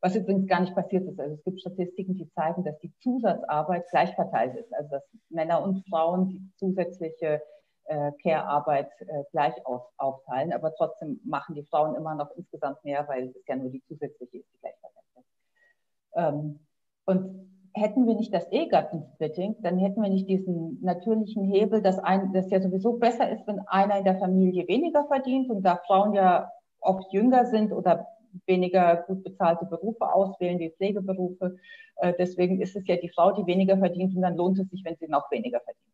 Was 0.00 0.16
übrigens 0.16 0.48
gar 0.48 0.60
nicht 0.60 0.74
passiert 0.74 1.06
ist. 1.06 1.20
Also 1.20 1.34
es 1.34 1.44
gibt 1.44 1.60
Statistiken, 1.60 2.14
die 2.14 2.30
zeigen, 2.30 2.64
dass 2.64 2.78
die 2.78 2.94
Zusatzarbeit 3.00 3.88
gleich 3.90 4.14
verteilt 4.14 4.56
ist. 4.56 4.72
Also 4.72 4.88
dass 4.88 5.04
Männer 5.28 5.62
und 5.62 5.86
Frauen 5.86 6.28
die 6.30 6.50
zusätzliche 6.56 7.42
äh, 7.92 8.12
Care-Arbeit 8.22 8.90
äh, 9.00 9.24
gleich 9.32 9.54
auf, 9.66 9.82
aufteilen, 9.98 10.52
aber 10.52 10.74
trotzdem 10.74 11.20
machen 11.24 11.54
die 11.54 11.64
Frauen 11.64 11.94
immer 11.94 12.14
noch 12.14 12.30
insgesamt 12.36 12.82
mehr, 12.84 13.06
weil 13.06 13.28
es 13.28 13.46
ja 13.46 13.56
nur 13.56 13.70
die 13.70 13.82
zusätzliche 13.82 14.38
ist, 14.38 14.48
die 14.52 14.58
gleich 14.60 14.74
verteilt 14.80 15.06
wird. 15.14 15.26
Ähm, 16.14 16.58
und 17.04 17.48
hätten 17.74 18.06
wir 18.06 18.14
nicht 18.14 18.32
das 18.32 18.50
Ehegattensplitting, 18.50 19.56
dann 19.60 19.78
hätten 19.78 20.02
wir 20.02 20.08
nicht 20.08 20.28
diesen 20.28 20.82
natürlichen 20.82 21.44
Hebel, 21.44 21.82
dass 21.82 21.98
ein, 21.98 22.32
das 22.32 22.50
ja 22.50 22.60
sowieso 22.60 22.94
besser 22.94 23.30
ist, 23.30 23.46
wenn 23.46 23.60
einer 23.60 23.98
in 23.98 24.04
der 24.04 24.18
Familie 24.18 24.66
weniger 24.68 25.04
verdient 25.06 25.50
und 25.50 25.62
da 25.62 25.76
Frauen 25.86 26.14
ja 26.14 26.50
oft 26.80 27.12
jünger 27.12 27.46
sind 27.46 27.72
oder 27.72 28.06
weniger 28.46 28.96
gut 29.06 29.22
bezahlte 29.22 29.66
Berufe 29.66 30.12
auswählen, 30.12 30.58
wie 30.58 30.70
Pflegeberufe. 30.70 31.56
Äh, 31.96 32.14
deswegen 32.18 32.60
ist 32.62 32.74
es 32.74 32.86
ja 32.86 32.96
die 32.96 33.10
Frau, 33.10 33.32
die 33.32 33.46
weniger 33.46 33.76
verdient 33.76 34.16
und 34.16 34.22
dann 34.22 34.36
lohnt 34.36 34.58
es 34.58 34.68
sich, 34.70 34.82
wenn 34.84 34.96
sie 34.96 35.08
noch 35.08 35.30
weniger 35.30 35.60
verdient. 35.60 35.92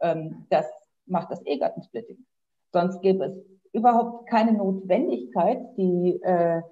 Ähm, 0.00 0.46
das 0.50 0.66
macht 1.10 1.30
das 1.30 1.42
Ehegattensplitting. 1.42 2.24
Sonst 2.72 3.00
gäbe 3.00 3.24
es 3.24 3.44
überhaupt 3.72 4.28
keine 4.28 4.52
Notwendigkeit, 4.52 5.76
die 5.76 6.20
äh, 6.22 6.62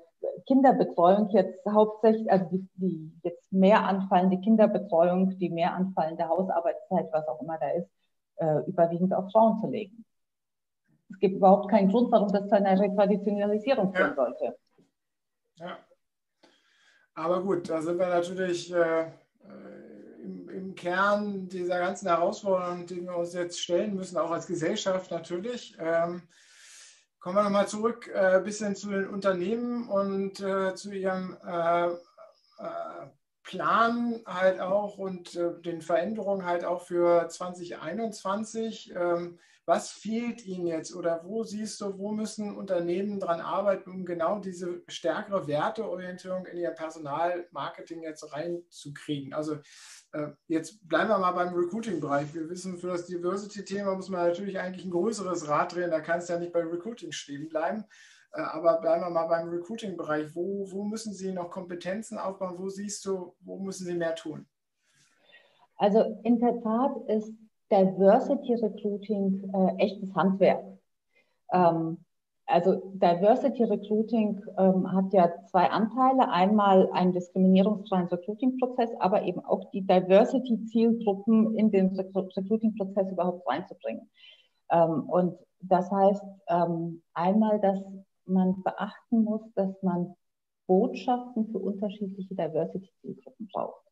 Kinderbetreuung 0.46 1.28
jetzt 1.30 1.64
hauptsächlich, 1.66 2.30
also 2.30 2.46
die, 2.50 2.66
die 2.76 3.12
jetzt 3.22 3.52
mehr 3.52 3.84
anfallende 3.84 4.38
Kinderbetreuung, 4.38 5.38
die 5.38 5.50
mehr 5.50 5.74
anfallende 5.74 6.28
Hausarbeitszeit, 6.28 7.08
was 7.12 7.28
auch 7.28 7.40
immer 7.40 7.58
da 7.58 7.70
ist, 7.70 7.90
äh, 8.36 8.60
überwiegend 8.66 9.14
auf 9.14 9.30
Frauen 9.30 9.58
zu 9.58 9.68
legen. 9.68 10.04
Es 11.10 11.18
gibt 11.20 11.36
überhaupt 11.36 11.70
keinen 11.70 11.90
Grund, 11.90 12.10
warum 12.12 12.32
das 12.32 12.48
zu 12.48 12.56
einer 12.56 12.78
Retraditionalisierung 12.78 13.92
führen 13.92 14.10
ja. 14.10 14.14
sollte. 14.14 14.56
Ja. 15.56 15.78
Aber 17.14 17.42
gut, 17.42 17.68
da 17.68 17.80
sind 17.80 17.98
wir 17.98 18.08
natürlich 18.08 18.72
äh, 18.72 19.02
äh, 19.02 19.08
Kern 20.78 21.48
dieser 21.48 21.78
ganzen 21.78 22.08
Herausforderungen, 22.08 22.86
die 22.86 23.02
wir 23.02 23.16
uns 23.16 23.34
jetzt 23.34 23.60
stellen 23.60 23.94
müssen, 23.94 24.16
auch 24.16 24.30
als 24.30 24.46
Gesellschaft 24.46 25.10
natürlich. 25.10 25.76
Ähm, 25.78 26.22
kommen 27.18 27.36
wir 27.36 27.42
nochmal 27.42 27.68
zurück 27.68 28.10
ein 28.14 28.40
äh, 28.40 28.44
bisschen 28.44 28.76
zu 28.76 28.90
den 28.90 29.08
Unternehmen 29.08 29.88
und 29.88 30.40
äh, 30.40 30.74
zu 30.74 30.92
ihrem 30.92 31.36
äh, 31.44 31.88
äh, 31.88 33.08
Plan 33.42 34.20
halt 34.26 34.60
auch 34.60 34.98
und 34.98 35.34
den 35.34 35.80
Veränderungen 35.80 36.44
halt 36.44 36.66
auch 36.66 36.82
für 36.82 37.26
2021. 37.28 38.92
Ähm, 38.94 39.38
was 39.68 39.90
fehlt 39.90 40.46
Ihnen 40.46 40.66
jetzt 40.66 40.96
oder 40.96 41.20
wo 41.24 41.44
siehst 41.44 41.82
du, 41.82 41.98
wo 41.98 42.10
müssen 42.10 42.56
Unternehmen 42.56 43.20
dran 43.20 43.42
arbeiten, 43.42 43.90
um 43.90 44.06
genau 44.06 44.38
diese 44.38 44.82
stärkere 44.88 45.46
Werteorientierung 45.46 46.46
in 46.46 46.56
ihr 46.56 46.70
Personalmarketing 46.70 48.02
jetzt 48.02 48.32
reinzukriegen? 48.32 49.34
Also 49.34 49.56
äh, 50.12 50.28
jetzt 50.46 50.88
bleiben 50.88 51.10
wir 51.10 51.18
mal 51.18 51.32
beim 51.32 51.52
Recruiting-Bereich. 51.52 52.32
Wir 52.32 52.48
wissen, 52.48 52.78
für 52.78 52.86
das 52.86 53.04
Diversity-Thema 53.04 53.94
muss 53.94 54.08
man 54.08 54.26
natürlich 54.26 54.58
eigentlich 54.58 54.86
ein 54.86 54.90
größeres 54.90 55.48
Rad 55.48 55.74
drehen. 55.74 55.90
Da 55.90 56.00
kann 56.00 56.20
es 56.20 56.28
ja 56.28 56.38
nicht 56.38 56.54
bei 56.54 56.64
Recruiting 56.64 57.12
stehen 57.12 57.50
bleiben. 57.50 57.84
Äh, 58.32 58.40
aber 58.40 58.80
bleiben 58.80 59.02
wir 59.02 59.10
mal 59.10 59.26
beim 59.26 59.50
Recruiting-Bereich. 59.50 60.34
Wo, 60.34 60.66
wo 60.70 60.84
müssen 60.84 61.12
Sie 61.12 61.30
noch 61.30 61.50
Kompetenzen 61.50 62.16
aufbauen? 62.16 62.54
Wo 62.56 62.70
siehst 62.70 63.04
du, 63.04 63.36
wo 63.40 63.58
müssen 63.58 63.84
Sie 63.84 63.94
mehr 63.94 64.14
tun? 64.14 64.48
Also 65.76 66.18
in 66.24 66.40
der 66.40 66.58
Tat 66.62 66.96
ist 67.08 67.34
Diversity 67.70 68.54
Recruiting 68.54 69.52
äh, 69.54 69.84
echtes 69.84 70.14
Handwerk. 70.14 70.64
Ähm, 71.52 71.98
also 72.46 72.76
Diversity 72.94 73.64
Recruiting 73.64 74.42
ähm, 74.56 74.90
hat 74.90 75.12
ja 75.12 75.30
zwei 75.50 75.70
Anteile. 75.70 76.30
Einmal 76.30 76.90
einen 76.92 77.12
diskriminierungsfreien 77.12 78.08
Recruiting-Prozess, 78.08 78.90
aber 79.00 79.22
eben 79.24 79.44
auch 79.44 79.70
die 79.70 79.82
Diversity-Zielgruppen 79.82 81.58
in 81.58 81.70
den 81.70 81.88
Recruiting-Prozess 81.94 83.12
überhaupt 83.12 83.46
reinzubringen. 83.46 84.10
Ähm, 84.70 85.10
und 85.10 85.38
das 85.60 85.90
heißt 85.90 86.24
ähm, 86.48 87.02
einmal, 87.12 87.60
dass 87.60 87.80
man 88.24 88.62
beachten 88.62 89.24
muss, 89.24 89.42
dass 89.54 89.82
man 89.82 90.14
Botschaften 90.66 91.50
für 91.52 91.58
unterschiedliche 91.58 92.34
Diversity-Zielgruppen 92.34 93.48
braucht. 93.52 93.87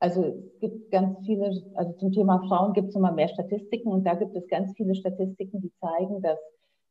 Also 0.00 0.22
es 0.22 0.60
gibt 0.60 0.90
ganz 0.90 1.18
viele, 1.26 1.50
also 1.74 1.92
zum 1.94 2.12
Thema 2.12 2.40
Frauen 2.48 2.72
gibt 2.72 2.90
es 2.90 2.94
immer 2.94 3.12
mehr 3.12 3.28
Statistiken 3.28 3.88
und 3.88 4.04
da 4.04 4.14
gibt 4.14 4.36
es 4.36 4.46
ganz 4.48 4.72
viele 4.76 4.94
Statistiken, 4.94 5.60
die 5.60 5.72
zeigen, 5.80 6.22
dass 6.22 6.38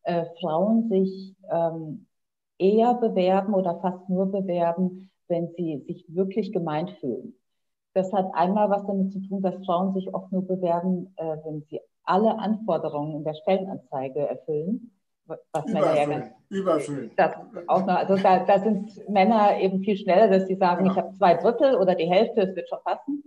äh, 0.04 0.26
Frauen 0.42 0.90
sich 0.90 1.36
ähm, 1.50 2.08
eher 2.58 2.96
bewerben 2.96 3.54
oder 3.54 3.80
fast 3.80 4.10
nur 4.10 4.32
bewerben, 4.32 5.10
wenn 5.28 5.50
sie 5.56 5.84
sich 5.88 6.06
wirklich 6.10 6.52
gemeint 6.52 6.92
fühlen. 7.00 7.34
Das 7.94 8.12
hat 8.14 8.30
einmal 8.34 8.70
was 8.70 8.86
damit 8.86 9.12
zu 9.12 9.20
tun, 9.22 9.42
dass 9.42 9.66
Frauen 9.66 9.94
sich 9.94 10.14
oft 10.14 10.32
nur 10.32 10.46
bewerben, 10.46 11.14
äh, 11.16 11.38
wenn 11.46 11.64
sie 11.70 11.80
alle 12.04 12.38
Anforderungen 12.40 13.16
in 13.18 13.24
der 13.24 13.36
Stellenanzeige 13.36 14.20
erfüllen 14.20 14.97
was 15.28 15.66
Männer 15.66 15.96
ja 15.96 16.06
ganz. 16.06 16.34
Das 17.18 17.36
auch 17.68 17.86
noch, 17.86 17.96
also 17.96 18.16
da, 18.18 18.46
da, 18.46 18.60
sind 18.60 18.92
Männer 19.10 19.60
eben 19.60 19.82
viel 19.82 19.98
schneller, 19.98 20.30
dass 20.30 20.48
sie 20.48 20.56
sagen, 20.56 20.86
ja. 20.86 20.92
ich 20.92 20.98
habe 20.98 21.14
zwei 21.14 21.36
Drittel 21.36 21.76
oder 21.76 21.96
die 21.96 22.10
Hälfte, 22.10 22.42
es 22.42 22.56
wird 22.56 22.70
schon 22.70 22.80
passen. 22.84 23.24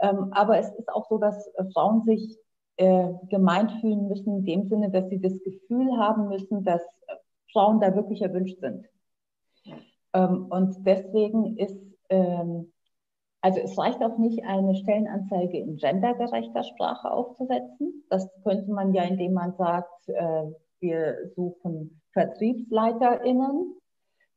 Ähm, 0.00 0.32
aber 0.32 0.58
es 0.58 0.68
ist 0.74 0.88
auch 0.88 1.08
so, 1.08 1.18
dass 1.18 1.46
äh, 1.54 1.64
Frauen 1.72 2.02
sich 2.04 2.36
äh, 2.76 3.08
gemeint 3.30 3.72
fühlen 3.80 4.08
müssen, 4.08 4.38
in 4.38 4.44
dem 4.44 4.68
Sinne, 4.68 4.90
dass 4.90 5.08
sie 5.08 5.20
das 5.20 5.42
Gefühl 5.42 5.96
haben 5.96 6.28
müssen, 6.28 6.64
dass 6.64 6.82
äh, 6.82 7.14
Frauen 7.52 7.80
da 7.80 7.94
wirklich 7.94 8.20
erwünscht 8.20 8.60
sind. 8.60 8.86
Ähm, 10.12 10.46
und 10.50 10.76
deswegen 10.86 11.56
ist, 11.56 11.80
ähm, 12.10 12.72
also 13.40 13.60
es 13.60 13.78
reicht 13.78 14.02
auch 14.02 14.18
nicht, 14.18 14.44
eine 14.44 14.74
Stellenanzeige 14.74 15.58
in 15.58 15.76
gendergerechter 15.76 16.64
Sprache 16.64 17.10
aufzusetzen. 17.10 18.04
Das 18.10 18.28
könnte 18.42 18.70
man 18.70 18.92
ja, 18.92 19.04
indem 19.04 19.32
man 19.32 19.54
sagt, 19.56 20.08
äh, 20.08 20.44
wir 20.80 21.30
suchen 21.34 22.00
VertriebsleiterInnen. 22.12 23.74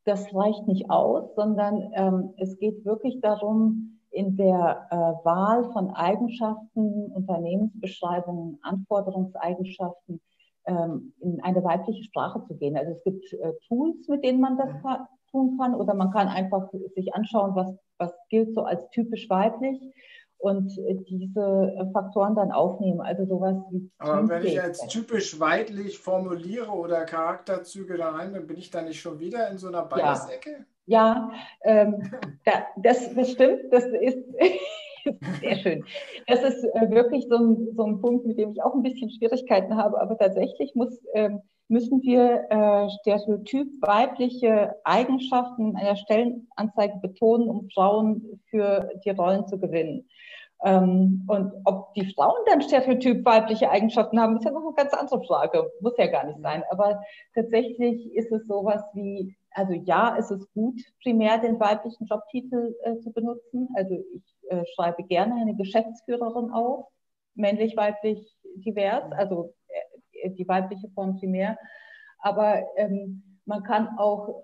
Das 0.06 0.34
reicht 0.34 0.68
nicht 0.68 0.90
aus, 0.90 1.36
sondern 1.36 1.92
ähm, 1.94 2.34
es 2.38 2.58
geht 2.58 2.86
wirklich 2.86 3.20
darum, 3.22 4.00
in 4.12 4.36
der 4.36 4.88
äh, 4.90 4.96
Wahl 5.26 5.72
von 5.72 5.92
Eigenschaften, 5.92 7.12
Unternehmensbeschreibungen, 7.12 8.58
Anforderungseigenschaften 8.64 10.20
ähm, 10.66 11.14
in 11.20 11.42
eine 11.42 11.64
weibliche 11.64 12.04
Sprache 12.04 12.44
zu 12.48 12.56
gehen. 12.56 12.76
Also 12.76 12.94
es 12.94 13.04
gibt 13.04 13.32
äh, 13.34 13.54
Tools, 13.68 14.08
mit 14.08 14.24
denen 14.24 14.42
man 14.42 14.58
das 14.58 14.70
kann, 14.82 15.08
tun 15.32 15.58
kann, 15.60 15.76
oder 15.76 15.94
man 15.94 16.12
kann 16.12 16.28
einfach 16.28 16.70
sich 16.96 17.14
anschauen, 17.14 17.56
was, 17.56 17.72
was 17.98 18.14
gilt 18.30 18.54
so 18.56 18.64
als 18.64 18.90
typisch 18.90 19.30
weiblich 19.30 19.80
und 20.40 20.78
äh, 20.78 20.96
diese 21.08 21.76
äh, 21.78 21.92
Faktoren 21.92 22.34
dann 22.34 22.52
aufnehmen. 22.52 23.02
Also 23.02 23.26
sowas 23.26 23.56
wie. 23.72 23.92
Aber 24.00 24.28
wenn 24.30 24.46
ich 24.46 24.54
jetzt 24.54 24.88
typisch 24.88 25.40
weidlich 25.40 26.00
formuliere 26.00 26.72
oder 26.72 27.06
Charakterzüge 27.06 27.98
da 27.98 28.12
rein 28.12 28.34
bin, 28.34 28.48
bin 28.48 28.58
ich 28.58 28.72
da 28.72 28.82
nicht 28.82 29.02
schon 29.02 29.20
wieder 29.20 29.50
in 29.50 29.58
so 29.58 29.68
einer 29.68 29.84
Bias-Ecke? 29.84 30.66
Ja, 30.86 30.98
ja 30.98 31.32
ähm, 31.64 32.12
da, 32.46 32.66
das, 32.78 33.14
das 33.14 33.32
stimmt. 33.32 33.72
Das 33.72 33.84
ist 33.86 34.18
sehr 35.42 35.56
schön. 35.58 35.86
Das 36.28 36.42
ist 36.42 36.64
äh, 36.64 36.90
wirklich 36.90 37.28
so 37.30 37.36
ein, 37.36 37.68
so 37.76 37.84
ein 37.84 38.02
Punkt, 38.02 38.26
mit 38.26 38.38
dem 38.38 38.52
ich 38.52 38.64
auch 38.64 38.74
ein 38.74 38.84
bisschen 38.84 39.12
Schwierigkeiten 39.12 39.76
habe. 39.76 40.02
Aber 40.02 40.18
tatsächlich 40.18 40.74
muss. 40.74 40.98
Ähm, 41.14 41.42
müssen 41.72 42.02
wir 42.02 42.48
äh, 42.50 42.90
stereotyp 43.02 43.68
weibliche 43.82 44.76
Eigenschaften 44.84 45.76
einer 45.76 45.96
Stellenanzeige 45.96 46.98
betonen, 47.00 47.48
um 47.48 47.70
Frauen 47.70 48.42
für 48.50 48.90
die 49.06 49.12
Rollen 49.12 49.46
zu 49.48 49.60
gewinnen. 49.60 50.10
Ähm, 50.64 51.24
und 51.28 51.54
ob 51.64 51.94
die 51.94 52.14
Frauen 52.14 52.44
dann 52.48 52.62
stereotyp 52.62 53.26
weibliche 53.26 53.70
Eigenschaften 53.70 54.20
haben, 54.20 54.38
ist 54.38 54.46
ja 54.46 54.52
noch 54.52 54.66
eine 54.66 54.74
ganz 54.74 54.94
andere 54.94 55.24
Frage. 55.24 55.72
Muss 55.80 55.98
ja 55.98 56.08
gar 56.08 56.26
nicht 56.26 56.42
sein. 56.42 56.64
Aber 56.70 57.02
tatsächlich 57.34 58.14
ist 58.14 58.32
es 58.32 58.46
sowas 58.48 58.84
wie, 58.94 59.38
also 59.52 59.74
ja, 59.74 60.18
es 60.18 60.32
ist 60.32 60.52
gut, 60.54 60.82
primär 61.02 61.38
den 61.38 61.60
weiblichen 61.60 62.06
Jobtitel 62.06 62.76
äh, 62.84 62.98
zu 63.00 63.12
benutzen. 63.12 63.70
Also 63.76 64.04
ich 64.14 64.24
äh, 64.50 64.66
schreibe 64.76 65.04
gerne 65.04 65.36
eine 65.36 65.56
Geschäftsführerin 65.56 66.52
auf, 66.52 66.88
männlich, 67.36 67.78
weiblich, 67.78 68.38
divers, 68.56 69.10
also 69.14 69.54
äh, 70.12 70.30
die 70.32 70.48
weibliche 70.48 70.90
Form 70.90 71.18
primär. 71.20 71.58
Aber 72.20 72.66
ähm, 72.76 73.40
man 73.46 73.64
kann 73.64 73.98
auch 73.98 74.44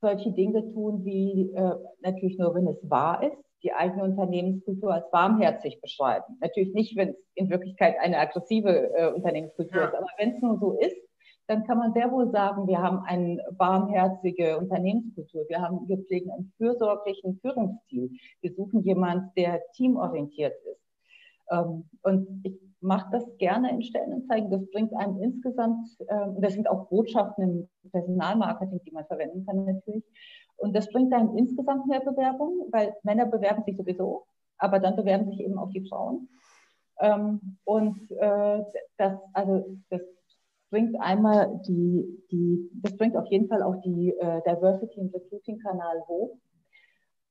solche 0.00 0.32
Dinge 0.32 0.72
tun, 0.72 1.04
wie 1.04 1.52
äh, 1.54 1.74
natürlich 2.00 2.38
nur, 2.38 2.54
wenn 2.54 2.66
es 2.66 2.78
wahr 2.88 3.22
ist 3.22 3.44
die 3.64 3.72
eigene 3.72 4.04
Unternehmenskultur 4.04 4.92
als 4.92 5.12
warmherzig 5.12 5.80
beschreiben. 5.80 6.36
Natürlich 6.40 6.74
nicht, 6.74 6.96
wenn 6.96 7.10
es 7.10 7.16
in 7.34 7.50
Wirklichkeit 7.50 7.96
eine 8.00 8.18
aggressive 8.18 8.92
äh, 8.94 9.12
Unternehmenskultur 9.12 9.80
ja. 9.80 9.88
ist, 9.88 9.94
aber 9.94 10.06
wenn 10.18 10.34
es 10.34 10.42
nur 10.42 10.58
so 10.58 10.78
ist, 10.78 10.96
dann 11.46 11.64
kann 11.64 11.78
man 11.78 11.92
sehr 11.92 12.10
wohl 12.10 12.30
sagen, 12.30 12.66
wir 12.66 12.80
haben 12.80 13.00
eine 13.04 13.42
warmherzige 13.58 14.58
Unternehmenskultur. 14.58 15.44
Wir 15.48 15.60
haben, 15.60 15.86
wir 15.88 15.98
pflegen 15.98 16.30
einen 16.30 16.52
fürsorglichen 16.56 17.38
Führungsstil. 17.40 18.12
Wir 18.40 18.54
suchen 18.54 18.80
jemanden, 18.82 19.30
der 19.36 19.60
teamorientiert 19.72 20.54
ist. 20.64 20.80
Ähm, 21.50 21.84
und 22.02 22.40
ich 22.44 22.58
mache 22.80 23.10
das 23.12 23.24
gerne 23.38 23.70
in 23.70 23.82
Stellenanzeigen. 23.82 24.50
Das 24.50 24.70
bringt 24.70 24.94
einem 24.94 25.20
insgesamt, 25.20 25.88
ähm, 26.08 26.36
das 26.40 26.54
sind 26.54 26.68
auch 26.68 26.88
Botschaften 26.88 27.68
im 27.82 27.90
Personalmarketing, 27.90 28.80
die 28.84 28.92
man 28.92 29.06
verwenden 29.06 29.44
kann 29.44 29.64
natürlich. 29.64 30.04
Und 30.56 30.74
das 30.74 30.88
bringt 30.90 31.12
dann 31.12 31.36
insgesamt 31.36 31.86
mehr 31.86 32.00
Bewerbungen, 32.00 32.68
weil 32.70 32.94
Männer 33.02 33.26
bewerben 33.26 33.64
sich 33.64 33.76
sowieso, 33.76 34.26
aber 34.58 34.78
dann 34.78 34.96
bewerben 34.96 35.26
sich 35.26 35.40
eben 35.40 35.58
auch 35.58 35.70
die 35.70 35.86
Frauen. 35.88 36.28
Ähm, 37.00 37.58
und 37.64 37.98
äh, 38.12 38.62
das, 38.96 39.18
also 39.32 39.78
das 39.90 40.00
bringt 40.70 41.00
einmal 41.00 41.60
die, 41.66 42.04
die, 42.30 42.70
das 42.82 42.96
bringt 42.96 43.16
auf 43.16 43.26
jeden 43.26 43.48
Fall 43.48 43.62
auch 43.62 43.80
die 43.82 44.10
äh, 44.10 44.40
Diversity 44.42 45.00
im 45.00 45.08
Recruiting-Kanal 45.08 46.02
hoch. 46.08 46.36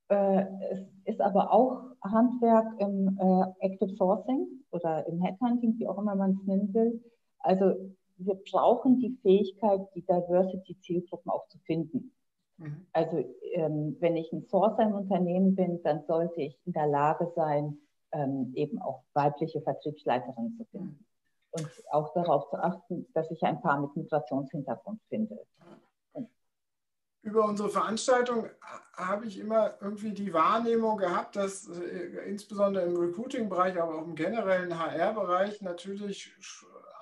Äh, 0.10 0.46
es 0.72 0.80
ist 1.06 1.22
aber 1.22 1.52
auch 1.52 1.82
Handwerk 2.04 2.68
im 2.80 3.18
äh, 3.20 3.66
Active 3.66 3.96
Sourcing 3.96 4.48
oder 4.72 5.08
im 5.08 5.22
Headhunting, 5.22 5.76
wie 5.78 5.88
auch 5.88 5.98
immer 5.98 6.16
man 6.16 6.32
es 6.32 6.46
nennen 6.46 6.74
will. 6.74 7.04
Also 7.40 7.74
wir 8.18 8.36
brauchen 8.52 9.00
die 9.00 9.18
Fähigkeit, 9.22 9.82
die 9.96 10.06
Diversity-Zielgruppen 10.06 11.32
auch 11.32 11.48
zu 11.48 11.58
finden. 11.60 12.14
Mhm. 12.64 12.88
Also 12.94 13.18
ähm, 13.54 13.98
wenn 14.00 14.16
ich 14.16 14.32
ein 14.32 14.46
Sourcer 14.50 14.84
im 14.84 14.94
Unternehmen 14.94 15.56
bin, 15.56 15.84
dann 15.84 16.04
sollte 16.08 16.42
ich 16.42 16.58
in 16.66 16.74
der 16.74 16.88
Lage 16.88 17.32
sein, 17.36 17.78
ähm, 18.12 18.54
eben 18.56 18.82
auch 18.82 19.04
weibliche 19.14 19.62
Vertriebsleiterinnen 19.62 20.56
zu 20.58 20.66
finden. 20.66 20.88
Mhm. 20.88 21.06
Und 21.52 21.70
auch 21.92 22.14
darauf 22.14 22.50
zu 22.50 22.58
achten, 22.58 23.08
dass 23.14 23.30
ich 23.30 23.44
ein 23.44 23.62
paar 23.62 23.80
mit 23.80 23.96
Migrationshintergrund 23.96 25.00
finde. 25.10 25.38
über 27.22 27.46
unsere 27.46 27.70
Veranstaltung 27.70 28.50
habe 28.96 29.28
ich 29.28 29.40
immer 29.40 29.76
irgendwie 29.80 30.12
die 30.12 30.34
Wahrnehmung 30.34 30.98
gehabt, 30.98 31.36
dass 31.36 31.68
äh, 31.68 32.28
insbesondere 32.28 32.86
im 32.86 32.98
Recruiting-Bereich, 32.98 33.80
aber 33.80 34.00
auch 34.00 34.06
im 34.06 34.16
generellen 34.16 34.78
HR-Bereich 34.78 35.62
natürlich 35.62 36.34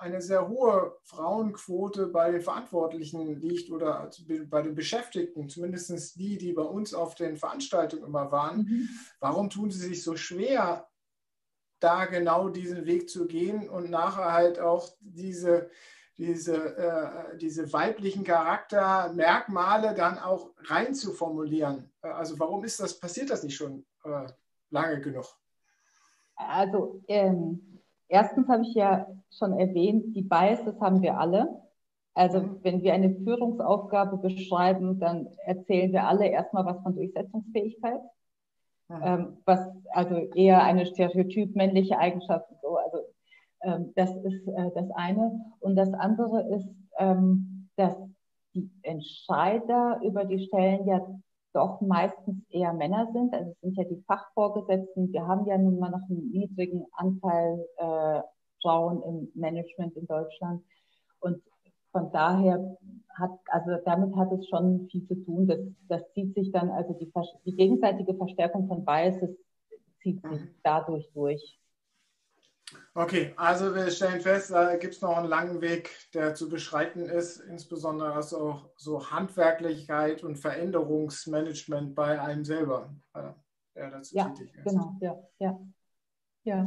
eine 0.02 0.20
sehr 0.20 0.48
hohe 0.48 0.96
Frauenquote 1.04 2.08
bei 2.08 2.30
den 2.30 2.42
Verantwortlichen 2.42 3.40
liegt 3.40 3.70
oder 3.70 4.10
bei 4.50 4.62
den 4.62 4.74
Beschäftigten, 4.74 5.48
zumindest 5.48 6.18
die, 6.18 6.36
die 6.36 6.52
bei 6.52 6.62
uns 6.62 6.92
auf 6.92 7.14
den 7.14 7.36
Veranstaltungen 7.36 8.04
immer 8.04 8.30
waren. 8.30 8.58
Mhm. 8.58 8.88
Warum 9.20 9.48
tun 9.48 9.70
sie 9.70 9.88
sich 9.88 10.02
so 10.02 10.16
schwer, 10.16 10.88
da 11.80 12.04
genau 12.04 12.48
diesen 12.48 12.84
Weg 12.86 13.08
zu 13.08 13.26
gehen 13.26 13.68
und 13.68 13.90
nachher 13.90 14.32
halt 14.32 14.60
auch 14.60 14.88
diese 15.00 15.70
diese, 16.18 16.76
äh, 16.76 17.36
diese 17.38 17.72
weiblichen 17.72 18.22
Charaktermerkmale 18.22 19.94
dann 19.94 20.18
auch 20.18 20.50
rein 20.64 20.94
zu 20.94 21.12
formulieren. 21.12 21.90
Also 22.00 22.38
warum 22.38 22.64
ist 22.64 22.80
das, 22.80 22.98
passiert 22.98 23.30
das 23.30 23.42
nicht 23.42 23.56
schon 23.56 23.84
äh, 24.04 24.26
lange 24.70 25.00
genug? 25.00 25.26
Also 26.36 27.02
ähm, 27.08 27.80
erstens 28.08 28.48
habe 28.48 28.62
ich 28.62 28.74
ja 28.74 29.06
schon 29.38 29.58
erwähnt, 29.58 30.14
die 30.14 30.22
Biases 30.22 30.80
haben 30.80 31.02
wir 31.02 31.18
alle. 31.18 31.62
Also 32.14 32.40
mhm. 32.40 32.58
wenn 32.62 32.82
wir 32.82 32.94
eine 32.94 33.14
Führungsaufgabe 33.14 34.18
beschreiben, 34.18 34.98
dann 34.98 35.28
erzählen 35.44 35.92
wir 35.92 36.06
alle 36.06 36.26
erstmal 36.26 36.64
was 36.66 36.82
von 36.82 36.94
Durchsetzungsfähigkeit. 36.94 38.00
Ähm, 39.02 39.38
was 39.46 39.60
also 39.92 40.16
eher 40.34 40.62
eine 40.62 40.84
stereotyp 40.84 41.56
männliche 41.56 41.98
Eigenschaft 41.98 42.46
so. 42.60 42.76
Also 42.76 42.98
ähm, 43.62 43.92
das 43.96 44.10
ist 44.16 44.46
äh, 44.48 44.70
das 44.74 44.90
eine. 44.94 45.40
Und 45.60 45.76
das 45.76 45.92
andere 45.94 46.42
ist, 46.54 46.68
ähm, 46.98 47.68
dass 47.76 47.94
die 48.54 48.70
Entscheider 48.82 50.00
über 50.04 50.24
die 50.24 50.44
Stellen 50.46 50.86
ja 50.86 51.00
doch 51.54 51.80
meistens 51.80 52.36
eher 52.50 52.72
Männer 52.72 53.08
sind. 53.12 53.32
Also 53.34 53.50
es 53.50 53.60
sind 53.60 53.76
ja 53.76 53.84
die 53.84 54.02
Fachvorgesetzten. 54.06 55.12
Wir 55.12 55.26
haben 55.26 55.46
ja 55.46 55.56
nun 55.58 55.78
mal 55.78 55.90
noch 55.90 56.08
einen 56.08 56.30
niedrigen 56.30 56.84
Anteil 56.92 57.64
äh, 57.78 58.20
Frauen 58.62 59.02
im 59.02 59.32
Management 59.34 59.96
in 59.96 60.06
Deutschland. 60.06 60.62
Und 61.20 61.42
von 61.92 62.10
daher 62.12 62.78
hat, 63.18 63.30
also 63.48 63.76
damit 63.84 64.16
hat 64.16 64.32
es 64.32 64.48
schon 64.48 64.88
viel 64.90 65.06
zu 65.06 65.14
tun. 65.24 65.46
Das, 65.46 65.58
das 65.88 66.12
zieht 66.14 66.34
sich 66.34 66.50
dann, 66.52 66.70
also 66.70 66.94
die, 66.94 67.12
die 67.44 67.56
gegenseitige 67.56 68.14
Verstärkung 68.14 68.66
von 68.66 68.84
Biases 68.84 69.36
zieht 70.02 70.22
sich 70.22 70.40
mhm. 70.40 70.54
dadurch 70.62 71.10
durch. 71.12 71.58
Okay, 72.94 73.32
also 73.36 73.74
wir 73.74 73.90
stellen 73.90 74.20
fest, 74.20 74.50
da 74.50 74.76
gibt 74.76 74.94
es 74.94 75.02
noch 75.02 75.16
einen 75.16 75.28
langen 75.28 75.60
Weg, 75.60 75.90
der 76.14 76.34
zu 76.34 76.48
beschreiten 76.48 77.06
ist, 77.06 77.40
insbesondere 77.40 78.14
was 78.14 78.32
auch 78.32 78.70
so 78.76 79.10
Handwerklichkeit 79.10 80.22
und 80.22 80.36
Veränderungsmanagement 80.36 81.94
bei 81.94 82.20
einem 82.20 82.44
selber, 82.44 82.94
der 83.74 83.90
dazu 83.90 84.16
ja, 84.16 84.28
tätig 84.30 84.54
ist. 84.54 84.64
Genau, 84.64 84.96
ja, 85.00 85.18
ja. 85.38 85.60
ja. 86.44 86.66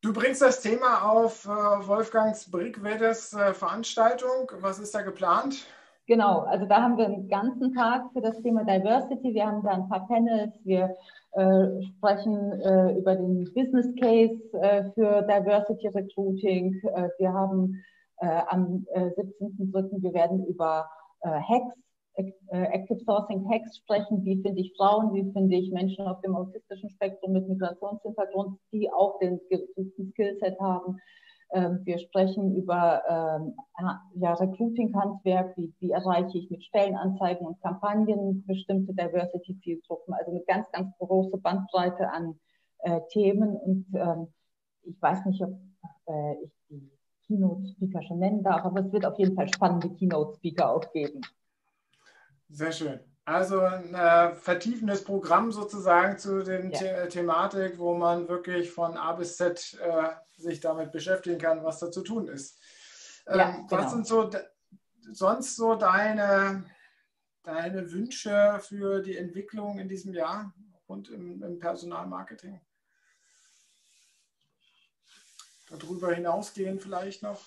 Du 0.00 0.12
bringst 0.12 0.40
das 0.40 0.60
Thema 0.60 1.10
auf 1.10 1.44
äh, 1.44 1.48
Wolfgangs 1.48 2.48
Brickwedes 2.48 3.32
äh, 3.32 3.52
Veranstaltung. 3.52 4.48
Was 4.60 4.78
ist 4.78 4.94
da 4.94 5.02
geplant? 5.02 5.66
Genau, 6.06 6.42
also 6.42 6.66
da 6.66 6.82
haben 6.82 6.96
wir 6.96 7.06
einen 7.06 7.28
ganzen 7.28 7.74
Tag 7.74 8.04
für 8.12 8.20
das 8.20 8.40
Thema 8.40 8.64
Diversity. 8.64 9.34
Wir 9.34 9.46
haben 9.46 9.64
da 9.64 9.72
ein 9.72 9.88
paar 9.88 10.06
Panels, 10.06 10.54
wir 10.64 10.94
äh, 11.32 11.82
sprechen 11.82 12.60
äh, 12.60 12.96
über 12.96 13.16
den 13.16 13.52
Business 13.52 13.88
Case 14.00 14.40
äh, 14.62 14.84
für 14.94 15.22
Diversity 15.22 15.88
Recruiting. 15.88 16.80
Äh, 16.94 17.08
wir 17.18 17.32
haben 17.32 17.82
äh, 18.20 18.42
am 18.48 18.86
17.03. 18.94 20.00
wir 20.00 20.14
werden 20.14 20.46
über 20.46 20.88
Hacks, 21.24 21.76
Active 22.18 22.98
Sourcing 23.04 23.48
Hacks 23.48 23.76
sprechen. 23.76 24.24
Wie 24.24 24.42
finde 24.42 24.60
ich 24.60 24.74
Frauen? 24.76 25.14
Wie 25.14 25.30
finde 25.32 25.56
ich 25.56 25.70
Menschen 25.70 26.06
auf 26.06 26.20
dem 26.22 26.34
autistischen 26.34 26.90
Spektrum 26.90 27.32
mit 27.32 27.48
Migrationshintergrund, 27.48 28.58
die 28.72 28.90
auch 28.90 29.18
den 29.20 29.40
gesuchten 29.48 30.10
Skillset 30.12 30.58
haben? 30.60 30.98
Ähm, 31.50 31.80
wir 31.84 31.98
sprechen 31.98 32.54
über 32.54 33.02
ähm, 33.08 33.54
ja, 34.14 34.34
Recruiting-Handwerk, 34.34 35.56
wie, 35.56 35.72
wie 35.78 35.90
erreiche 35.90 36.38
ich 36.38 36.50
mit 36.50 36.62
Stellenanzeigen 36.64 37.46
und 37.46 37.60
Kampagnen 37.62 38.44
bestimmte 38.46 38.92
Diversity-Zielgruppen, 38.92 40.12
also 40.12 40.30
eine 40.30 40.42
ganz, 40.42 40.70
ganz 40.72 40.90
große 40.98 41.38
Bandbreite 41.38 42.10
an 42.10 42.38
äh, 42.80 43.00
Themen. 43.12 43.56
Und 43.56 43.86
ähm, 43.94 44.28
ich 44.82 45.00
weiß 45.00 45.24
nicht, 45.26 45.42
ob 45.42 45.54
äh, 46.06 46.34
ich 46.42 46.52
die 46.68 46.90
Keynote-Speaker 47.26 48.02
schon 48.02 48.18
nennen 48.18 48.42
darf, 48.42 48.64
aber 48.64 48.80
es 48.80 48.92
wird 48.92 49.06
auf 49.06 49.18
jeden 49.18 49.34
Fall 49.34 49.48
spannende 49.48 49.88
Keynote-Speaker 49.90 50.70
auch 50.70 50.92
geben. 50.92 51.22
Sehr 52.48 52.72
schön. 52.72 53.00
Also 53.24 53.60
ein 53.60 53.94
äh, 53.94 54.34
vertiefendes 54.36 55.04
Programm 55.04 55.52
sozusagen 55.52 56.16
zu 56.16 56.42
den 56.42 56.70
ja. 56.70 56.78
The 56.78 57.08
Thematik, 57.10 57.78
wo 57.78 57.94
man 57.94 58.26
wirklich 58.26 58.70
von 58.70 58.96
A 58.96 59.12
bis 59.12 59.36
Z 59.36 59.78
äh, 59.82 60.10
sich 60.38 60.60
damit 60.60 60.92
beschäftigen 60.92 61.38
kann, 61.38 61.62
was 61.62 61.78
da 61.78 61.90
zu 61.90 62.02
tun 62.02 62.28
ist. 62.28 62.58
Ähm, 63.26 63.38
ja, 63.38 63.50
genau. 63.50 63.70
Was 63.70 63.90
sind 63.92 64.06
so 64.06 64.30
sonst 65.12 65.56
so 65.56 65.74
deine, 65.74 66.64
deine 67.42 67.92
Wünsche 67.92 68.60
für 68.62 69.02
die 69.02 69.18
Entwicklung 69.18 69.78
in 69.78 69.88
diesem 69.88 70.14
Jahr 70.14 70.54
und 70.86 71.10
im, 71.10 71.42
im 71.42 71.58
Personalmarketing? 71.58 72.60
Darüber 75.68 76.14
hinausgehen 76.14 76.80
vielleicht 76.80 77.22
noch? 77.22 77.42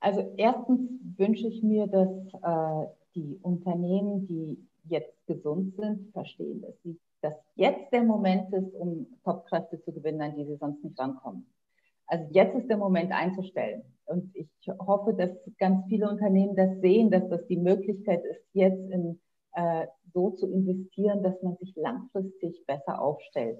Also 0.00 0.34
erstens 0.38 0.90
wünsche 1.18 1.46
ich 1.48 1.62
mir, 1.62 1.86
dass 1.86 2.08
äh, 2.42 3.03
die 3.14 3.38
Unternehmen, 3.42 4.26
die 4.26 4.58
jetzt 4.88 5.26
gesund 5.26 5.74
sind, 5.76 6.12
verstehen, 6.12 6.62
dass, 6.62 6.74
sie, 6.82 6.98
dass 7.22 7.34
jetzt 7.54 7.92
der 7.92 8.02
Moment 8.02 8.52
ist, 8.52 8.74
um 8.74 9.06
Topkräfte 9.24 9.80
zu 9.82 9.92
gewinnen, 9.92 10.20
an 10.20 10.36
die 10.36 10.44
sie 10.44 10.56
sonst 10.56 10.84
nicht 10.84 10.98
rankommen. 10.98 11.46
Also 12.06 12.26
jetzt 12.30 12.54
ist 12.54 12.68
der 12.68 12.76
Moment 12.76 13.12
einzustellen. 13.12 13.82
Und 14.06 14.30
ich 14.34 14.48
hoffe, 14.78 15.14
dass 15.14 15.30
ganz 15.58 15.86
viele 15.88 16.08
Unternehmen 16.08 16.54
das 16.54 16.80
sehen, 16.80 17.10
dass 17.10 17.26
das 17.28 17.46
die 17.46 17.56
Möglichkeit 17.56 18.22
ist, 18.24 18.42
jetzt 18.52 18.90
in, 18.90 19.18
äh, 19.54 19.86
so 20.12 20.30
zu 20.30 20.50
investieren, 20.52 21.22
dass 21.22 21.40
man 21.42 21.56
sich 21.56 21.74
langfristig 21.76 22.64
besser 22.66 23.00
aufstellt. 23.00 23.58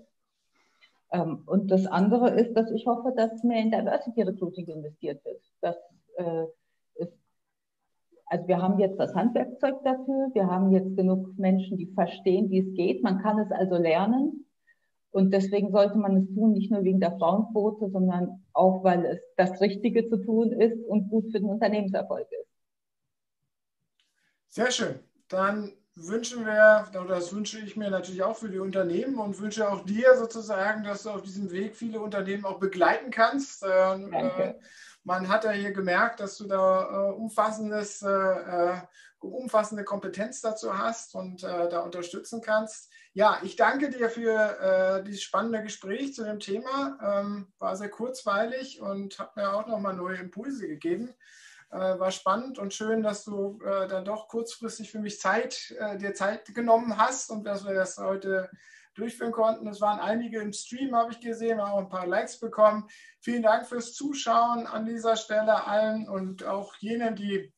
Ähm, 1.13 1.43
und 1.47 1.71
das 1.71 1.87
andere 1.87 2.31
ist, 2.31 2.55
dass 2.55 2.71
ich 2.71 2.87
hoffe, 2.87 3.13
dass 3.17 3.43
mehr 3.43 3.63
in 3.63 3.71
Diversity 3.71 4.23
Recruiting 4.23 4.67
investiert 4.67 5.25
wird. 5.25 5.41
Das 5.63 5.77
äh, 6.17 6.45
also 8.35 8.49
wir 8.49 8.61
haben 8.61 8.81
jetzt 8.81 8.99
das 8.99 9.15
Handwerkzeug 9.15 9.77
dafür, 9.85 10.29
wir 10.33 10.49
haben 10.49 10.73
jetzt 10.73 10.97
genug 10.97 11.39
Menschen, 11.39 11.79
die 11.79 11.87
verstehen, 11.95 12.51
wie 12.51 12.69
es 12.69 12.75
geht. 12.75 13.01
Man 13.01 13.23
kann 13.23 13.39
es 13.39 13.53
also 13.53 13.77
lernen. 13.77 14.45
Und 15.13 15.31
deswegen 15.33 15.71
sollte 15.71 15.97
man 15.97 16.17
es 16.17 16.35
tun, 16.35 16.53
nicht 16.53 16.73
nur 16.73 16.83
wegen 16.83 16.99
der 16.99 17.17
Frauenquote, 17.17 17.89
sondern 17.91 18.43
auch, 18.53 18.83
weil 18.83 19.05
es 19.05 19.21
das 19.37 19.61
Richtige 19.61 20.09
zu 20.09 20.17
tun 20.17 20.51
ist 20.51 20.85
und 20.87 21.09
gut 21.11 21.31
für 21.31 21.39
den 21.39 21.49
Unternehmenserfolg 21.49 22.27
ist. 22.33 22.51
Sehr 24.49 24.73
schön. 24.73 24.99
Dann 25.29 25.71
wünschen 25.95 26.45
wir, 26.45 26.89
oder 27.01 27.15
das 27.15 27.33
wünsche 27.33 27.61
ich 27.61 27.77
mir 27.77 27.91
natürlich 27.91 28.25
auch 28.25 28.35
für 28.35 28.49
die 28.49 28.59
Unternehmen 28.59 29.17
und 29.19 29.39
wünsche 29.39 29.71
auch 29.71 29.85
dir 29.85 30.17
sozusagen, 30.17 30.83
dass 30.83 31.05
du 31.05 31.11
auf 31.11 31.23
diesem 31.23 31.53
Weg 31.53 31.77
viele 31.77 32.01
Unternehmen 32.01 32.45
auch 32.45 32.59
begleiten 32.59 33.13
kannst. 33.13 33.63
Äh, 33.63 33.69
Danke. 33.69 34.59
Man 35.05 35.29
hat 35.29 35.45
ja 35.45 35.51
hier 35.51 35.73
gemerkt, 35.73 36.21
dass 36.21 36.39
du 36.39 36.47
da 36.47 37.11
äh, 37.11 37.13
umfassendes, 37.13 38.01
äh, 38.01 38.09
äh, 38.09 38.81
umfassende 39.21 39.85
Kompetenz 39.85 40.41
dazu 40.41 40.77
hast 40.77 41.15
und 41.15 41.45
äh, 41.45 41.69
da 41.69 41.81
unterstützen 41.81 42.41
kannst. 42.41 42.91
Ja, 43.13 43.39
ich 43.43 43.57
danke 43.57 43.91
dir 43.91 44.09
für 44.09 44.59
äh, 44.61 45.05
dieses 45.05 45.23
spannende 45.23 45.63
Gespräch 45.63 46.15
zu 46.15 46.25
dem 46.25 46.41
Thema. 46.41 46.99
Ähm, 47.03 47.53
war 47.59 47.77
sehr 47.77 47.91
kurzweilig 47.91 48.81
und 48.81 49.19
hat 49.19 49.37
mir 49.37 49.53
auch 49.53 49.67
nochmal 49.67 49.95
neue 49.95 50.17
Impulse 50.17 50.67
gegeben. 50.67 51.15
Äh, 51.71 51.77
war 51.77 52.11
spannend 52.11 52.59
und 52.59 52.73
schön, 52.73 53.03
dass 53.03 53.25
du 53.25 53.59
dann 53.63 54.07
doch 54.07 54.29
kurzfristig 54.29 54.91
für 54.91 55.01
mich 55.01 55.21
Zeit, 55.21 55.75
dir 56.01 56.15
Zeit 56.15 56.55
genommen 56.55 56.97
hast 56.97 57.31
und 57.31 57.45
dass 57.45 57.67
wir 57.67 57.75
das 57.75 57.99
heute 57.99 58.51
durchführen 58.95 59.33
konnten. 59.33 59.67
Es 59.67 59.81
waren 59.81 60.01
einige 60.01 60.41
im 60.41 60.53
Stream, 60.53 60.95
habe 60.95 61.13
ich 61.13 61.21
gesehen, 61.21 61.61
haben 61.61 61.73
auch 61.73 61.79
ein 61.79 61.89
paar 61.89 62.07
Likes 62.07 62.39
bekommen. 62.39 62.89
Vielen 63.21 63.43
Dank 63.43 63.67
fürs 63.67 63.95
Zuschauen 63.95 64.67
an 64.67 64.87
dieser 64.87 65.17
Stelle 65.17 65.67
allen 65.67 66.09
und 66.09 66.45
auch 66.45 66.75
jenen, 66.77 67.17
die 67.17 67.53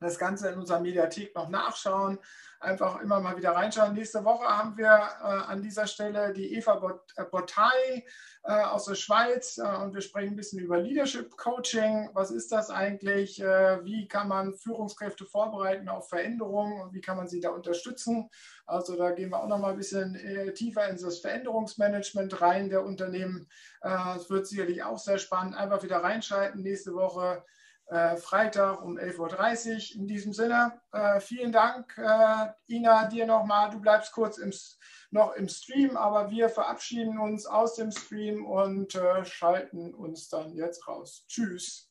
das 0.00 0.18
Ganze 0.18 0.50
in 0.50 0.58
unserer 0.58 0.80
Mediathek 0.80 1.34
noch 1.34 1.48
nachschauen. 1.48 2.18
Einfach 2.64 3.02
immer 3.02 3.20
mal 3.20 3.36
wieder 3.36 3.50
reinschauen. 3.50 3.92
Nächste 3.92 4.24
Woche 4.24 4.46
haben 4.46 4.78
wir 4.78 4.86
äh, 4.88 5.52
an 5.52 5.60
dieser 5.60 5.86
Stelle 5.86 6.32
die 6.32 6.54
Eva 6.54 6.98
Bottei 7.30 8.04
äh, 8.42 8.52
aus 8.52 8.86
der 8.86 8.94
Schweiz 8.94 9.58
äh, 9.58 9.76
und 9.82 9.92
wir 9.92 10.00
sprechen 10.00 10.30
ein 10.30 10.36
bisschen 10.36 10.60
über 10.60 10.78
Leadership 10.78 11.36
Coaching. 11.36 12.08
Was 12.14 12.30
ist 12.30 12.50
das 12.52 12.70
eigentlich? 12.70 13.38
Äh, 13.38 13.84
wie 13.84 14.08
kann 14.08 14.28
man 14.28 14.54
Führungskräfte 14.54 15.26
vorbereiten 15.26 15.90
auf 15.90 16.08
Veränderungen 16.08 16.80
und 16.80 16.94
wie 16.94 17.02
kann 17.02 17.18
man 17.18 17.28
sie 17.28 17.40
da 17.40 17.50
unterstützen? 17.50 18.30
Also 18.64 18.96
da 18.96 19.10
gehen 19.10 19.28
wir 19.28 19.40
auch 19.40 19.48
noch 19.48 19.58
mal 19.58 19.72
ein 19.72 19.76
bisschen 19.76 20.14
äh, 20.14 20.54
tiefer 20.54 20.88
in 20.88 20.96
das 20.96 21.18
Veränderungsmanagement 21.18 22.40
rein 22.40 22.70
der 22.70 22.82
Unternehmen. 22.82 23.46
Äh, 23.82 24.16
es 24.16 24.30
wird 24.30 24.46
sicherlich 24.46 24.82
auch 24.82 24.98
sehr 24.98 25.18
spannend. 25.18 25.54
Einfach 25.54 25.82
wieder 25.82 25.98
reinschalten 25.98 26.62
nächste 26.62 26.94
Woche 26.94 27.44
äh, 27.46 27.63
Freitag 28.16 28.82
um 28.82 28.98
11.30 28.98 29.94
Uhr. 29.94 30.00
In 30.00 30.06
diesem 30.06 30.32
Sinne, 30.32 30.80
äh, 30.92 31.20
vielen 31.20 31.52
Dank, 31.52 31.96
äh, 31.98 32.74
Ina, 32.74 33.06
dir 33.08 33.26
nochmal. 33.26 33.70
Du 33.70 33.80
bleibst 33.80 34.12
kurz 34.12 34.38
im, 34.38 34.52
noch 35.10 35.34
im 35.34 35.48
Stream, 35.48 35.96
aber 35.96 36.30
wir 36.30 36.48
verabschieden 36.48 37.18
uns 37.18 37.46
aus 37.46 37.74
dem 37.76 37.90
Stream 37.90 38.44
und 38.46 38.94
äh, 38.94 39.24
schalten 39.24 39.94
uns 39.94 40.28
dann 40.28 40.54
jetzt 40.54 40.88
raus. 40.88 41.24
Tschüss. 41.28 41.90